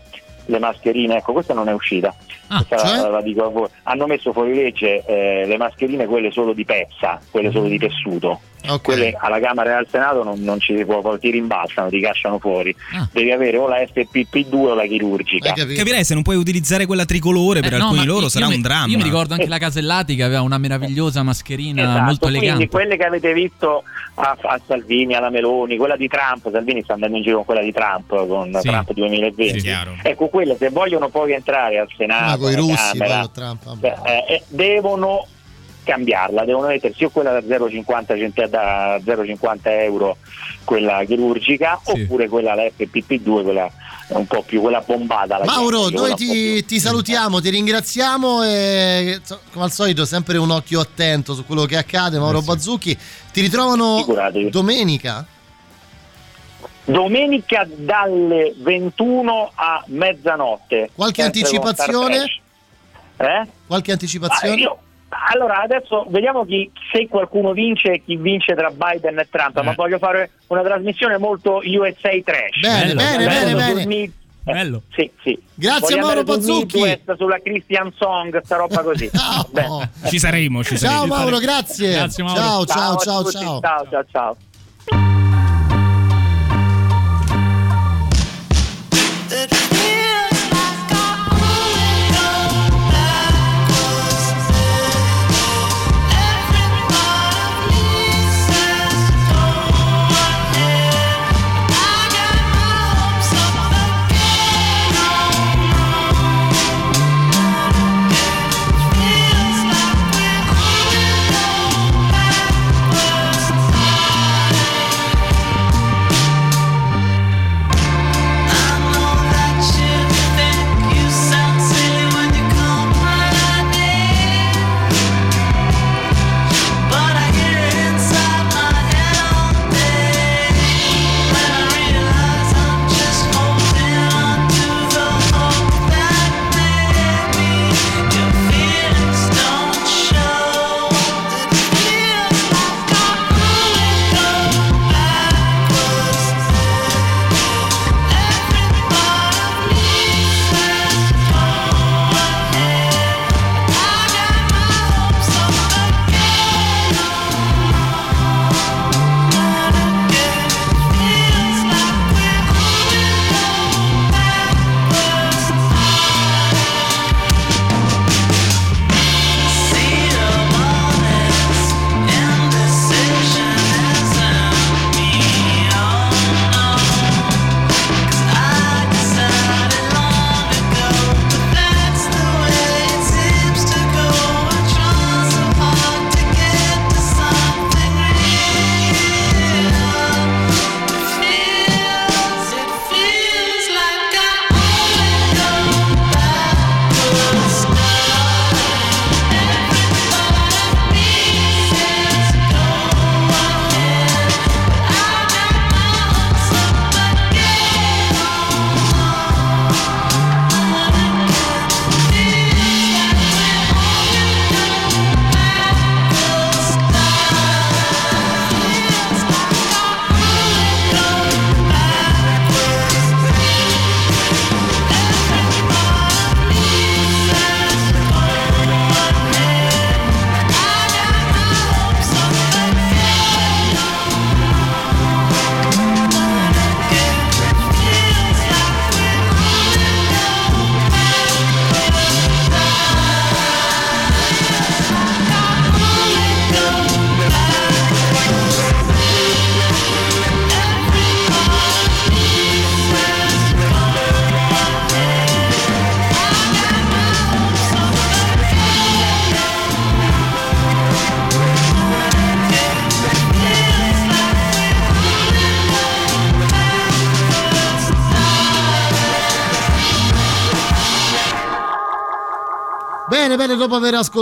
le 0.51 0.59
mascherine, 0.59 1.17
ecco 1.17 1.33
questa 1.33 1.53
non 1.53 1.67
è 1.69 1.73
uscita, 1.73 2.13
Questa 2.47 2.77
cioè? 2.77 3.01
la- 3.01 3.09
la 3.09 3.21
dico 3.21 3.45
a 3.45 3.49
voi. 3.49 3.67
hanno 3.83 4.05
messo 4.05 4.31
fuori 4.33 4.53
legge 4.53 5.03
eh, 5.05 5.45
le 5.45 5.57
mascherine 5.57 6.05
quelle 6.05 6.31
solo 6.31 6.53
di 6.53 6.65
pezza, 6.65 7.19
quelle 7.31 7.51
solo 7.51 7.67
di 7.67 7.77
tessuto. 7.79 8.39
Quelle 8.81 9.15
alla 9.19 9.39
Camera 9.39 9.71
e 9.71 9.73
al 9.73 9.87
Senato 9.89 10.23
non, 10.23 10.39
non 10.41 10.59
ci 10.59 10.75
si 10.77 10.85
può, 10.85 11.17
ti 11.17 11.29
rimbalzano, 11.31 11.89
ti 11.89 11.99
cacciano 11.99 12.37
fuori. 12.39 12.75
Devi 13.11 13.31
avere 13.31 13.57
o 13.57 13.67
la 13.67 13.77
FPP2 13.77 14.55
o 14.55 14.73
la 14.73 14.85
chirurgica. 14.85 15.53
Capirei 15.53 16.03
se 16.03 16.13
non 16.13 16.23
puoi 16.23 16.35
utilizzare 16.35 16.85
quella 16.85 17.05
tricolore 17.05 17.61
per 17.61 17.73
Eh, 17.73 17.77
no, 17.77 17.85
alcuni 17.85 18.05
loro 18.05 18.21
io- 18.23 18.29
sarà 18.29 18.47
io 18.47 18.55
un 18.55 18.61
dramma. 18.61 18.87
Io 18.87 18.97
mi 18.97 19.03
ricordo 19.03 19.33
anche 19.33 19.47
la 19.47 19.57
Casellati 19.57 20.15
che 20.15 20.23
aveva 20.23 20.41
una 20.41 20.57
meravigliosa 20.57 21.23
mascherina 21.23 21.81
Esatto, 21.83 22.01
molto 22.03 22.27
quindi 22.27 22.45
elegante. 22.45 22.67
quelle 22.69 22.97
che 22.97 23.03
avete 23.05 23.33
visto 23.33 23.83
a, 24.15 24.37
a 24.41 24.59
Salvini, 24.67 25.13
alla 25.15 25.29
Meloni, 25.29 25.77
quella 25.77 25.95
di 25.95 26.07
Trump, 26.07 26.49
Salvini 26.51 26.81
sta 26.83 26.93
andando 26.93 27.17
in 27.17 27.23
giro 27.23 27.37
con 27.37 27.45
quella 27.45 27.61
di 27.61 27.71
Trump, 27.71 28.27
con 28.27 28.57
Sì. 28.61 28.67
Trump 28.67 28.91
2020. 28.93 29.59
Sì, 29.59 29.65
chiaro. 29.65 29.95
ecco, 30.01 30.27
quelle 30.27 30.55
se 30.57 30.69
vogliono 30.69 31.09
poi 31.09 31.33
entrare 31.33 31.79
al 31.79 31.87
Ah, 31.89 31.93
Senato, 31.97 32.37
con 32.39 32.51
i 32.51 32.53
alla 32.53 32.61
russi, 32.61 32.97
Camera, 32.97 33.27
poi 33.27 33.29
con 33.33 33.59
Trump. 33.59 33.83
eh, 34.05 34.25
eh, 34.27 34.43
devono 34.49 35.25
cambiarla, 35.91 36.45
devono 36.45 36.67
mettersi 36.67 37.03
o 37.03 37.09
quella 37.09 37.39
da 37.39 37.41
0,50 37.41 38.17
cent- 38.17 38.47
da 38.47 38.97
0,50 39.03 39.59
euro, 39.83 40.17
quella 40.63 41.03
chirurgica, 41.05 41.81
oppure 41.83 42.29
quella 42.29 42.55
la 42.55 42.63
FPP2, 42.63 43.43
quella 43.43 43.69
un 44.09 44.25
po' 44.27 44.41
più 44.43 44.61
quella 44.61 44.81
bombata. 44.81 45.41
Mauro, 45.43 45.89
io, 45.89 45.97
noi 45.99 46.15
ti, 46.15 46.63
ti 46.65 46.79
salutiamo, 46.79 47.41
ti 47.41 47.49
ringraziamo 47.49 48.43
e 48.43 49.21
come 49.51 49.65
al 49.65 49.71
solito 49.71 50.05
sempre 50.05 50.37
un 50.37 50.49
occhio 50.51 50.79
attento 50.79 51.33
su 51.33 51.45
quello 51.45 51.65
che 51.65 51.77
accade. 51.77 52.19
Mauro 52.19 52.41
Bazzucchi, 52.41 52.97
ti 53.33 53.41
ritrovano 53.41 54.05
domenica? 54.49 55.25
Domenica 56.83 57.67
dalle 57.69 58.53
21 58.57 59.51
a 59.53 59.83
mezzanotte. 59.87 60.89
Qualche 60.95 61.21
anticipazione? 61.21 62.23
Eh? 63.17 63.47
Qualche 63.67 63.91
anticipazione? 63.91 64.53
Ah, 64.55 64.57
io- 64.57 64.77
allora, 65.33 65.61
adesso 65.61 66.05
vediamo 66.09 66.45
chi, 66.45 66.71
se 66.91 67.07
qualcuno 67.09 67.51
vince 67.51 67.93
e 67.93 68.03
chi 68.03 68.15
vince 68.15 68.55
tra 68.55 68.71
Biden 68.71 69.19
e 69.19 69.27
Trump, 69.29 69.59
ma 69.61 69.73
voglio 69.73 69.97
fare 69.97 70.31
una 70.47 70.63
trasmissione 70.63 71.17
molto 71.17 71.61
USA 71.63 72.09
trash. 72.23 72.59
Bene, 72.61 72.93
bene, 72.93 73.25
bene, 73.25 73.55
bene. 73.55 73.85
Mid- 73.85 74.11
eh, 74.43 74.53
Bello. 74.53 74.81
Sì, 74.95 75.11
sì. 75.21 75.37
Grazie, 75.53 75.99
Voglio 75.99 76.23
Mauro. 76.23 76.37
Midwest, 76.37 77.15
sulla 77.15 77.39
Christian 77.43 77.93
Song, 77.95 78.41
sta 78.43 78.55
roba 78.55 78.81
così. 78.81 79.09
Beh. 79.51 79.89
Ci 80.07 80.17
saremo, 80.17 80.63
ci 80.63 80.77
saremo. 80.77 80.99
Ciao 80.99 81.07
Mauro, 81.07 81.37
grazie. 81.37 81.91
Grazie, 81.91 82.23
Mauro. 82.23 82.39
Ciao, 82.39 82.65
ciao, 82.65 82.97
ciao, 82.97 83.23
tutti, 83.23 83.37
ciao. 83.37 83.59
ciao, 83.59 83.87
ciao, 83.89 84.05
ciao. 84.11 84.37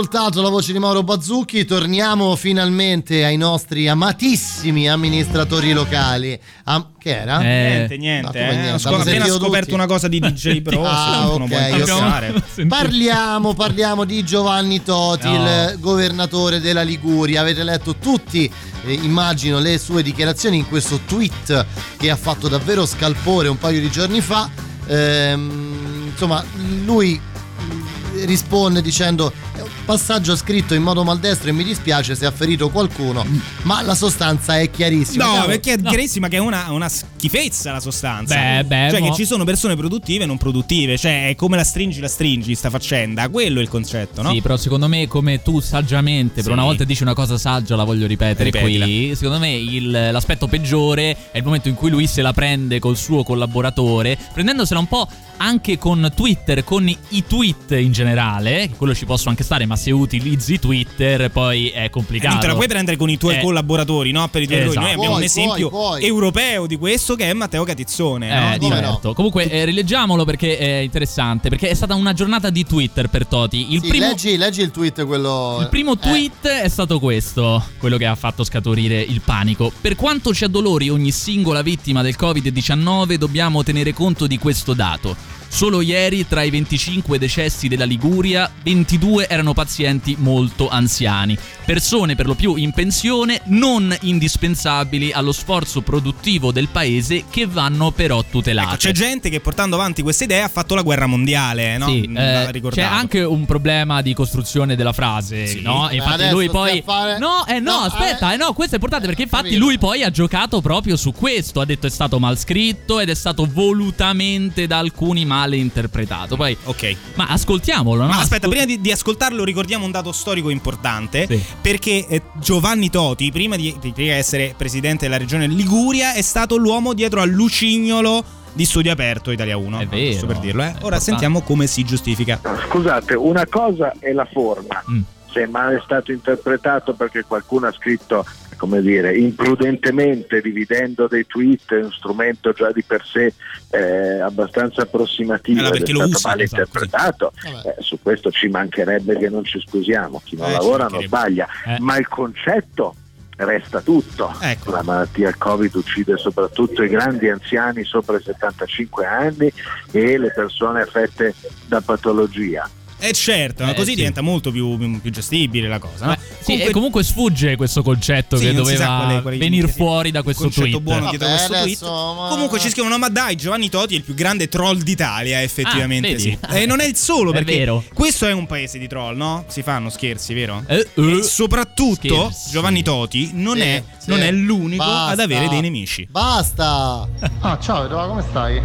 Ascoltato 0.00 0.40
la 0.40 0.48
voce 0.48 0.72
di 0.72 0.78
Mauro 0.78 1.02
Bazzucchi, 1.02 1.66
torniamo 1.66 2.34
finalmente 2.34 3.22
ai 3.22 3.36
nostri 3.36 3.86
amatissimi 3.86 4.88
amministratori 4.88 5.72
locali. 5.72 6.40
Am- 6.64 6.92
che 6.98 7.20
era? 7.20 7.38
Niente, 7.38 7.98
niente. 7.98 8.26
No, 8.26 8.32
come 8.32 8.50
eh. 8.50 8.56
niente, 8.56 8.88
appena 8.88 9.26
scoperto 9.26 9.58
tutti. 9.58 9.74
una 9.74 9.86
cosa 9.86 10.08
di 10.08 10.18
DJ 10.24 10.62
Pro. 10.62 10.82
Ah, 10.86 11.28
se 11.30 11.38
non 11.38 11.48
può 11.48 11.56
ok, 11.58 11.68
interessare. 11.68 12.28
ok. 12.30 12.66
Parliamo, 12.66 13.52
parliamo 13.52 14.04
di 14.04 14.24
Giovanni 14.24 14.82
Toti, 14.82 15.28
No. 15.30 15.34
il 15.34 15.76
governatore 15.78 16.60
della 16.60 16.82
Liguria. 16.82 17.42
Avete 17.42 17.62
letto 17.62 17.96
tutti, 17.96 18.50
eh, 18.86 18.92
immagino, 18.94 19.58
le 19.58 19.76
sue 19.76 20.02
dichiarazioni 20.02 20.56
in 20.56 20.66
questo 20.66 21.00
tweet 21.06 21.66
che 21.98 22.10
ha 22.10 22.16
fatto 22.16 22.48
davvero 22.48 22.86
scalpore 22.86 23.48
un 23.48 23.58
paio 23.58 23.80
di 23.80 23.90
giorni 23.90 24.22
fa. 24.22 24.48
Ehm, 24.86 26.08
insomma, 26.10 26.42
lui 26.84 27.20
mm, 27.20 28.24
risponde 28.24 28.80
dicendo 28.82 29.30
"È 29.30 29.32
un 29.32 29.49
passaggio 29.84 30.36
scritto 30.36 30.74
in 30.74 30.82
modo 30.82 31.02
maldestro 31.04 31.48
e 31.48 31.52
mi 31.52 31.64
dispiace 31.64 32.14
se 32.14 32.26
ha 32.26 32.30
ferito 32.30 32.68
qualcuno 32.70 33.24
ma 33.62 33.82
la 33.82 33.94
sostanza 33.94 34.58
è 34.58 34.70
chiarissima 34.70 35.24
No, 35.24 35.30
Cavolo, 35.32 35.46
perché 35.48 35.72
è 35.74 35.80
chiarissima 35.82 36.28
che 36.28 36.36
è 36.36 36.40
una, 36.40 36.70
una 36.70 36.88
schifezza 36.88 37.72
la 37.72 37.80
sostanza. 37.80 38.34
Beh, 38.34 38.64
beh, 38.64 38.88
cioè, 38.90 39.00
mo- 39.00 39.08
che 39.10 39.14
ci 39.14 39.24
sono 39.26 39.44
persone 39.44 39.76
produttive 39.76 40.24
e 40.24 40.26
non 40.26 40.38
produttive. 40.38 40.96
Cioè, 40.96 41.28
è 41.28 41.34
come 41.34 41.56
la 41.56 41.64
stringi, 41.64 42.00
la 42.00 42.08
stringi, 42.08 42.54
sta 42.54 42.70
faccenda. 42.70 43.28
Quello 43.28 43.58
è 43.58 43.62
il 43.62 43.68
concetto, 43.68 44.22
no? 44.22 44.30
Sì, 44.32 44.40
però 44.40 44.56
secondo 44.56 44.88
me, 44.88 45.06
come 45.06 45.42
tu 45.42 45.60
saggiamente, 45.60 46.34
per 46.36 46.44
Sì. 46.44 46.50
una 46.52 46.62
volta 46.62 46.84
dici 46.84 47.02
una 47.02 47.14
cosa 47.14 47.36
saggia, 47.38 47.76
la 47.76 47.84
voglio 47.84 48.06
ripetere 48.06 48.44
Ripetila. 48.50 48.84
qui. 48.84 49.14
Secondo 49.14 49.38
me 49.38 49.52
il- 49.54 49.90
l'aspetto 49.90 50.46
peggiore 50.48 51.16
è 51.30 51.38
il 51.38 51.44
momento 51.44 51.68
in 51.68 51.74
cui 51.74 51.90
lui 51.90 52.06
se 52.06 52.22
la 52.22 52.32
prende 52.32 52.78
col 52.78 52.96
suo 52.96 53.22
collaboratore, 53.22 54.16
prendendosela 54.32 54.80
un 54.80 54.86
po' 54.88 55.08
anche 55.42 55.78
con 55.78 56.12
Twitter, 56.14 56.64
con 56.64 56.86
i 56.88 57.24
tweet 57.26 57.70
in 57.72 57.92
generale, 57.92 58.68
che 58.68 58.76
quello 58.76 58.94
ci 58.94 59.06
posso 59.06 59.30
anche 59.30 59.42
stare, 59.42 59.64
ma 59.64 59.74
se 59.74 59.90
utilizzi 59.90 60.58
Twitter 60.58 61.30
poi 61.30 61.68
è 61.70 61.84
Eh, 61.84 61.90
complicato. 61.90 62.32
non 62.34 62.40
te 62.42 62.46
la 62.48 62.54
puoi 62.54 62.68
prendere 62.68 62.96
con 62.98 63.08
i 63.08 63.16
tuoi 63.16 63.36
Eh. 63.36 63.40
collaboratori, 63.40 64.10
no? 64.12 64.28
Per 64.28 64.42
i 64.42 64.46
tuoi 64.46 64.58
errori. 64.58 64.76
Noi 64.76 64.84
Esatto. 64.84 64.98
abbiamo 65.00 65.14
un 65.16 65.26
Puoi, 65.28 65.42
esempio 65.44 65.68
puoi, 65.70 65.88
puoi. 65.98 66.04
europeo 66.04 66.66
di 66.66 66.76
questo 66.76 67.14
che 67.16 67.30
è 67.30 67.32
Matteo 67.32 67.64
Catizzone. 67.64 68.54
Eh, 68.54 68.58
no? 68.58 68.68
certo. 68.68 69.14
Comunque, 69.14 69.50
eh, 69.50 69.64
rileggiamolo 69.64 70.24
perché 70.24 70.58
è 70.58 70.78
interessante. 70.80 71.48
Perché 71.48 71.68
è 71.70 71.74
stata 71.74 71.94
una 71.94 72.12
giornata 72.12 72.50
di 72.50 72.64
Twitter 72.66 73.08
per 73.08 73.26
Toti. 73.26 73.72
Il 73.72 73.80
Sì, 73.82 73.88
primo. 73.88 74.06
leggi, 74.08 74.36
leggi 74.36 74.60
il 74.60 74.70
tweet 74.70 75.06
quello 75.06 75.58
Il 75.62 75.68
primo 75.68 75.92
eh, 75.94 75.98
tweet 75.98 76.46
è 76.48 76.68
stato 76.68 76.98
questo, 76.98 77.64
quello 77.78 77.96
che 77.96 78.04
ha 78.06 78.14
fatto 78.14 78.44
scaturire 78.44 79.00
il 79.00 79.22
panico. 79.24 79.72
Per 79.80 79.96
quanto 79.96 80.34
ci 80.34 80.44
addolori 80.44 80.90
ogni 80.90 81.10
singola 81.12 81.62
vittima 81.62 82.02
del 82.02 82.16
Covid-19, 82.20 83.14
dobbiamo 83.14 83.62
tenere 83.62 83.92
conto 83.94 84.26
di 84.26 84.36
questo 84.38 84.74
dato. 84.74 85.29
Solo 85.52 85.80
ieri, 85.80 86.26
tra 86.28 86.42
i 86.42 86.50
25 86.50 87.18
decessi 87.18 87.66
della 87.66 87.84
Liguria, 87.84 88.50
22 88.62 89.28
erano 89.28 89.52
pazienti 89.52 90.14
molto 90.18 90.68
anziani. 90.68 91.36
Persone 91.66 92.14
per 92.14 92.26
lo 92.26 92.34
più 92.34 92.54
in 92.54 92.70
pensione, 92.72 93.40
non 93.46 93.94
indispensabili 94.02 95.10
allo 95.12 95.32
sforzo 95.32 95.80
produttivo 95.82 96.52
del 96.52 96.68
paese 96.68 97.24
che 97.28 97.46
vanno 97.46 97.90
però 97.90 98.22
tutelate. 98.22 98.68
Ecco, 98.68 98.76
c'è 98.78 98.92
gente 98.92 99.28
che 99.28 99.40
portando 99.40 99.74
avanti 99.76 100.02
questa 100.02 100.24
idea 100.24 100.44
ha 100.44 100.48
fatto 100.48 100.74
la 100.76 100.82
guerra 100.82 101.06
mondiale, 101.06 101.76
no? 101.78 101.88
Sì, 101.88 102.06
Mm, 102.08 102.16
eh, 102.16 102.60
c'è 102.70 102.82
anche 102.82 103.20
un 103.22 103.44
problema 103.44 104.02
di 104.02 104.14
costruzione 104.14 104.76
della 104.76 104.92
frase, 104.92 105.58
no? 105.62 105.88
E 105.90 105.96
infatti 105.96 106.30
lui 106.30 106.48
poi 106.48 106.82
fare- 106.84 107.18
No, 107.18 107.44
eh 107.46 107.58
no, 107.58 107.70
No, 107.70 107.76
aspetta, 107.86 108.32
eh 108.32 108.36
no, 108.36 108.52
questo 108.52 108.72
è 108.72 108.78
importante 108.78 109.06
perché 109.06 109.22
infatti 109.22 109.56
lui 109.56 109.78
poi 109.78 110.02
ha 110.04 110.10
giocato 110.10 110.60
proprio 110.60 110.96
su 110.96 111.12
questo, 111.12 111.60
ha 111.60 111.64
detto 111.64 111.86
è 111.86 111.90
stato 111.90 112.18
mal 112.18 112.38
scritto 112.38 112.98
ed 113.00 113.08
è 113.10 113.14
stato 113.14 113.46
volutamente 113.52 114.66
da 114.66 114.78
alcuni 114.78 115.24
male 115.40 115.56
interpretato. 115.56 116.36
Poi 116.36 116.56
Ok. 116.64 116.96
Ma 117.14 117.26
ascoltiamolo, 117.28 118.02
no? 118.02 118.08
Ma 118.08 118.18
aspetta, 118.20 118.46
Ascol- 118.46 118.50
prima 118.50 118.64
di, 118.64 118.80
di 118.80 118.92
ascoltarlo 118.92 119.44
ricordiamo 119.44 119.84
un 119.84 119.90
dato 119.90 120.12
storico 120.12 120.50
importante, 120.50 121.26
Sì. 121.28 121.42
perché 121.60 122.06
eh, 122.06 122.22
Giovanni 122.34 122.90
Toti, 122.90 123.30
prima 123.30 123.56
di, 123.56 123.76
di 123.80 124.08
essere 124.08 124.54
presidente 124.56 125.06
della 125.06 125.18
regione 125.18 125.46
Liguria, 125.46 126.12
è 126.14 126.22
stato 126.22 126.56
l'uomo 126.56 126.92
dietro 126.92 127.20
al 127.20 127.30
lucignolo 127.30 128.22
di 128.52 128.64
Studio 128.64 128.92
Aperto 128.92 129.30
Italia 129.30 129.56
1. 129.56 129.78
È 129.80 129.86
vero. 129.86 130.10
Giusto 130.10 130.26
per 130.26 130.38
dirlo, 130.38 130.62
eh. 130.62 130.66
Ora 130.66 130.72
importante. 130.74 131.04
sentiamo 131.04 131.40
come 131.42 131.66
si 131.66 131.84
giustifica. 131.84 132.40
Scusate, 132.68 133.14
una 133.14 133.46
cosa 133.46 133.92
è 133.98 134.12
la 134.12 134.26
forma. 134.30 134.82
Mm. 134.90 135.00
Se 135.32 135.46
male 135.46 135.76
è 135.76 135.80
stato 135.84 136.10
interpretato 136.10 136.94
perché 136.94 137.24
qualcuno 137.26 137.68
ha 137.68 137.72
scritto, 137.72 138.24
come 138.60 138.82
dire, 138.82 139.16
imprudentemente 139.16 140.42
dividendo 140.42 141.08
dei 141.08 141.26
tweet, 141.26 141.72
è 141.72 141.82
un 141.82 141.90
strumento 141.90 142.52
già 142.52 142.70
di 142.70 142.82
per 142.82 143.02
sé 143.06 143.32
eh, 143.70 144.20
abbastanza 144.20 144.82
approssimativo 144.82 145.60
Allora, 145.60 145.76
ed 145.76 145.88
è 145.88 145.94
stato 145.94 146.20
male 146.24 146.42
interpretato, 146.42 147.32
eh, 147.42 147.76
su 147.78 147.98
questo 148.02 148.30
ci 148.30 148.48
mancherebbe 148.48 149.16
che 149.16 149.30
non 149.30 149.44
ci 149.44 149.58
scusiamo, 149.66 150.20
chi 150.22 150.36
non 150.36 150.50
Eh, 150.50 150.52
lavora 150.52 150.88
non 150.88 151.00
sbaglia, 151.00 151.48
Eh. 151.64 151.78
ma 151.80 151.96
il 151.96 152.06
concetto 152.06 152.96
resta 153.36 153.80
tutto. 153.80 154.36
Ecco. 154.38 154.72
La 154.72 154.82
malattia 154.82 155.34
Covid 155.38 155.74
uccide 155.74 156.18
soprattutto 156.18 156.82
i 156.82 156.88
grandi 156.88 157.30
anziani 157.30 157.82
sopra 157.84 158.18
i 158.18 158.22
75 158.22 159.06
anni 159.06 159.50
e 159.90 160.18
le 160.18 160.32
persone 160.32 160.82
affette 160.82 161.34
da 161.66 161.80
patologia. 161.80 162.68
Eh 163.00 163.12
certo, 163.12 163.64
Eh, 163.64 163.74
così 163.74 163.90
sì. 163.90 163.96
diventa 163.96 164.20
molto 164.20 164.50
più, 164.50 164.76
più 165.00 165.10
gestibile 165.10 165.68
la 165.68 165.78
cosa. 165.78 166.06
no? 166.06 166.16
Sì, 166.40 166.60
e 166.60 166.70
comunque 166.70 167.02
sfugge 167.02 167.56
questo 167.56 167.82
concetto 167.82 168.36
Sì, 168.36 168.46
che 168.46 168.52
doveva 168.54 169.08
è- 169.10 169.22
è 169.22 169.36
venire 169.38 169.68
fuori 169.68 170.10
da 170.10 170.22
questo 170.22 170.44
concetto 170.44 170.66
tweet. 170.68 170.82
buono 170.82 171.08
dietro 171.10 171.28
Vabbè, 171.28 171.46
questo 171.46 171.62
tweet. 171.62 171.82
ma- 171.82 172.28
Comunque 172.30 172.58
ci 172.60 172.68
scrivono: 172.70 172.98
Ma 172.98 173.08
dai, 173.08 173.36
Giovanni 173.36 173.68
Toti 173.68 173.94
è 173.94 173.96
il 173.98 174.02
più 174.04 174.14
grande 174.14 174.48
troll 174.48 174.78
d'Italia, 174.82 175.42
effettivamente 175.42 176.14
Ah, 176.14 176.18
sì. 176.18 176.38
E 176.50 176.66
non 176.66 176.80
è 176.80 176.86
il 176.86 176.96
solo, 176.96 177.30
È 177.30 177.34
perché 177.34 177.56
vero. 177.58 177.84
questo 177.94 178.26
è 178.26 178.32
un 178.32 178.46
paese 178.46 178.78
di 178.78 178.86
troll, 178.86 179.16
no? 179.16 179.44
Si 179.48 179.62
fanno 179.62 179.88
scherzi, 179.90 180.34
vero? 180.34 180.62
Eh, 180.66 180.86
E 180.94 181.18
eh, 181.18 181.22
soprattutto 181.22 182.30
scherzi. 182.30 182.50
Giovanni 182.50 182.82
Toti 182.82 183.30
non, 183.34 183.56
Sì, 183.56 183.62
è, 183.62 183.82
sì. 183.98 184.10
non 184.10 184.20
è 184.20 184.30
l'unico 184.30 184.84
Basta. 184.84 185.12
ad 185.12 185.20
avere 185.20 185.48
dei 185.48 185.60
nemici. 185.60 186.06
Basta! 186.10 187.08
Ah, 187.40 187.58
ciao 187.60 187.88
come 188.08 188.22
stai? 188.28 188.60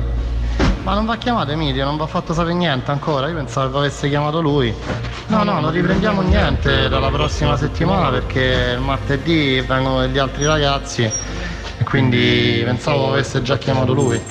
Ma 0.85 0.93
non 0.93 1.07
va 1.07 1.15
chiamato 1.15 1.49
Emilio, 1.49 1.83
non 1.83 1.97
va 1.97 2.05
fatto 2.05 2.31
sapere 2.31 2.53
niente 2.53 2.91
ancora. 2.91 3.27
Io 3.27 3.33
pensavo 3.33 3.79
avesse 3.79 4.07
chiamato 4.07 4.39
lui. 4.39 4.71
No, 5.29 5.41
no, 5.43 5.59
non 5.59 5.71
riprendiamo 5.71 6.21
niente 6.21 6.87
dalla 6.87 7.09
prossima 7.09 7.57
settimana 7.57 8.11
perché 8.11 8.73
il 8.75 8.81
martedì 8.81 9.59
vengono 9.61 10.01
degli 10.01 10.19
altri 10.19 10.45
ragazzi 10.45 11.01
e 11.01 11.83
quindi 11.83 12.61
pensavo 12.63 13.09
avesse 13.09 13.41
già 13.41 13.57
chiamato 13.57 13.93
lui. 13.93 14.21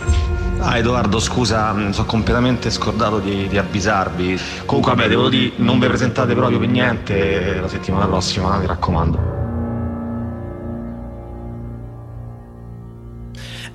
Ah 0.61 0.78
Edoardo 0.78 1.19
scusa, 1.19 1.73
mi 1.73 1.93
sono 1.93 2.07
completamente 2.07 2.70
scordato 2.70 3.19
di, 3.19 3.49
di 3.49 3.59
avvisarvi. 3.59 4.41
Comunque 4.65 4.95
vabbè, 4.95 5.09
devo 5.09 5.28
dire, 5.28 5.55
non 5.57 5.81
vi 5.81 5.89
presentate 5.89 6.35
proprio 6.35 6.61
per 6.61 6.69
niente 6.69 7.59
la 7.61 7.69
settimana 7.69 8.07
prossima, 8.07 8.57
mi 8.59 8.66
raccomando. 8.66 9.44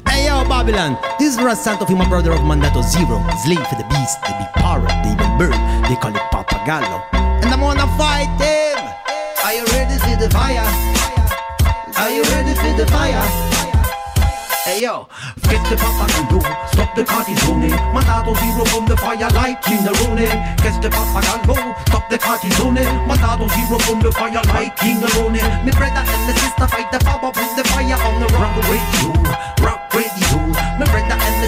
Hey 0.09 0.25
yo, 0.25 0.43
Babylon, 0.49 0.97
this 1.19 1.37
is 1.37 1.41
Russ 1.41 1.63
Santo, 1.63 1.85
my 1.95 2.09
brother 2.09 2.31
of 2.31 2.43
Mandato 2.43 2.81
Zero. 2.81 3.23
Slave 3.45 3.65
for 3.67 3.75
the 3.75 3.85
beast, 3.89 4.19
the 4.23 4.33
big 4.39 4.51
parrot, 4.53 4.89
the 5.03 5.13
evil 5.13 5.37
bird, 5.37 5.53
they 5.87 5.95
call 5.95 6.15
it 6.15 6.21
Papagallo. 6.33 7.03
And 7.13 7.45
I'm 7.45 7.59
gonna 7.59 7.85
fight 7.95 8.27
him! 8.41 8.81
Are 9.45 9.53
you 9.53 9.65
ready 9.67 9.99
for 9.99 10.17
the 10.19 10.29
fire? 10.31 10.65
Are 11.97 12.09
you 12.09 12.23
ready 12.23 12.55
for 12.55 12.75
the 12.75 12.87
fire? 12.91 13.48
Hey 14.65 14.81
yo, 14.81 15.07
get 15.47 15.63
the 15.69 15.77
papa 15.77 16.05
do 16.27 16.39
Stop 16.73 16.93
the 16.93 17.03
cartizone 17.03 17.71
Mandato 17.93 18.35
zero 18.35 18.65
from 18.65 18.85
the 18.87 18.97
fire 18.97 19.29
like 19.31 19.63
rune 19.65 20.27
Get 20.59 20.81
the 20.83 20.89
papa 20.89 21.23
go. 21.47 21.55
Stop 21.87 22.09
the 22.09 22.17
cartizone 22.17 22.83
Mandato 23.07 23.47
zero 23.47 23.79
from 23.79 24.01
the 24.01 24.11
fire 24.11 24.43
like 24.51 24.83
in 24.83 24.99
the 24.99 25.07
rune 25.15 25.39
Me 25.63 25.71
brother 25.71 26.03
and 26.03 26.23
the 26.27 26.33
sister 26.35 26.67
fight 26.67 26.91
the 26.91 26.99
power 26.99 27.31
Bring 27.31 27.55
the 27.55 27.63
fire 27.71 27.95
on 28.03 28.19
the 28.19 28.27
rock. 28.35 28.55
Radio 28.67 29.63
Rock 29.63 29.95
Me 29.95 30.18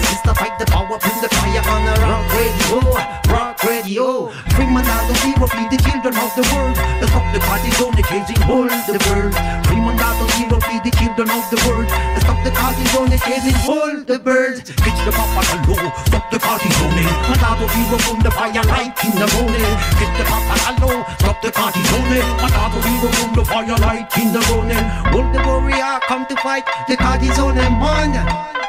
and 0.02 0.20
the 0.24 0.34
fight 0.34 0.58
the 0.58 0.66
power 0.66 0.98
Bring 0.98 1.18
the 1.20 1.28
fire 1.28 1.62
on 1.70 1.84
the 1.86 1.94
rock 2.02 2.26
radio 2.34 3.12
Rock 3.32 3.62
radio. 3.64 4.28
Free 4.52 4.66
Mandato 4.66 5.14
zero 5.22 5.46
Feed 5.46 5.70
the 5.70 5.78
children 5.80 6.14
of 6.16 6.32
the 6.36 6.44
world. 6.52 6.76
The 7.00 7.40
cartizone 7.40 8.02
Chasing 8.04 8.42
all 8.50 8.68
the 8.68 8.98
world. 9.08 9.32
Free 9.66 9.80
Mandato 9.80 10.26
zero 10.36 10.60
Feed 10.60 10.82
the 10.84 10.92
children 10.98 11.30
of 11.30 11.44
the 11.48 11.58
world. 11.64 11.88
Stop 12.20 12.38
the 12.44 12.50
cartizone 12.50 13.16
Chasing 13.24 13.58
all 13.64 13.96
the 14.04 14.18
birds 14.18 14.70
Get 14.84 14.96
the 15.04 15.12
papa 15.12 15.42
low 15.66 15.80
Stop 16.06 16.30
the 16.30 16.38
cartizone 16.38 17.04
Mandato 17.30 17.66
zero 17.72 17.96
from 18.04 18.20
the 18.20 18.30
fire 18.30 18.64
Light 18.68 18.96
in 19.04 19.14
the 19.16 19.28
morning. 19.38 19.74
Get 19.98 20.12
the 20.18 20.24
papa 20.28 20.56
low 20.82 21.04
Stop 21.18 21.38
the 21.42 21.50
cartizone 21.50 22.20
Mandato 22.42 22.78
zero 22.82 23.08
from 23.16 23.30
the 23.34 23.44
fire 23.44 23.78
Light 23.80 24.12
in 24.18 24.32
the 24.32 24.42
morning. 24.52 24.84
All 25.14 25.26
the 25.32 25.40
warrior 25.46 26.00
come 26.06 26.26
to 26.26 26.36
fight 26.36 26.66
The 26.88 26.96
cartizone 26.96 27.64
man. 27.80 28.12
Is 28.12 28.61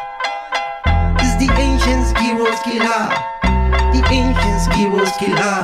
the 1.45 1.53
ancients 1.59 2.11
heroes 2.19 2.59
killer 2.63 3.03
The 3.91 4.01
ancients 4.09 4.65
heroes 4.75 5.11
killer 5.19 5.59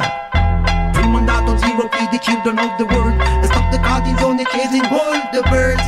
Free 0.94 1.08
Mandato 1.08 1.58
zero 1.58 1.90
Feed 1.94 2.12
the 2.12 2.20
children 2.20 2.60
of 2.60 2.78
the 2.78 2.86
world 2.86 3.16
Stop 3.46 3.72
the 3.72 3.78
cartizone 3.78 4.44
Chasing 4.46 4.86
all 4.86 5.20
the 5.32 5.42
birds 5.50 5.84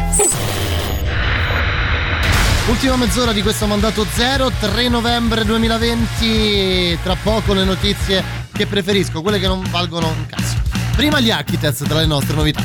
Ultima 2.67 2.95
mezz'ora 2.95 3.33
di 3.33 3.41
questo 3.41 3.65
mandato 3.65 4.05
zero, 4.13 4.49
3 4.49 4.87
novembre 4.87 5.43
2020. 5.43 6.99
Tra 7.03 7.17
poco 7.21 7.53
le 7.53 7.65
notizie 7.65 8.23
che 8.53 8.65
preferisco, 8.65 9.21
quelle 9.21 9.39
che 9.39 9.47
non 9.47 9.65
valgono 9.69 10.07
un 10.07 10.25
cazzo. 10.27 10.55
Prima 10.95 11.19
gli 11.19 11.31
Architects 11.31 11.83
tra 11.85 11.99
le 11.99 12.05
nostre 12.05 12.35
novità. 12.35 12.63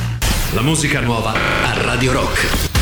La 0.53 0.63
musica 0.63 1.01
nuova 1.01 1.33
a 1.33 1.83
Radio 1.83 2.13
Rock. 2.13 2.76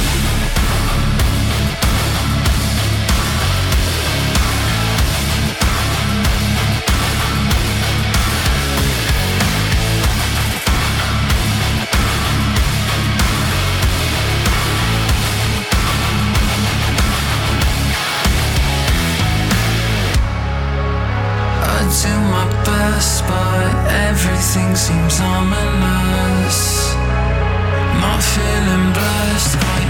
Everything 24.35 24.75
seems 24.75 25.21
ominous. 25.21 26.95
Not 28.03 28.21
feeling 28.21 28.93
blessed, 28.93 29.84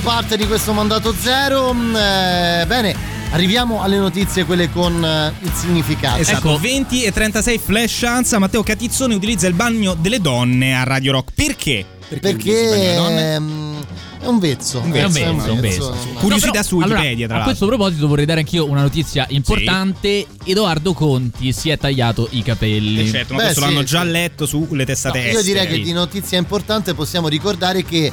parte 0.00 0.36
di 0.36 0.46
questo 0.46 0.72
mandato 0.72 1.14
zero. 1.18 1.72
Mm, 1.72 1.94
eh, 1.94 2.64
bene, 2.66 2.94
arriviamo 3.30 3.82
alle 3.82 3.98
notizie, 3.98 4.44
quelle 4.44 4.70
con 4.70 5.04
eh, 5.04 5.32
il 5.40 5.52
significato. 5.54 6.20
Esatto, 6.20 6.58
20 6.58 7.04
e 7.04 7.12
36 7.12 7.58
flash 7.58 7.98
chance. 7.98 8.38
Matteo 8.38 8.62
Catizzone 8.62 9.14
utilizza 9.14 9.46
il 9.46 9.54
bagno 9.54 9.94
delle 9.94 10.20
donne 10.20 10.74
a 10.74 10.84
Radio 10.84 11.12
Rock. 11.12 11.32
Perché? 11.34 11.84
donne? 12.08 12.18
Perché 12.20 13.38
mm, 13.40 13.80
è 14.20 14.26
un 14.26 14.38
vezzo. 14.38 14.80
Un 14.80 14.90
vezzo, 14.90 15.30
un 15.52 15.60
vezzo. 15.60 15.96
Curiosità 16.14 16.58
No, 16.58 16.62
su 16.64 16.76
Wikipedia, 16.76 17.26
tra 17.26 17.36
allora, 17.36 17.40
A 17.40 17.44
questo 17.44 17.66
proposito 17.66 18.08
vorrei 18.08 18.26
dare 18.26 18.40
anch'io 18.40 18.68
una 18.68 18.82
notizia 18.82 19.26
importante. 19.30 20.26
Edoardo 20.44 20.92
Conti 20.92 21.52
si 21.52 21.70
è 21.70 21.78
tagliato 21.78 22.28
i 22.32 22.42
capelli. 22.42 23.06
Eh, 23.06 23.10
certo, 23.10 23.34
ma 23.34 23.40
Beh, 23.40 23.44
questo 23.46 23.60
sì, 23.62 23.66
l'hanno 23.66 23.80
sì. 23.80 23.86
già 23.86 24.02
letto 24.02 24.46
sulle 24.46 24.84
testate 24.84 25.18
Io 25.18 25.38
estere. 25.38 25.42
direi 25.44 25.66
che 25.66 25.80
di 25.82 25.92
notizia 25.92 26.38
importante 26.38 26.94
possiamo 26.94 27.28
ricordare 27.28 27.84
che 27.84 28.12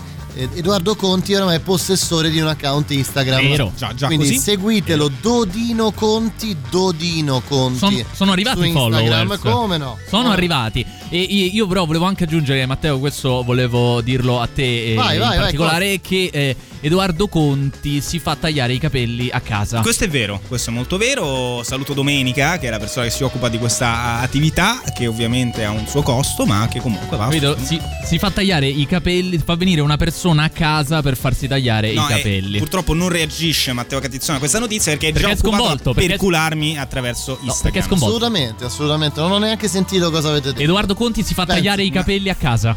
Edoardo 0.55 0.95
Conti 0.95 1.33
oramai 1.33 1.57
è 1.57 1.59
possessore 1.59 2.29
di 2.29 2.39
un 2.39 2.47
account 2.47 2.91
Instagram. 2.91 3.41
Vero. 3.41 3.73
Già- 3.75 3.93
già 3.93 4.07
Quindi 4.07 4.27
così? 4.27 4.37
seguitelo, 4.39 5.09
Dodino 5.21 5.91
Conti, 5.91 6.55
Dodino 6.69 7.41
Conti. 7.47 7.77
Son- 7.79 8.05
sono 8.13 8.31
arrivati 8.31 8.59
i 8.59 8.67
Instagram, 8.67 9.27
followers. 9.27 9.39
come 9.41 9.77
no? 9.77 9.97
Sono 10.07 10.23
no? 10.23 10.31
arrivati. 10.31 10.85
E 11.09 11.19
io 11.21 11.67
però 11.67 11.85
volevo 11.85 12.05
anche 12.05 12.25
aggiungere, 12.25 12.65
Matteo, 12.65 12.99
questo 12.99 13.41
volevo 13.43 14.01
dirlo 14.01 14.41
a 14.41 14.47
te 14.47 14.91
eh, 14.91 14.93
Vai, 14.95 15.13
in 15.15 15.19
vai, 15.21 15.29
vai, 15.29 15.37
particolare, 15.37 16.01
che 16.01 16.29
eh, 16.33 16.55
Edoardo 16.81 17.27
Conti 17.29 18.01
si 18.01 18.19
fa 18.19 18.35
tagliare 18.35 18.73
i 18.73 18.77
capelli 18.77 19.29
a 19.31 19.39
casa. 19.39 19.79
Questo 19.79 20.03
è 20.03 20.09
vero, 20.09 20.41
questo 20.47 20.69
è 20.69 20.73
molto 20.73 20.97
vero. 20.97 21.61
Saluto 21.63 21.93
Domenica, 21.93 22.57
che 22.57 22.67
è 22.67 22.69
la 22.69 22.77
persona 22.77 23.05
che 23.05 23.11
si 23.11 23.23
occupa 23.23 23.47
di 23.47 23.57
questa 23.57 24.19
attività, 24.19 24.81
che 24.93 25.07
ovviamente 25.07 25.63
ha 25.63 25.71
un 25.71 25.87
suo 25.87 26.01
costo, 26.01 26.45
ma 26.45 26.67
che 26.69 26.81
comunque 26.81 27.15
va. 27.15 27.23
Capito? 27.25 27.57
Si, 27.63 27.79
si 28.05 28.17
fa 28.19 28.29
tagliare 28.29 28.67
i 28.67 28.85
capelli, 28.85 29.37
fa 29.37 29.55
venire 29.55 29.79
una 29.79 29.95
persona 29.97 30.43
a 30.43 30.49
casa 30.49 31.01
per 31.01 31.15
farsi 31.15 31.47
tagliare 31.47 31.93
No, 31.93 32.01
i 32.09 32.11
e 32.11 32.15
capelli. 32.17 32.57
purtroppo 32.57 32.93
non 32.93 33.07
reagisce 33.07 33.71
Matteo 33.71 33.99
Catizzone 34.01 34.35
a 34.35 34.39
questa 34.39 34.59
notizia 34.59 34.91
perché 34.91 35.07
è 35.07 35.11
Perché 35.13 35.27
già 35.29 35.33
è 35.33 35.37
occupato 35.37 35.57
sconvolto, 35.63 35.89
a 35.91 35.93
perché- 35.93 36.09
percularmi 36.09 36.77
attraverso 36.77 37.39
Instagram. 37.43 37.93
Assolutamente, 37.93 38.65
assolutamente. 38.65 39.19
Non 39.21 39.31
ho 39.31 39.37
neanche 39.39 39.69
sentito 39.69 40.11
cosa 40.11 40.29
avete 40.29 40.49
detto. 40.49 40.61
Edoardo 40.61 40.95
Conti 40.97 41.23
si 41.23 41.33
fa 41.35 41.45
Penso, 41.45 41.61
tagliare 41.61 41.83
i 41.83 41.89
ma- 41.89 41.95
capelli 41.95 42.29
a 42.29 42.35
casa. 42.35 42.75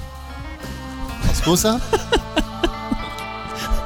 Scusa? 1.33 1.81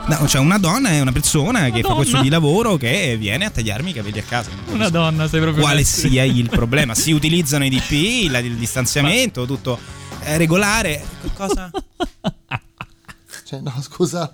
No, 0.06 0.18
c'è 0.26 0.38
una 0.38 0.58
donna 0.58 0.90
e 0.90 1.00
una 1.00 1.12
persona 1.12 1.70
che 1.70 1.80
fa 1.80 1.88
donna? 1.88 1.94
questo 1.94 2.20
di 2.20 2.28
lavoro 2.28 2.76
che 2.76 3.16
viene 3.18 3.46
a 3.46 3.50
tagliarmi 3.50 3.88
i 3.88 3.92
capelli 3.94 4.18
a 4.18 4.22
casa. 4.22 4.50
Una 4.66 4.90
donna, 4.90 5.26
sei 5.28 5.40
proprio 5.40 5.62
Quale 5.62 5.78
messi. 5.78 6.10
sia 6.10 6.24
il 6.24 6.46
problema? 6.50 6.94
Si 6.94 7.10
utilizzano 7.12 7.64
i 7.64 7.70
DP, 7.70 8.30
la- 8.30 8.40
il 8.40 8.56
distanziamento, 8.56 9.46
tutto 9.46 9.78
eh, 10.20 10.36
regolare. 10.36 11.02
Cosa? 11.32 11.70
Cioè, 13.46 13.60
no, 13.60 13.72
scusa. 13.80 14.30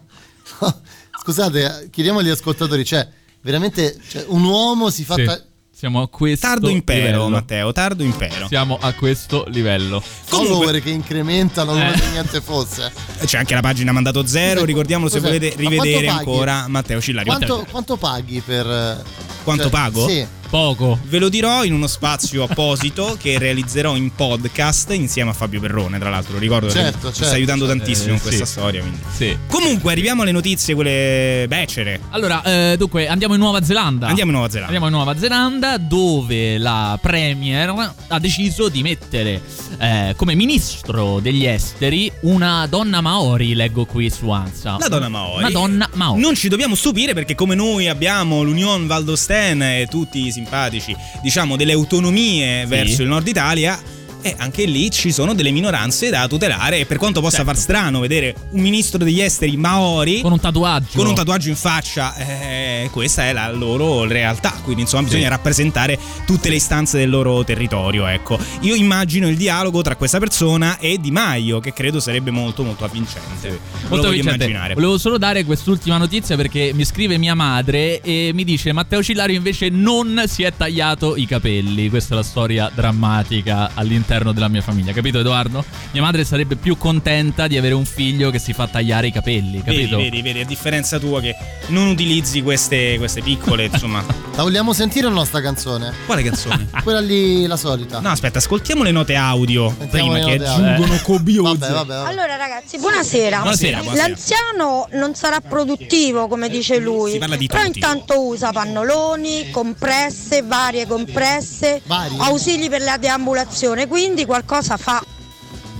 no, 0.60 0.80
scusate, 1.22 1.82
eh, 1.84 1.90
chiediamo 1.90 2.18
agli 2.18 2.30
ascoltatori, 2.30 2.84
cioè, 2.84 3.08
veramente 3.42 3.96
cioè, 4.08 4.24
un 4.26 4.42
uomo 4.42 4.90
si 4.90 5.04
fa 5.04 5.14
Sì. 5.14 5.24
ta- 5.24 5.40
Siamo 5.80 6.02
a 6.02 6.08
questo 6.08 6.46
Tardo 6.46 6.68
impero, 6.68 7.00
livello. 7.06 7.28
Matteo, 7.30 7.72
tardo 7.72 8.02
impero. 8.02 8.48
Siamo 8.48 8.76
a 8.78 8.92
questo 8.92 9.46
livello. 9.48 9.98
follower 10.00 10.78
che 10.82 10.90
incrementano 10.90 11.72
come 11.72 11.94
Eh. 11.94 11.96
se 11.96 12.10
niente 12.10 12.40
fosse. 12.42 12.92
C'è 13.24 13.38
anche 13.38 13.54
la 13.54 13.62
pagina 13.62 13.90
mandato 13.90 14.26
zero, 14.26 14.66
ricordiamolo 14.66 15.08
se 15.08 15.20
cos'è? 15.20 15.28
volete 15.38 15.54
rivedere 15.56 16.08
ancora 16.08 16.66
Matteo 16.68 17.00
Cillari. 17.00 17.24
Quanto, 17.24 17.66
quanto 17.70 17.96
paghi 17.96 18.42
per... 18.44 18.66
eh, 18.66 19.02
Quanto 19.42 19.62
cioè, 19.62 19.70
pago? 19.72 20.06
Sì. 20.06 20.26
Poco. 20.50 20.98
Ve 21.04 21.18
lo 21.20 21.28
dirò 21.28 21.64
in 21.64 21.72
uno 21.72 21.86
spazio 21.86 22.42
apposito 22.42 23.16
che 23.22 23.38
realizzerò 23.38 23.94
in 23.96 24.12
podcast 24.14 24.90
insieme 24.92 25.30
a 25.30 25.32
Fabio 25.32 25.60
Perrone, 25.60 25.98
tra 25.98 26.10
l'altro. 26.10 26.32
Lo 26.34 26.38
ricordo 26.40 26.68
Certo, 26.68 26.98
che 26.98 27.06
mi 27.06 27.12
certo, 27.12 27.24
sta 27.24 27.34
aiutando 27.36 27.66
certo. 27.66 27.78
tantissimo 27.78 28.10
Eh, 28.10 28.14
in 28.16 28.20
questa 28.20 28.44
sì. 28.44 28.50
storia. 28.50 28.80
quindi. 28.80 28.98
Sì. 29.14 29.36
Comunque, 29.46 29.92
arriviamo 29.92 30.22
alle 30.22 30.32
notizie, 30.32 30.74
quelle 30.74 31.44
becere. 31.48 32.00
Allora, 32.10 32.42
eh, 32.42 32.76
dunque, 32.76 33.06
andiamo 33.06 33.34
in 33.34 33.40
Nuova 33.40 33.62
Zelanda. 33.62 34.08
Andiamo 34.08 34.30
in 34.30 34.36
Nuova 34.36 34.50
Zelanda. 34.50 34.74
Andiamo 34.74 34.86
in 34.86 35.02
Nuova 35.04 35.18
Zelanda 35.18 35.78
dove 35.78 36.58
la 36.58 36.98
Premier 37.00 37.92
ha 38.08 38.18
deciso 38.18 38.68
di 38.68 38.82
mettere 38.82 39.40
eh, 39.78 40.14
come 40.16 40.34
ministro 40.34 41.20
degli 41.20 41.46
esteri 41.46 42.10
una 42.22 42.66
donna 42.66 43.00
Maori, 43.00 43.54
leggo 43.54 43.84
qui 43.84 44.10
su 44.10 44.28
Ansa. 44.30 44.76
La 44.80 44.88
donna 44.88 45.08
Maori. 45.08 45.38
Una 45.44 45.50
donna 45.50 45.88
Maori. 45.94 46.20
Non 46.20 46.34
ci 46.34 46.48
dobbiamo 46.48 46.74
stupire 46.74 47.14
perché 47.14 47.34
come 47.36 47.54
noi 47.54 47.86
abbiamo 47.88 48.42
l'Union 48.42 48.86
Valdosten 48.88 49.62
e 49.62 49.86
tutti 49.88 50.26
i 50.26 50.32
simpatici, 50.40 50.96
diciamo, 51.20 51.56
delle 51.56 51.72
autonomie 51.72 52.64
verso 52.66 53.02
il 53.02 53.08
nord 53.08 53.26
Italia, 53.26 53.78
e 54.22 54.34
anche 54.38 54.64
lì 54.64 54.90
ci 54.90 55.12
sono 55.12 55.34
delle 55.34 55.50
minoranze 55.50 56.10
da 56.10 56.26
tutelare 56.28 56.78
e 56.80 56.86
per 56.86 56.96
quanto 56.98 57.20
possa 57.20 57.38
Certo. 57.38 57.52
far 57.52 57.60
strano 57.60 58.00
vedere 58.00 58.34
un 58.50 58.60
ministro 58.60 58.98
degli 58.98 59.20
esteri 59.20 59.56
maori 59.56 60.20
Con 60.20 60.32
un 60.32 60.40
tatuaggio. 60.40 60.96
con 60.98 61.06
un 61.06 61.14
tatuaggio 61.14 61.48
in 61.48 61.56
faccia, 61.56 62.14
eh, 62.16 62.88
questa 62.92 63.26
è 63.26 63.32
la 63.32 63.50
loro 63.50 64.04
realtà, 64.04 64.52
quindi 64.62 64.82
insomma 64.82 65.04
bisogna 65.04 65.24
Sì. 65.24 65.28
rappresentare 65.30 65.98
tutte 66.26 66.48
le 66.48 66.56
istanze 66.56 66.98
del 66.98 67.08
loro 67.10 67.42
territorio, 67.44 68.06
ecco. 68.06 68.38
Io 68.60 68.74
immagino 68.74 69.28
il 69.28 69.36
dialogo 69.36 69.80
tra 69.82 69.96
questa 69.96 70.18
persona 70.18 70.78
e 70.78 70.98
Di 71.00 71.10
Maio, 71.10 71.60
che 71.60 71.72
credo 71.72 72.00
sarebbe 72.00 72.30
molto 72.30 72.62
molto 72.62 72.84
avvincente. 72.84 73.48
Lo 73.48 73.58
Molto 73.88 73.96
voglio 74.06 74.10
vincente. 74.10 74.44
immaginare. 74.44 74.74
Volevo 74.74 74.98
solo 74.98 75.16
dare 75.18 75.44
quest'ultima 75.44 75.96
notizia 75.96 76.36
perché 76.36 76.72
mi 76.74 76.84
scrive 76.84 77.16
mia 77.18 77.34
madre 77.34 78.00
e 78.00 78.32
mi 78.34 78.44
dice 78.44 78.72
Matteo 78.72 79.02
Cillario 79.02 79.36
invece 79.36 79.68
non 79.70 80.22
si 80.26 80.42
è 80.42 80.52
tagliato 80.56 81.16
i 81.16 81.26
capelli. 81.26 81.88
Questa 81.88 82.14
è 82.14 82.16
la 82.16 82.22
storia 82.22 82.70
drammatica 82.74 83.70
all'interno 83.74 84.08
della 84.10 84.48
mia 84.48 84.60
famiglia, 84.60 84.92
capito 84.92 85.20
Edoardo? 85.20 85.64
Mia 85.92 86.02
madre 86.02 86.24
sarebbe 86.24 86.56
più 86.56 86.76
contenta 86.76 87.46
di 87.46 87.56
avere 87.56 87.74
un 87.74 87.84
figlio 87.84 88.30
che 88.30 88.40
si 88.40 88.52
fa 88.52 88.66
tagliare 88.66 89.06
i 89.06 89.12
capelli, 89.12 89.62
Vedi, 89.62 89.82
capito? 89.82 89.96
vedi, 89.98 90.20
vedi, 90.20 90.40
a 90.40 90.44
differenza 90.44 90.98
tua 90.98 91.20
che 91.20 91.36
non 91.68 91.86
utilizzi 91.86 92.42
queste, 92.42 92.96
queste 92.98 93.22
piccole, 93.22 93.66
insomma. 93.66 94.04
La 94.34 94.42
vogliamo 94.46 94.72
sentire 94.72 95.06
la 95.06 95.12
nostra 95.12 95.40
canzone? 95.42 95.92
Quale 96.06 96.22
canzone? 96.22 96.68
Quella 96.82 97.00
lì, 97.00 97.46
la 97.46 97.56
solita. 97.56 98.00
No, 98.00 98.08
aspetta, 98.08 98.38
ascoltiamo 98.38 98.82
le 98.82 98.90
note 98.90 99.14
audio 99.14 99.68
Sentiamo 99.78 100.12
prima 100.12 100.26
che 100.26 100.44
aggiungono 100.44 100.94
Eh. 100.94 101.02
cobiose. 101.02 101.58
Vabbè, 101.58 101.72
vabbè, 101.72 101.94
vabbè. 101.94 102.08
Allora 102.08 102.36
ragazzi, 102.36 102.78
buonasera. 102.78 103.40
Buonasera, 103.40 103.78
buonasera. 103.82 104.08
L'anziano 104.08 104.88
non 104.92 105.14
sarà 105.14 105.40
produttivo 105.40 106.26
come 106.26 106.48
dice 106.48 106.78
lui, 106.78 107.12
Si 107.12 107.18
parla 107.18 107.36
di 107.36 107.46
però 107.46 107.64
intanto 107.64 108.24
usa 108.26 108.50
pannoloni, 108.50 109.50
compresse, 109.50 110.42
varie 110.42 110.86
compresse, 110.86 111.82
ausili 112.18 112.68
per 112.70 112.80
la 112.82 112.96
deambulazione, 112.96 113.86
quindi 113.86 113.99
qualcosa 114.24 114.76
fa. 114.76 115.19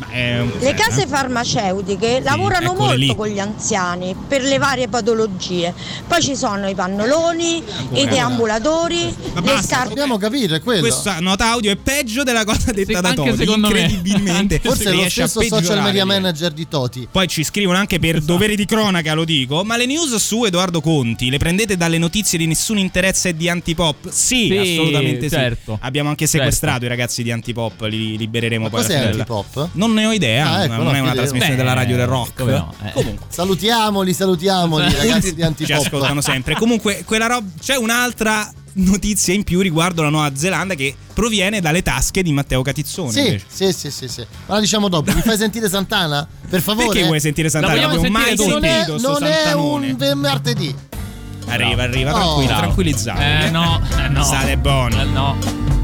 Ma 0.01 0.07
Le 0.59 0.75
case 0.75 1.07
farmaceutiche 1.07 2.21
lavorano 2.23 2.73
eccole 2.73 2.79
molto 2.79 2.95
lì. 2.97 3.15
con 3.15 3.29
gli 3.29 3.39
anziani 3.39 4.15
per 4.29 4.43
le 4.43 4.59
varie 4.59 4.89
patologie. 4.89 5.73
Poi 6.07 6.21
ci 6.23 6.35
sono 6.37 6.69
i 6.69 6.75
pannoloni, 6.75 7.59
i 7.59 7.63
Ancora. 7.79 8.05
deambulatori, 8.07 9.15
Ma 9.35 9.41
le 9.41 9.47
basta. 9.47 9.63
scarpe. 9.63 9.93
Abbiamo 9.93 10.17
capito, 10.19 10.55
è 10.55 10.61
quello. 10.63 10.81
Questa 10.81 11.19
nota 11.21 11.51
audio 11.51 11.71
è 11.71 11.77
peggio 11.77 12.23
della 12.23 12.45
cosa 12.45 12.73
detta 12.73 12.95
Sì, 12.97 13.01
da 13.01 13.13
Toti. 13.13 13.37
secondo 13.37 13.69
me. 13.69 13.81
Incredibilmente. 13.81 14.59
Forse 14.61 14.83
è 14.85 14.93
lo 14.93 14.99
riesce 14.99 15.23
a 15.23 15.27
stesso 15.29 15.55
social 15.57 15.83
media 15.83 16.05
manager 16.05 16.53
di 16.53 16.67
Toti. 16.69 17.09
Poi 17.11 17.27
ci 17.29 17.45
scrivono 17.45 17.79
anche 17.79 17.99
per 17.99 18.21
doveri 18.21 18.57
di 18.57 18.65
cronaca, 18.65 19.15
lo 19.15 19.25
dico. 19.25 19.65
Ma 19.65 19.77
le 19.77 19.87
news 19.87 20.15
su 20.17 20.45
Edoardo 20.45 20.81
Conti 20.81 21.31
le 21.31 21.39
prendete 21.39 21.77
dalle 21.77 21.99
notizie 21.99 22.39
di 22.39 22.47
nessun 22.47 22.79
interesse 22.79 23.31
e 23.31 23.37
di 23.37 23.49
antipop? 23.49 24.09
Sì, 24.11 24.47
Sì, 24.51 24.57
assolutamente 24.57 25.29
certo. 25.29 25.75
sì. 25.75 25.79
Abbiamo 25.87 26.09
anche 26.09 26.27
sequestrato 26.27 26.85
i 26.85 26.89
ragazzi 26.89 27.23
di 27.23 27.31
antipop, 27.31 27.83
li 27.83 28.17
libereremo 28.17 28.69
poi 28.69 28.83
Cos'è 28.83 28.97
antipop? 29.07 29.69
Non 29.73 29.90
ne 29.95 30.07
ho 30.07 30.13
idea, 30.13 30.51
Ah, 30.51 30.65
ecco, 30.65 30.75
non 30.75 30.85
no, 30.85 30.93
è 30.93 31.01
una 31.01 31.13
trasmissione 31.13 31.57
della 31.57 31.73
radio 31.73 31.97
del 31.97 32.07
rock. 32.07 32.41
no, 32.43 32.75
eh. 32.85 32.93
Comunque. 32.93 33.27
Salutiamoli, 33.29 34.13
salutiamoli, 34.13 34.93
ragazzi 34.95 35.31
di 35.35 35.41
Ci 35.41 35.43
Antipop. 35.47 35.77
ascoltano 35.85 36.21
sempre. 36.21 36.55
Comunque, 36.55 37.03
quella 37.05 37.27
roba. 37.27 37.47
C'è 37.61 37.77
un'altra 37.77 38.51
notizia 38.73 39.35
in 39.35 39.43
più 39.43 39.61
riguardo 39.61 40.01
la 40.03 40.11
Nuova 40.11 40.31
Zelanda 40.37 40.75
che 40.75 40.95
proviene 41.13 41.61
dalle 41.61 41.83
tasche 41.83 42.23
di 42.23 42.33
Matteo 42.33 42.63
Catizzone. 42.63 43.11
Sì, 43.11 43.41
sì, 43.49 43.73
sì, 43.73 43.91
sì, 43.91 44.09
sì. 44.09 44.25
Ma 44.47 44.55
la 44.55 44.61
diciamo 44.61 44.89
dopo. 44.89 45.13
Mi 45.13 45.21
fai 45.23 45.37
sentire 45.37 45.69
Santana? 45.69 46.27
Per 46.49 46.61
favore. 46.61 46.87
Perché 46.89 47.05
vuoi 47.07 47.21
sentire 47.21 47.49
Santana? 47.51 47.87
Non 47.93 48.07
mai 48.13 48.37
sentire 48.37 48.49
non 48.53 48.65
è, 48.65 48.85
sentito 48.87 49.09
non 49.11 49.23
è 49.25 49.53
un 50.13 50.19
martedì. 50.19 50.75
Arriva, 51.47 51.83
arriva, 51.83 52.11
No. 52.13 52.19
tranquillo, 52.19 52.57
tranquillizzato. 52.59 53.21
Eh 53.21 53.51
no, 53.51 53.81
eh 53.99 54.09
no. 54.09 54.23
State 54.23 54.57
buoni. 54.57 55.01
Eh, 55.01 55.05
no. 55.05 55.80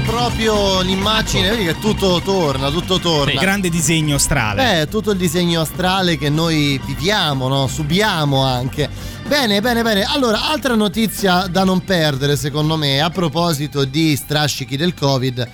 C'è 0.00 0.02
proprio 0.02 0.80
l'immagine, 0.80 1.50
vedi 1.50 1.64
che 1.64 1.78
tutto 1.78 2.20
torna, 2.24 2.70
tutto 2.70 2.98
torna. 2.98 3.32
Il 3.32 3.38
grande 3.38 3.68
disegno 3.68 4.16
astrale. 4.16 4.80
Eh, 4.80 4.88
tutto 4.88 5.10
il 5.10 5.18
disegno 5.18 5.60
astrale 5.60 6.16
che 6.16 6.28
noi 6.30 6.80
viviamo, 6.84 7.48
no? 7.48 7.66
subiamo 7.66 8.42
anche. 8.42 8.88
Bene, 9.26 9.60
bene, 9.60 9.82
bene. 9.82 10.04
Allora, 10.04 10.48
altra 10.48 10.74
notizia 10.74 11.46
da 11.48 11.64
non 11.64 11.84
perdere, 11.84 12.36
secondo 12.36 12.76
me, 12.76 13.00
a 13.00 13.10
proposito 13.10 13.84
di 13.84 14.16
strascichi 14.16 14.76
del 14.76 14.94
Covid, 14.94 15.48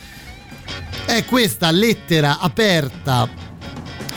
è 1.07 1.25
questa 1.25 1.71
lettera 1.71 2.39
aperta 2.39 3.29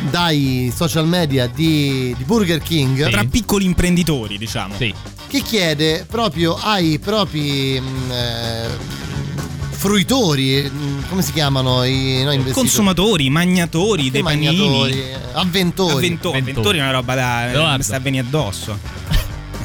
dai 0.09 0.71
social 0.75 1.07
media 1.07 1.47
di, 1.47 2.13
di 2.17 2.23
Burger 2.23 2.59
King. 2.59 3.09
Tra 3.09 3.23
piccoli 3.23 3.65
imprenditori, 3.65 4.37
diciamo. 4.37 4.75
Sì. 4.77 4.93
Che 5.27 5.41
chiede 5.41 6.05
proprio 6.09 6.55
ai 6.55 6.97
propri 6.99 7.79
mh, 7.79 8.11
eh, 8.11 9.08
fruitori, 9.79 10.69
come 11.07 11.21
si 11.21 11.31
chiamano 11.31 11.85
i 11.85 12.15
no, 12.23 12.31
investitori? 12.33 12.53
Consumatori, 12.53 13.29
magnatori, 13.29 14.03
Che 14.03 14.11
dei 14.11 14.21
panini. 14.23 14.57
magnatori? 14.57 15.03
Avventori. 15.31 15.93
Avvento- 15.93 16.33
avventori 16.33 16.77
è 16.79 16.81
una 16.81 16.91
roba 16.91 17.15
da. 17.15 17.49
Edoardo. 17.49 17.77
mi 17.77 17.83
sta 17.83 17.99
venire 17.99 18.25
addosso. 18.27 18.77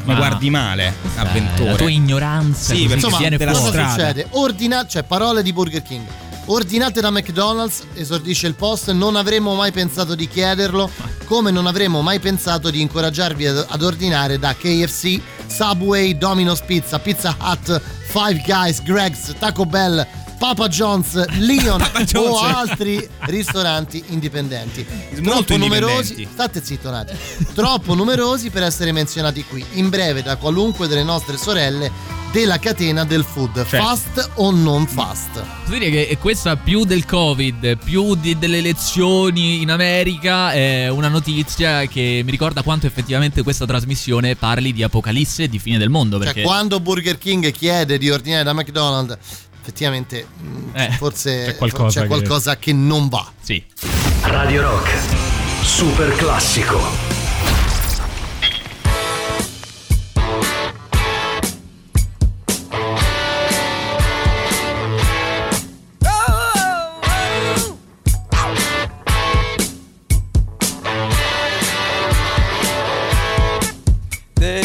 Mi 0.04 0.12
Ma- 0.12 0.14
guardi 0.14 0.50
male, 0.50 0.94
avventore. 1.16 1.70
La 1.70 1.76
tua 1.76 1.90
ignoranza 1.90 2.74
Sì, 2.74 2.84
Insomma, 2.84 3.16
viene 3.18 3.38
cosa 3.38 3.54
strada. 3.54 3.90
succede? 3.90 4.26
Ordina, 4.32 4.86
cioè 4.86 5.02
parole 5.02 5.42
di 5.42 5.52
Burger 5.52 5.82
King. 5.82 6.06
Ordinate 6.46 7.00
da 7.00 7.10
McDonald's, 7.10 7.82
esordisce 7.94 8.46
il 8.46 8.54
post, 8.54 8.90
non 8.92 9.16
avremmo 9.16 9.54
mai 9.54 9.72
pensato 9.72 10.14
di 10.14 10.28
chiederlo, 10.28 10.90
come 11.24 11.50
non 11.50 11.66
avremmo 11.66 12.02
mai 12.02 12.20
pensato 12.20 12.70
di 12.70 12.82
incoraggiarvi 12.82 13.46
ad, 13.46 13.66
ad 13.68 13.82
ordinare 13.82 14.38
da 14.38 14.54
KFC, 14.54 15.18
Subway, 15.48 16.12
Domino's 16.12 16.60
Pizza, 16.60 16.98
Pizza 16.98 17.32
Hut, 17.32 17.82
Five 18.10 18.46
Guys, 18.46 18.80
Greg's, 18.80 19.32
Taco 19.34 19.64
Bell, 19.64 20.06
Papa 20.44 20.68
John's, 20.68 21.14
Leon 21.38 21.78
Papa 21.80 22.04
John's. 22.04 22.28
o 22.28 22.38
altri 22.38 23.08
ristoranti 23.20 24.04
indipendenti. 24.08 24.84
Molto 25.22 25.44
Troppo 25.44 25.56
numerosi, 25.56 26.28
state 26.30 26.62
zitto 26.62 26.88
un 26.88 26.94
attimo. 26.96 27.18
Troppo 27.54 27.94
numerosi 27.94 28.50
per 28.50 28.62
essere 28.62 28.92
menzionati 28.92 29.42
qui. 29.48 29.64
In 29.72 29.88
breve 29.88 30.22
da 30.22 30.36
qualunque 30.36 30.86
delle 30.86 31.02
nostre 31.02 31.38
sorelle 31.38 31.90
della 32.30 32.58
catena 32.58 33.04
del 33.04 33.24
food, 33.24 33.64
Cioè- 33.66 33.80
fast 33.80 34.32
o 34.34 34.50
non 34.50 34.86
fast. 34.88 35.30
Posso 35.64 35.78
dire 35.78 35.88
che 35.88 36.18
questa 36.20 36.56
più 36.56 36.84
del 36.84 37.06
Covid, 37.06 37.78
più 37.78 38.16
di- 38.16 38.36
delle 38.36 38.58
elezioni 38.58 39.62
in 39.62 39.70
America, 39.70 40.52
è 40.52 40.88
una 40.88 41.06
notizia 41.08 41.86
che 41.86 42.22
mi 42.24 42.30
ricorda 42.32 42.62
quanto 42.62 42.86
effettivamente 42.86 43.42
questa 43.44 43.66
trasmissione 43.66 44.34
parli 44.34 44.72
di 44.72 44.82
apocalisse 44.82 45.44
e 45.44 45.48
di 45.48 45.60
fine 45.60 45.78
del 45.78 45.90
mondo. 45.90 46.18
Perché 46.18 46.40
Cioè, 46.40 46.42
quando 46.42 46.80
Burger 46.80 47.16
King 47.18 47.50
chiede 47.52 47.98
di 47.98 48.10
ordinare 48.10 48.42
da 48.42 48.52
McDonald's, 48.52 49.16
effettivamente 49.64 50.26
mh, 50.38 50.76
Eh, 50.78 50.90
forse 50.98 51.44
c'è 51.46 51.56
qualcosa 51.56 51.88
c'è 51.88 52.00
che- 52.02 52.06
qualcosa 52.08 52.56
che 52.58 52.72
non 52.74 53.08
va. 53.08 53.26
Sì. 53.40 53.64
Radio 54.22 54.60
Rock, 54.62 54.90
super 55.62 56.14
classico. 56.16 57.12
There 74.36 74.62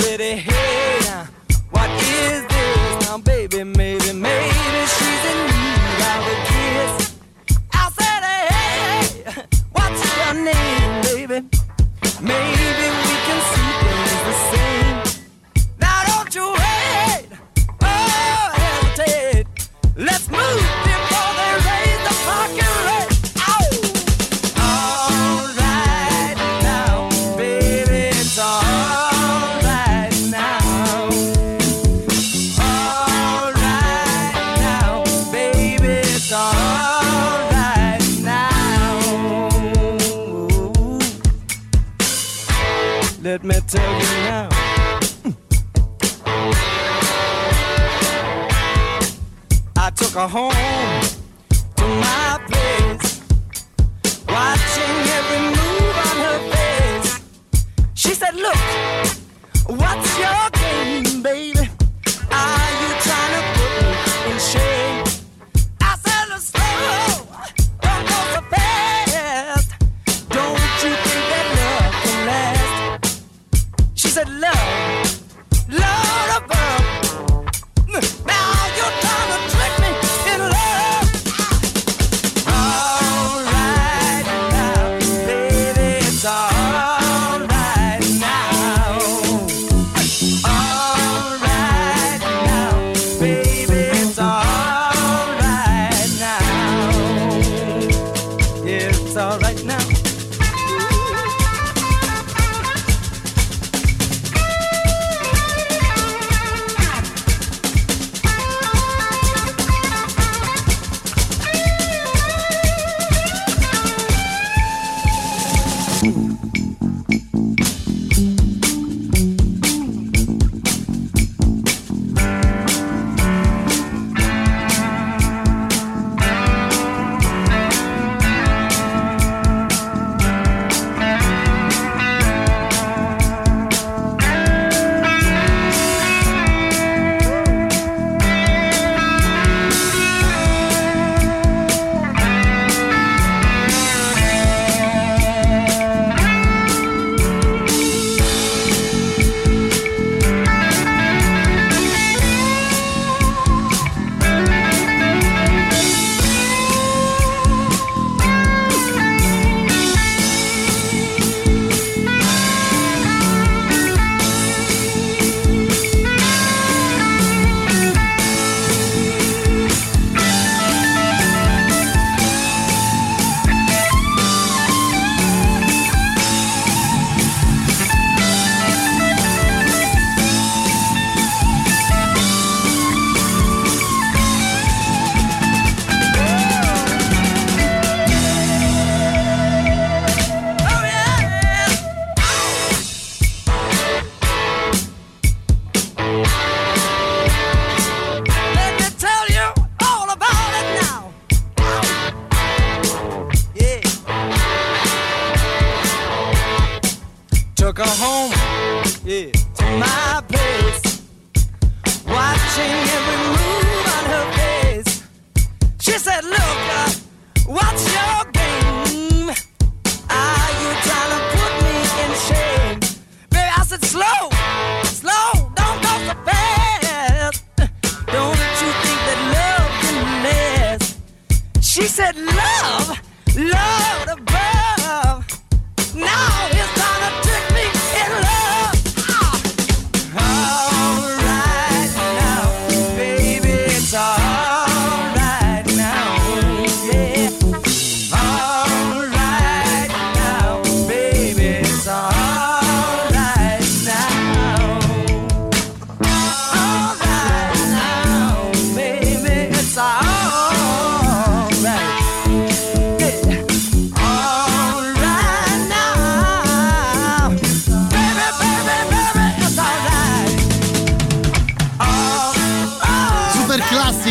Said, 0.00 0.20
hey, 0.20 0.98
now, 1.02 1.26
what 1.70 1.90
is 1.90 2.46
this? 2.46 3.06
Now, 3.06 3.18
baby, 3.18 3.64
maybe, 3.64 4.12
maybe 4.12 4.86
she's 4.94 5.24
in 5.30 5.38
need 5.50 6.00
of 6.10 6.22
a 6.32 6.36
kiss. 6.48 6.92
I 7.72 7.90
said, 7.98 8.22
hey, 8.52 9.44
what's 9.72 10.00
your 10.16 10.34
name, 10.44 10.92
baby? 11.02 11.38
Maybe 12.20 12.57
me 43.48 43.60
tell 43.66 44.00
you 44.00 44.06
now. 44.28 44.48
I 49.76 49.90
took 49.96 50.10
her 50.10 50.28
home 50.28 50.97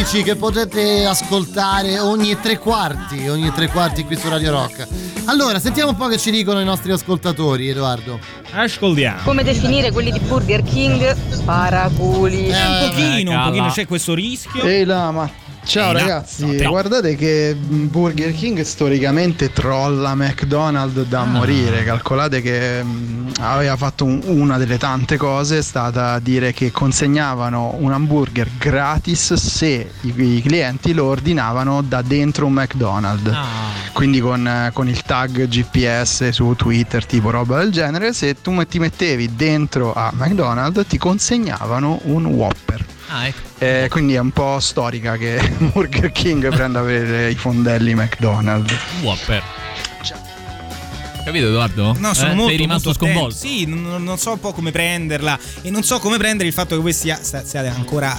classici 0.08 0.24
che 0.24 0.36
potete 0.38 1.06
ascoltare 1.06 2.00
ogni 2.00 2.40
tre 2.40 2.58
quarti, 2.58 3.28
ogni 3.28 3.52
tre 3.52 3.68
quarti 3.68 4.06
qui 4.06 4.16
su 4.16 4.30
Radio 4.30 4.52
Rock. 4.52 4.88
Allora, 5.26 5.60
sentiamo 5.60 5.90
un 5.90 5.98
po' 5.98 6.08
che 6.08 6.18
ci 6.18 6.32
dicono 6.32 6.62
i 6.62 6.64
nostri 6.64 6.94
ascoltatori, 6.94 7.68
Edoardo. 7.68 8.18
Ascoltiamo. 8.52 9.24
Come 9.24 9.44
definire 9.44 9.92
quelli 9.92 10.12
di 10.12 10.20
Burger 10.20 10.64
King? 10.64 11.44
Paraculi. 11.44 12.48
un 12.48 12.90
pochino, 12.90 13.32
un 13.32 13.44
pochino 13.48 13.68
c'è 13.68 13.86
questo 13.86 14.14
rischio. 14.14 14.64
Ehi 14.64 14.86
Lama, 14.86 15.30
ciao 15.68 15.92
ragazzi, 15.92 16.46
No, 16.64 16.70
guardate 16.70 17.16
che 17.16 17.56
Burger 17.60 18.34
King 18.34 18.62
storicamente 18.62 19.52
trolla 19.52 20.16
McDonald's 20.16 21.04
da 21.08 21.24
morire, 21.26 21.84
calcolate 21.84 22.42
che 22.42 22.82
mm, 22.84 23.30
aveva 23.40 23.76
fatto 23.76 24.06
un- 24.06 24.22
una 24.26 24.58
delle 24.58 24.78
tante 24.78 25.18
cose, 25.18 25.58
è 25.60 25.62
stata 25.62 26.18
dire 26.20 26.54
che 26.54 26.72
consegnavano 26.72 27.76
un 27.80 27.92
hamburger 27.92 28.50
gratis 28.58 29.34
se 29.34 29.92
i, 30.02 30.14
i 30.16 30.42
clienti 30.42 30.94
lo 30.94 31.06
ordinavano 31.06 31.82
da 31.82 32.02
dentro 32.02 32.46
un 32.46 32.54
McDonald's, 32.54 33.30
quindi 33.94 34.20
con, 34.20 34.70
con 34.74 34.88
il 34.88 35.02
tag 35.04 35.48
GPS 35.48 36.30
su 36.30 36.54
Twitter 36.56 37.06
tipo 37.06 37.30
roba 37.30 37.58
del 37.60 37.72
genere, 37.72 38.14
se 38.14 38.42
tu 38.42 38.56
ti 38.66 38.80
mettevi 38.80 39.36
dentro 39.36 39.94
a 39.94 40.12
McDonald's 40.14 40.86
ti 40.88 40.98
consegnavano 40.98 42.00
un 42.04 42.26
Whopper. 42.26 42.86
Ah, 43.10 43.28
ecco. 43.28 43.40
Eh, 43.60 43.88
quindi 43.90 44.14
è 44.16 44.20
un 44.20 44.32
po' 44.32 44.60
storica 44.60 45.16
che 45.18 45.40
Burger 45.74 46.12
King 46.12 46.50
prenda 46.50 46.82
per 46.82 47.30
i 47.30 47.36
fondelli 47.36 47.96
McDonald's. 47.96 48.74
Whopper. 49.02 49.42
Capito 51.24 51.48
Edoardo? 51.48 51.94
No, 52.00 52.14
sono 52.14 52.32
Eh, 52.32 52.36
molto 52.36 52.50
Sei 52.50 52.58
rimasto 52.58 52.88
molto 52.90 53.04
attento. 53.04 53.20
sconvolto. 53.32 53.36
Sì, 53.38 53.66
non, 53.66 54.04
non 54.04 54.18
so 54.18 54.32
un 54.32 54.40
po' 54.40 54.54
come 54.54 54.72
prenderla 54.72 55.38
e 55.62 55.70
non 55.70 55.84
so 55.84 56.00
come 56.00 56.18
prendere 56.18 56.48
il 56.48 56.54
fatto 56.54 56.76
che 56.76 56.82
voi 56.82 56.94
stia- 56.94 57.20
stiate 57.22 57.68
ancora 57.68 58.18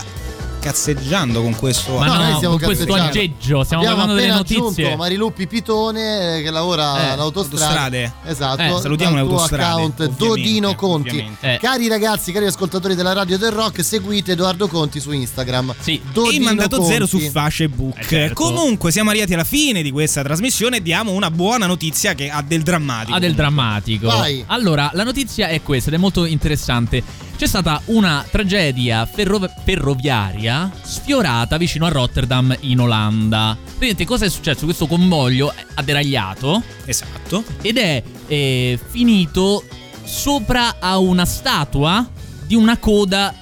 cazzeggiando 0.59 1.43
con 1.43 1.55
questo 1.57 1.97
Ma 1.99 2.07
no, 2.07 2.15
noi 2.15 2.35
stiamo 2.37 2.57
con 2.59 2.65
questo 2.65 2.93
aggeggio, 2.95 3.65
stiamo 3.65 3.83
Abbiamo 3.83 3.99
parlando 4.03 4.15
delle 4.21 4.33
appena 4.33 4.37
notizie. 4.37 4.83
aggiunto 4.85 4.97
Marilupi 4.97 5.47
Pitone 5.47 6.39
eh, 6.39 6.43
che 6.43 6.51
lavora 6.51 7.09
Eh, 7.09 7.11
all'autostrada. 7.11 8.13
Esatto. 8.25 8.63
Eh, 8.63 8.81
salutiamo 8.81 9.19
autostrade, 9.19 9.83
account 9.83 10.17
Dodino 10.17 10.75
Conti. 10.75 11.37
Eh. 11.41 11.59
Cari 11.61 11.89
ragazzi, 11.89 12.33
cari 12.33 12.47
ascoltatori 12.47 12.95
della 12.95 13.13
Radio 13.13 13.39
del 13.39 13.53
Rock, 13.53 13.83
seguite 13.85 14.33
Edoardo 14.33 14.69
Conti 14.69 15.01
su 15.01 15.13
Instagram. 15.13 15.75
Sì. 15.79 16.01
Dodino 16.13 16.43
e 16.43 16.45
mandato 16.45 16.77
Conti. 16.79 16.93
zero 16.93 17.07
su 17.07 17.19
Facebook. 17.19 17.99
Eh, 17.99 18.05
certo. 18.05 18.35
Comunque 18.35 18.91
siamo 18.91 19.11
arrivati 19.11 19.35
alla 19.35 19.45
fine 19.45 19.83
di 19.83 19.91
questa 19.91 20.23
trasmissione 20.23 20.79
e 20.79 20.83
diamo 20.83 21.13
una 21.13 21.31
buona 21.31 21.67
notizia 21.67 22.15
che 22.15 22.31
ha 22.31 22.43
del 22.43 22.63
drammatico. 22.63 23.17
Ah, 23.17 23.19
del 23.21 23.35
drammatico. 23.35 24.07
Vai. 24.07 24.43
Allora, 24.49 24.91
la 24.93 25.05
notizia 25.05 25.49
è 25.49 25.63
questa 25.63 25.89
ed 25.91 25.97
è 25.97 25.99
molto 25.99 26.25
interessante. 26.25 27.03
C'è 27.39 27.47
stata 27.47 27.81
una 27.85 28.27
tragedia 28.29 29.07
ferro- 29.07 29.49
ferroviaria 29.65 30.69
sfiorata 30.83 31.57
vicino 31.57 31.87
a 31.87 31.89
Rotterdam 31.89 32.53
in 32.63 32.81
Olanda. 32.81 33.57
Vedete 33.79 34.05
cosa 34.05 34.25
è 34.25 34.29
successo? 34.29 34.65
Questo 34.65 34.89
convoglio 34.89 35.55
ha 35.75 35.83
deragliato 35.85 36.61
Esatto. 36.85 37.45
ed 37.63 37.77
è 37.79 38.03
eh, 38.27 38.77
finito 38.89 39.63
sopra 40.03 40.79
a 40.81 40.99
una 40.99 41.25
statua 41.25 42.11
di 42.45 42.57
una 42.57 42.77
coda 42.79 43.33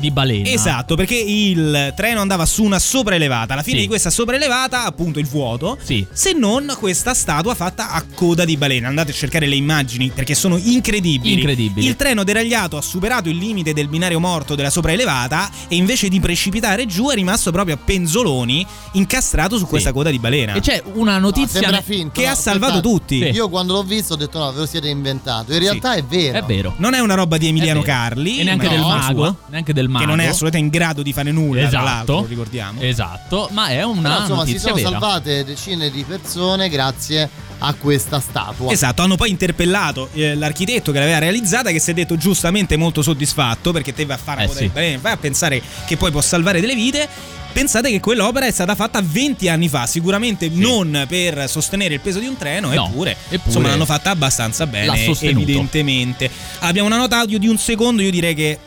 di 0.00 0.10
balena. 0.10 0.48
Esatto, 0.48 0.96
perché 0.96 1.14
il 1.16 1.92
treno 1.94 2.20
andava 2.20 2.46
su 2.46 2.64
una 2.64 2.78
sopraelevata. 2.78 3.52
Alla 3.52 3.62
fine 3.62 3.76
Sì. 3.76 3.82
di 3.82 3.88
questa 3.88 4.10
sopraelevata, 4.10 4.84
appunto 4.84 5.18
il 5.18 5.26
vuoto, 5.26 5.78
Sì. 5.82 6.04
se 6.12 6.32
non 6.32 6.74
questa 6.78 7.14
statua 7.14 7.54
fatta 7.54 7.90
a 7.90 8.02
coda 8.14 8.44
di 8.44 8.56
balena. 8.56 8.88
Andate 8.88 9.10
a 9.10 9.14
cercare 9.14 9.46
le 9.46 9.54
immagini 9.56 10.10
perché 10.14 10.34
sono 10.34 10.56
incredibili. 10.56 11.34
Incredibili. 11.34 11.86
Il 11.86 11.96
treno 11.96 12.24
deragliato 12.24 12.76
ha 12.76 12.82
superato 12.82 13.28
il 13.28 13.36
limite 13.36 13.72
del 13.72 13.88
binario 13.88 14.18
morto 14.20 14.54
della 14.54 14.70
sopraelevata 14.70 15.50
e 15.68 15.76
invece 15.76 16.08
di 16.08 16.18
precipitare 16.20 16.86
giù 16.86 17.08
è 17.10 17.14
rimasto 17.14 17.52
proprio 17.52 17.74
a 17.74 17.78
penzoloni 17.78 18.66
incastrato 18.92 19.58
su 19.58 19.66
questa 19.66 19.92
coda 19.92 20.10
di 20.10 20.18
balena. 20.18 20.54
E 20.54 20.60
c'è 20.60 20.82
una 20.94 21.18
notizia 21.18 21.60
Sembra 21.60 21.80
finto. 21.82 22.12
che 22.20 22.26
no, 22.26 22.32
ha 22.32 22.34
salvato 22.34 22.78
aspettate. 22.78 22.98
tutti. 22.98 23.16
Io 23.36 23.48
quando 23.48 23.74
l'ho 23.74 23.82
visto 23.82 24.14
ho 24.14 24.16
detto 24.16 24.38
no, 24.38 24.50
ve 24.52 24.58
lo 24.60 24.66
siete 24.66 24.88
inventato. 24.88 25.52
In 25.52 25.58
realtà 25.58 25.94
è 25.94 26.02
vero. 26.02 26.38
È 26.38 26.42
vero. 26.42 26.74
Non 26.78 26.94
è 26.94 27.00
una 27.00 27.14
roba 27.14 27.36
di 27.36 27.46
Emiliano. 27.48 27.82
Carli 27.82 28.38
E 28.40 28.44
neanche 28.44 28.68
del 28.68 28.80
mago. 28.80 29.24
sua, 29.24 29.36
Neanche 29.48 29.72
del 29.72 29.88
mago. 29.90 30.04
Che 30.04 30.10
non 30.10 30.20
è 30.20 30.26
assolutamente 30.26 30.58
in 30.76 30.80
grado 30.82 31.02
di 31.02 31.12
fare 31.12 31.30
nulla, 31.32 31.68
tra 31.68 31.82
l'altro, 31.82 32.14
Esatto. 32.14 32.20
lo 32.22 32.26
ricordiamo. 32.26 32.80
Esatto, 32.80 33.48
ma 33.52 33.68
è 33.68 33.82
una 33.82 34.08
Però, 34.08 34.20
insomma, 34.20 34.44
si 34.46 34.58
sono 34.58 34.74
vera. 34.74 34.88
salvate 34.90 35.44
decine 35.44 35.90
di 35.90 36.04
persone 36.04 36.68
grazie 36.68 37.28
a 37.62 37.74
questa 37.74 38.20
statua. 38.20 38.72
Esatto, 38.72 39.02
hanno 39.02 39.16
poi 39.16 39.28
interpellato 39.30 40.08
eh, 40.14 40.34
l'architetto 40.34 40.92
che 40.92 40.98
l'aveva 40.98 41.18
realizzata 41.18 41.70
che 41.70 41.78
si 41.78 41.90
è 41.90 41.94
detto 41.94 42.16
giustamente 42.16 42.76
molto 42.76 43.02
soddisfatto 43.02 43.70
perché 43.72 43.92
te 43.92 44.06
vai 44.06 44.16
a 44.16 44.18
fare 44.18 44.40
Eh, 44.40 44.44
una 44.44 44.52
coda 44.52 44.60
sì. 44.60 44.66
di 44.66 44.72
balena, 44.72 44.98
vai 45.00 45.12
a 45.12 45.16
pensare 45.18 45.62
che 45.86 45.96
poi 45.98 46.10
può 46.10 46.20
salvare 46.22 46.60
delle 46.60 46.74
vite. 46.74 47.08
Pensate 47.52 47.90
che 47.90 47.98
quell'opera 47.98 48.46
è 48.46 48.52
stata 48.52 48.76
fatta 48.76 49.02
20 49.04 49.48
anni 49.48 49.68
fa, 49.68 49.84
sicuramente 49.84 50.48
non 50.52 51.04
per 51.08 51.50
sostenere 51.50 51.94
il 51.94 52.00
peso 52.00 52.20
di 52.20 52.26
un 52.28 52.36
treno, 52.36 52.72
No, 52.72 52.86
eppure, 52.86 53.16
eppure 53.24 53.40
insomma 53.46 53.68
l'hanno 53.68 53.84
fatta 53.86 54.10
abbastanza 54.10 54.66
bene, 54.68 55.04
evidentemente. 55.20 56.30
Abbiamo 56.60 56.86
una 56.86 56.96
nota 56.96 57.18
audio 57.18 57.38
di 57.38 57.48
un 57.48 57.58
secondo, 57.58 58.02
io 58.02 58.10
direi 58.12 58.34
che 58.34 58.58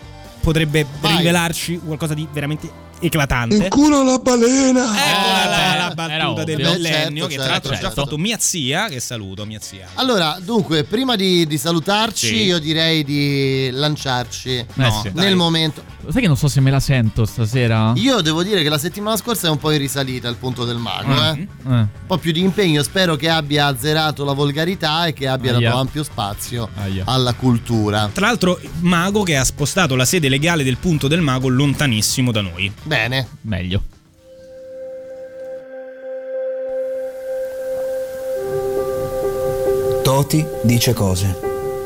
potrebbe 0.43 0.85
Vai. 0.99 1.17
rivelarci 1.17 1.79
qualcosa 1.85 2.13
di 2.13 2.27
veramente 2.31 2.69
eclatante. 3.05 3.55
In 3.55 3.67
culo 3.69 3.99
alla 3.99 4.17
balena! 4.17 4.81
Eccola 4.83 5.45
là, 5.45 5.49
la 5.49 5.73
era 5.73 5.93
battuta 5.93 6.43
del 6.43 6.55
ovvio. 6.65 6.73
millennio 6.73 7.23
Certo, 7.23 7.27
che 7.27 7.35
tra 7.35 7.43
certo, 7.43 7.49
l'altro 7.51 7.69
ha 7.71 7.75
già 7.75 7.81
certo. 7.81 8.01
fatto 8.01 8.17
mia 8.17 8.37
zia, 8.39 8.87
che 8.87 8.99
saluto, 8.99 9.45
mia 9.45 9.59
zia. 9.61 9.87
Allora, 9.95 10.37
dunque, 10.41 10.83
prima 10.83 11.15
di, 11.15 11.45
di 11.45 11.57
salutarci, 11.57 12.27
Sì. 12.27 12.43
io 12.43 12.59
direi 12.59 13.03
di 13.03 13.69
lanciarci 13.71 14.65
No, 14.75 14.89
sì. 15.01 15.11
nel 15.13 15.25
dai. 15.25 15.35
momento. 15.35 15.83
Sai 16.09 16.21
che 16.21 16.27
non 16.27 16.35
so 16.37 16.47
se 16.47 16.59
me 16.59 16.69
la 16.71 16.79
sento 16.81 17.25
stasera? 17.25 17.93
Io 17.95 18.21
devo 18.21 18.43
dire 18.43 18.61
che 18.61 18.69
la 18.69 18.77
settimana 18.77 19.15
scorsa 19.15 19.47
è 19.47 19.49
un 19.49 19.57
po' 19.57 19.71
in 19.71 19.77
risalita 19.79 20.27
il 20.27 20.35
punto 20.35 20.65
del 20.65 20.77
mago, 20.77 21.13
eh. 21.13 21.29
Eh. 21.39 21.47
Un 21.65 21.87
po' 22.07 22.17
più 22.17 22.31
di 22.33 22.41
impegno, 22.41 22.83
spero 22.83 23.15
che 23.15 23.29
abbia 23.29 23.67
azzerato 23.67 24.25
la 24.25 24.33
volgarità 24.33 25.05
e 25.05 25.13
che 25.13 25.27
abbia 25.27 25.55
Aia. 25.55 25.69
dato 25.69 25.79
ampio 25.79 26.03
spazio 26.03 26.69
Aia. 26.75 27.03
alla 27.05 27.33
cultura. 27.33 28.09
Tra 28.11 28.25
l'altro, 28.27 28.59
Mago 28.81 29.23
che 29.23 29.37
ha 29.37 29.43
spostato 29.45 29.95
la 29.95 30.03
sede 30.05 30.27
legale 30.27 30.63
del 30.63 30.77
punto 30.77 31.07
del 31.07 31.21
mago 31.21 31.47
lontanissimo 31.47 32.31
da 32.31 32.41
noi. 32.41 32.71
Bene. 32.93 33.27
Meglio. 33.41 33.81
Toti 40.03 40.45
dice 40.61 40.93
cose. 40.93 41.25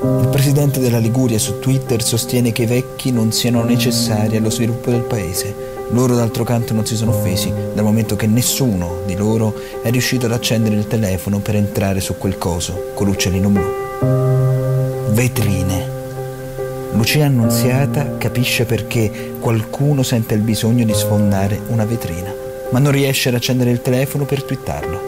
Il 0.02 0.28
presidente 0.30 0.82
della 0.82 0.98
Liguria 0.98 1.40
su 1.40 1.60
Twitter 1.60 2.04
sostiene 2.04 2.52
che 2.52 2.64
i 2.64 2.66
vecchi 2.66 3.12
non 3.14 3.32
siano 3.32 3.64
necessari 3.64 4.36
allo 4.36 4.50
sviluppo 4.50 4.92
del 4.92 5.04
paese. 5.04 5.56
Loro 5.92 6.14
d'altro 6.14 6.44
canto 6.44 6.74
non 6.74 6.86
si 6.86 6.98
sono 6.98 7.12
offesi, 7.12 7.54
dal 7.74 7.86
momento 7.86 8.18
che 8.18 8.28
nessuno 8.28 9.04
di 9.06 9.16
loro 9.16 9.56
è 9.82 9.90
riuscito 9.90 10.26
ad 10.26 10.34
accendere 10.34 10.76
il 10.76 10.88
telefono 10.88 11.40
per 11.40 11.56
entrare 11.56 12.02
su 12.02 12.18
quel 12.18 12.38
coso 12.38 12.92
con 12.94 13.08
l'uccellino 13.08 13.48
blu. 13.48 15.12
Vetrine. 15.12 15.97
Lucia 16.94 17.26
Annunziata 17.26 18.18
capisce 18.18 18.66
perché 18.66 19.36
qualcuno 19.40 20.04
sente 20.04 20.34
il 20.34 20.42
bisogno 20.42 20.86
di 20.86 20.94
sfondare 20.94 21.60
una 21.68 21.86
vetrina, 21.86 22.32
ma 22.72 22.80
non 22.80 22.92
riesce 22.92 23.30
ad 23.30 23.36
accendere 23.36 23.72
il 23.72 23.82
telefono 23.82 24.26
per 24.26 24.44
twittarlo. 24.44 25.00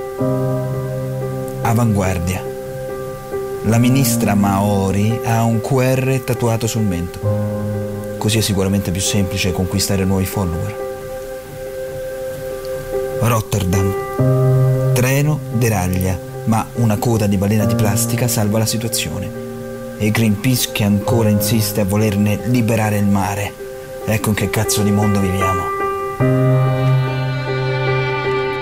Avanguardia. 1.61 2.43
La 3.65 3.77
ministra 3.77 4.33
Maori 4.33 5.19
ha 5.25 5.43
un 5.43 5.61
QR 5.61 6.21
tatuato 6.25 6.65
sul 6.65 6.83
mento. 6.83 8.17
Così 8.17 8.39
è 8.39 8.41
sicuramente 8.41 8.91
più 8.91 9.01
semplice 9.01 9.51
conquistare 9.51 10.05
nuovi 10.05 10.25
follower. 10.25 10.87
Rotterdam. 13.21 14.93
Tre 14.93 15.09
veleno 15.19 15.39
deraglia, 15.53 16.17
ma 16.45 16.65
una 16.75 16.97
coda 16.97 17.27
di 17.27 17.37
balena 17.37 17.65
di 17.65 17.75
plastica 17.75 18.27
salva 18.27 18.59
la 18.59 18.65
situazione. 18.65 19.48
E 20.01 20.11
Greenpeace 20.11 20.71
che 20.71 20.83
ancora 20.85 21.27
insiste 21.29 21.81
a 21.81 21.85
volerne 21.85 22.39
liberare 22.45 22.97
il 22.97 23.05
mare. 23.05 23.53
Ecco 24.05 24.29
in 24.29 24.35
che 24.35 24.49
cazzo 24.49 24.81
di 24.81 24.91
mondo 24.91 25.19
viviamo. 25.19 25.77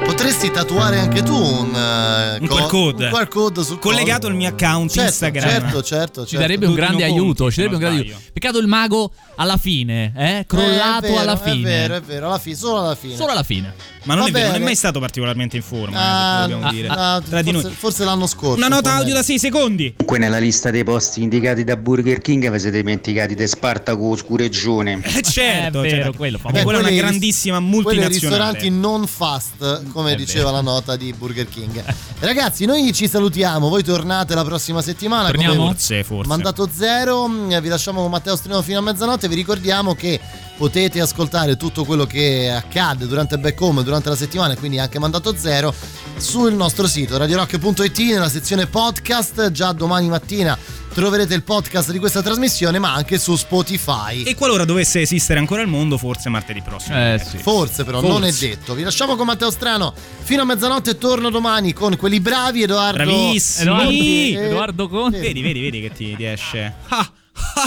Potresti 0.03 0.49
tatuare 0.49 0.97
anche 0.99 1.21
tu 1.21 1.35
un, 1.35 1.75
eh, 1.75 2.37
Un 2.41 2.47
co- 2.47 2.55
QR 2.55 2.67
code. 2.67 3.05
un 3.05 3.11
QR 3.11 3.27
code 3.27 3.63
sul 3.63 3.77
Collegato 3.77 4.21
collo. 4.21 4.31
al 4.31 4.35
mio 4.37 4.49
account 4.49 4.89
Certo, 4.89 5.07
Instagram. 5.09 5.49
Certo, 5.49 5.83
certo, 5.83 6.21
Ci 6.23 6.29
certo. 6.29 6.37
darebbe 6.47 6.65
un 6.65 6.73
grande 6.73 7.03
aiuto. 7.03 7.43
conti, 7.43 7.51
Ci 7.53 7.57
darebbe 7.57 7.75
un 7.75 7.81
grande 7.81 8.01
aiuto. 8.01 8.19
Peccato 8.33 8.57
il 8.57 8.67
mago 8.67 9.11
alla 9.35 9.57
fine, 9.57 10.13
eh? 10.17 10.45
Crollato 10.47 11.05
Eh, 11.05 11.09
è 11.09 11.11
vero, 11.11 11.21
alla 11.21 11.33
È 11.43 11.49
fine. 11.49 11.63
vero, 11.69 11.95
è 11.95 12.01
vero, 12.01 12.27
alla 12.27 12.39
fine, 12.39 12.55
solo 12.55 12.79
alla 12.79 12.95
fine. 12.95 13.15
Solo 13.15 13.31
alla 13.31 13.43
fine. 13.43 13.73
Ma 14.07 14.13
non 14.15 14.23
Va 14.23 14.29
è 14.29 14.31
vero, 14.31 14.47
non 14.53 14.61
è 14.61 14.63
mai 14.63 14.75
stato 14.75 14.99
particolarmente 14.99 15.57
in 15.57 15.61
forma. 15.63 15.99
Ah, 15.99 16.37
eh, 16.45 16.47
dobbiamo 16.47 16.71
dire. 16.71 16.87
ah, 16.89 17.21
Tra 17.27 17.41
di 17.41 17.51
forse, 17.51 17.67
noi. 17.67 17.75
forse 17.77 18.03
l'anno 18.05 18.25
scorso. 18.27 18.55
Una 18.57 18.65
un 18.67 18.71
nota 18.71 18.93
audio 18.95 19.13
da 19.13 19.21
6 19.21 19.39
secondi. 19.39 19.93
Comunque 19.97 20.17
nella 20.17 20.39
lista 20.39 20.71
dei 20.71 20.83
posti 20.83 21.21
indicati 21.21 21.63
da 21.63 21.75
Burger 21.75 22.19
King 22.19 22.49
vi 22.49 22.59
siete 22.59 22.77
dimenticati 22.77 23.35
di 23.35 23.45
Spartaco 23.47 24.15
Scureggione. 24.15 25.01
Eh, 25.03 25.21
certo, 25.21 25.79
È 25.83 25.89
vero, 25.89 25.95
certo. 26.03 26.17
quello 26.17 26.39
Beh, 26.51 26.63
quella 26.63 26.79
è 26.79 26.81
una 26.81 26.91
grandissima 26.91 27.57
Quelli 27.57 27.71
multinazionale. 27.71 28.13
ristoranti 28.53 28.69
non 28.69 29.05
fast, 29.07 29.91
come 29.91 30.13
È 30.13 30.15
diceva 30.15 30.45
vero. 30.45 30.55
la 30.55 30.61
nota 30.61 30.95
di 30.95 31.13
Burger 31.13 31.47
King. 31.49 31.83
Ragazzi, 32.19 32.65
noi 32.65 32.93
ci 32.93 33.07
salutiamo. 33.07 33.67
Voi 33.69 33.83
tornate 33.83 34.33
la 34.35 34.43
prossima 34.45 34.81
settimana. 34.81 35.27
Torniamo? 35.29 35.55
Come 35.55 35.71
Forse, 35.73 36.03
forse. 36.03 36.27
Mandato 36.29 36.69
zero. 36.73 37.27
Vi 37.27 37.67
lasciamo 37.67 38.01
con 38.01 38.09
Matteo 38.11 38.35
Strino 38.35 38.61
fino 38.61 38.79
a 38.79 38.81
mezzanotte. 38.81 39.27
Vi 39.27 39.35
ricordiamo 39.35 39.93
che 39.95 40.19
potete 40.57 40.99
ascoltare 40.99 41.55
tutto 41.55 41.85
quello 41.85 42.05
che 42.05 42.49
accade 42.49 43.05
durante 43.07 43.35
il 43.35 43.41
back 43.41 43.61
home, 43.61 43.83
durante 43.83 44.09
la 44.09 44.15
settimana, 44.15 44.53
e 44.53 44.57
quindi 44.57 44.79
anche 44.79 44.99
mandato 44.99 45.35
zero, 45.37 45.73
sul 46.17 46.53
nostro 46.53 46.87
sito 46.87 47.17
radiorock.it 47.17 47.97
nella 47.99 48.29
sezione 48.29 48.65
podcast. 48.65 49.51
Già 49.51 49.71
domani 49.71 50.07
mattina 50.09 50.57
troverete 50.93 51.35
il 51.35 51.43
podcast 51.43 51.91
di 51.91 51.99
questa 51.99 52.23
trasmissione, 52.23 52.79
ma 52.79 52.93
anche 52.93 53.19
su 53.19 53.35
Spotify. 53.35 54.23
E 54.23 54.33
qualora 54.33 54.65
dovesse 54.65 54.99
esistere 55.01 55.39
ancora 55.39 55.61
il 55.61 55.67
mondo, 55.67 55.97
forse 55.99 56.29
martedì 56.29 56.61
prossimo. 56.63 56.97
Eh 56.97 57.21
sì. 57.23 57.37
Forse 57.37 57.83
però, 57.83 57.99
Forse. 57.99 58.13
non 58.17 58.23
è 58.27 58.31
detto. 58.31 58.73
Vi 58.73 58.81
lasciamo 58.81 59.15
con 59.15 59.27
Matteo 59.27 59.51
Strano 59.51 59.93
fino 60.23 60.41
a 60.41 60.45
mezzanotte. 60.45 60.97
Torno 60.97 61.29
domani 61.29 61.71
con 61.73 61.95
quelli 61.97 62.19
bravi. 62.19 62.63
Edoardo. 62.63 63.03
Bravissimi. 63.03 63.61
Edoardo, 63.69 63.91
Eh, 63.91 64.45
Edoardo 64.47 64.89
Conti. 64.89 65.19
Vedi, 65.19 65.41
vedi, 65.43 65.61
vedi 65.61 65.81
che 65.81 65.91
ti, 65.91 66.15
ti 66.15 66.25
esce. 66.25 66.73
Ah, 66.87 67.07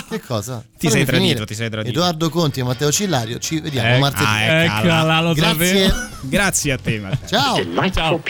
Che 0.09 0.21
cosa? 0.21 0.59
Ti 0.79 0.89
Fammi 0.89 0.93
sei 0.93 1.05
tradito, 1.05 1.27
finire. 1.29 1.47
ti 1.47 1.55
sei 1.55 1.71
tradito. 1.71 1.99
Edoardo 1.99 2.29
Conti 2.31 2.61
e 2.61 2.63
Matteo 2.65 2.91
Cillario. 2.93 3.39
Ci 3.39 3.61
vediamo 3.61 3.89
Ec- 3.95 3.99
martedì. 4.01 4.25
ah, 4.25 4.43
eccola. 4.43 4.79
Eccola, 4.99 5.21
lo 5.21 5.33
Grazie. 5.35 5.93
Grazie 6.23 6.73
a 6.73 6.79
te, 6.79 6.99
Matteo. 6.99 7.29
Ciao. 7.29 7.57
Delightful 7.57 8.21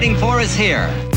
waiting 0.00 0.16
for 0.16 0.40
is 0.40 0.54
here. 0.54 1.09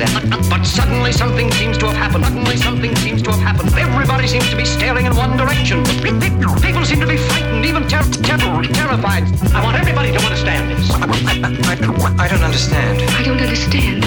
Normally 0.00 0.32
as. 0.40 0.48
But 0.48 0.64
suddenly 0.64 1.12
something 1.12 1.50
seems 1.52 1.78
to 1.78 1.86
have 1.86 1.96
happened. 1.96 2.24
Suddenly 2.24 2.56
something 2.56 2.96
seems 2.96 3.22
to 3.22 3.30
have 3.30 3.40
happened. 3.40 3.72
Everybody 3.76 4.26
seems 4.28 4.48
to 4.50 4.56
be 4.56 4.64
staring 4.64 5.06
in 5.06 5.14
one 5.16 5.36
direction. 5.36 5.84
People 6.62 6.84
seem 6.84 7.00
to 7.00 7.06
be 7.06 7.16
frightened, 7.16 7.64
even 7.64 7.86
ter- 7.88 8.02
ter- 8.02 8.62
terrified. 8.72 9.24
I 9.54 9.62
want 9.62 9.76
everybody 9.76 10.12
to 10.12 10.18
understand 10.18 10.70
this. 10.70 10.90
I 10.90 11.06
don't 12.26 12.42
understand. 12.42 13.02
I 13.10 13.22
don't 13.22 13.40
understand. 13.40 14.02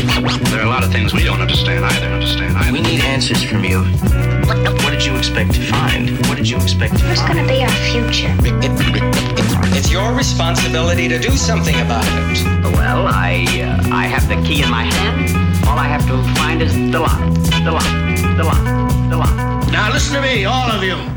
There 0.51 0.61
are 0.61 0.65
a 0.65 0.69
lot 0.69 0.83
of 0.83 0.91
things 0.91 1.13
we 1.13 1.23
don't 1.23 1.41
understand 1.41 1.85
either. 1.85 2.07
Understand 2.07 2.57
either. 2.57 2.71
We 2.71 2.81
need 2.81 3.01
answers 3.01 3.43
from 3.43 3.63
you. 3.63 3.83
What 4.83 4.91
did 4.91 5.05
you 5.05 5.15
expect 5.15 5.53
to 5.55 5.61
find? 5.61 6.09
What 6.27 6.37
did 6.37 6.49
you 6.49 6.57
expect 6.57 6.97
to 6.97 7.05
Who's 7.05 7.19
find? 7.19 7.35
gonna 7.35 7.47
be 7.47 7.63
our 7.63 7.69
future? 7.91 8.33
It's 9.75 9.91
your 9.91 10.13
responsibility 10.13 11.07
to 11.07 11.19
do 11.19 11.31
something 11.31 11.75
about 11.81 12.05
it. 12.05 12.45
Well, 12.73 13.07
I 13.07 13.45
uh, 13.61 13.93
I 13.95 14.05
have 14.05 14.27
the 14.27 14.35
key 14.47 14.63
in 14.63 14.69
my 14.71 14.83
hand. 14.83 15.46
All 15.67 15.77
I 15.77 15.87
have 15.87 16.07
to 16.07 16.23
find 16.39 16.61
is 16.61 16.73
the 16.73 16.99
lock. 16.99 17.19
The 17.65 17.71
lock. 17.71 17.83
The 18.37 18.43
lock. 18.43 19.09
The 19.09 19.17
lock. 19.17 19.71
Now 19.71 19.91
listen 19.91 20.15
to 20.15 20.21
me, 20.21 20.45
all 20.45 20.71
of 20.71 20.81
you. 20.81 21.16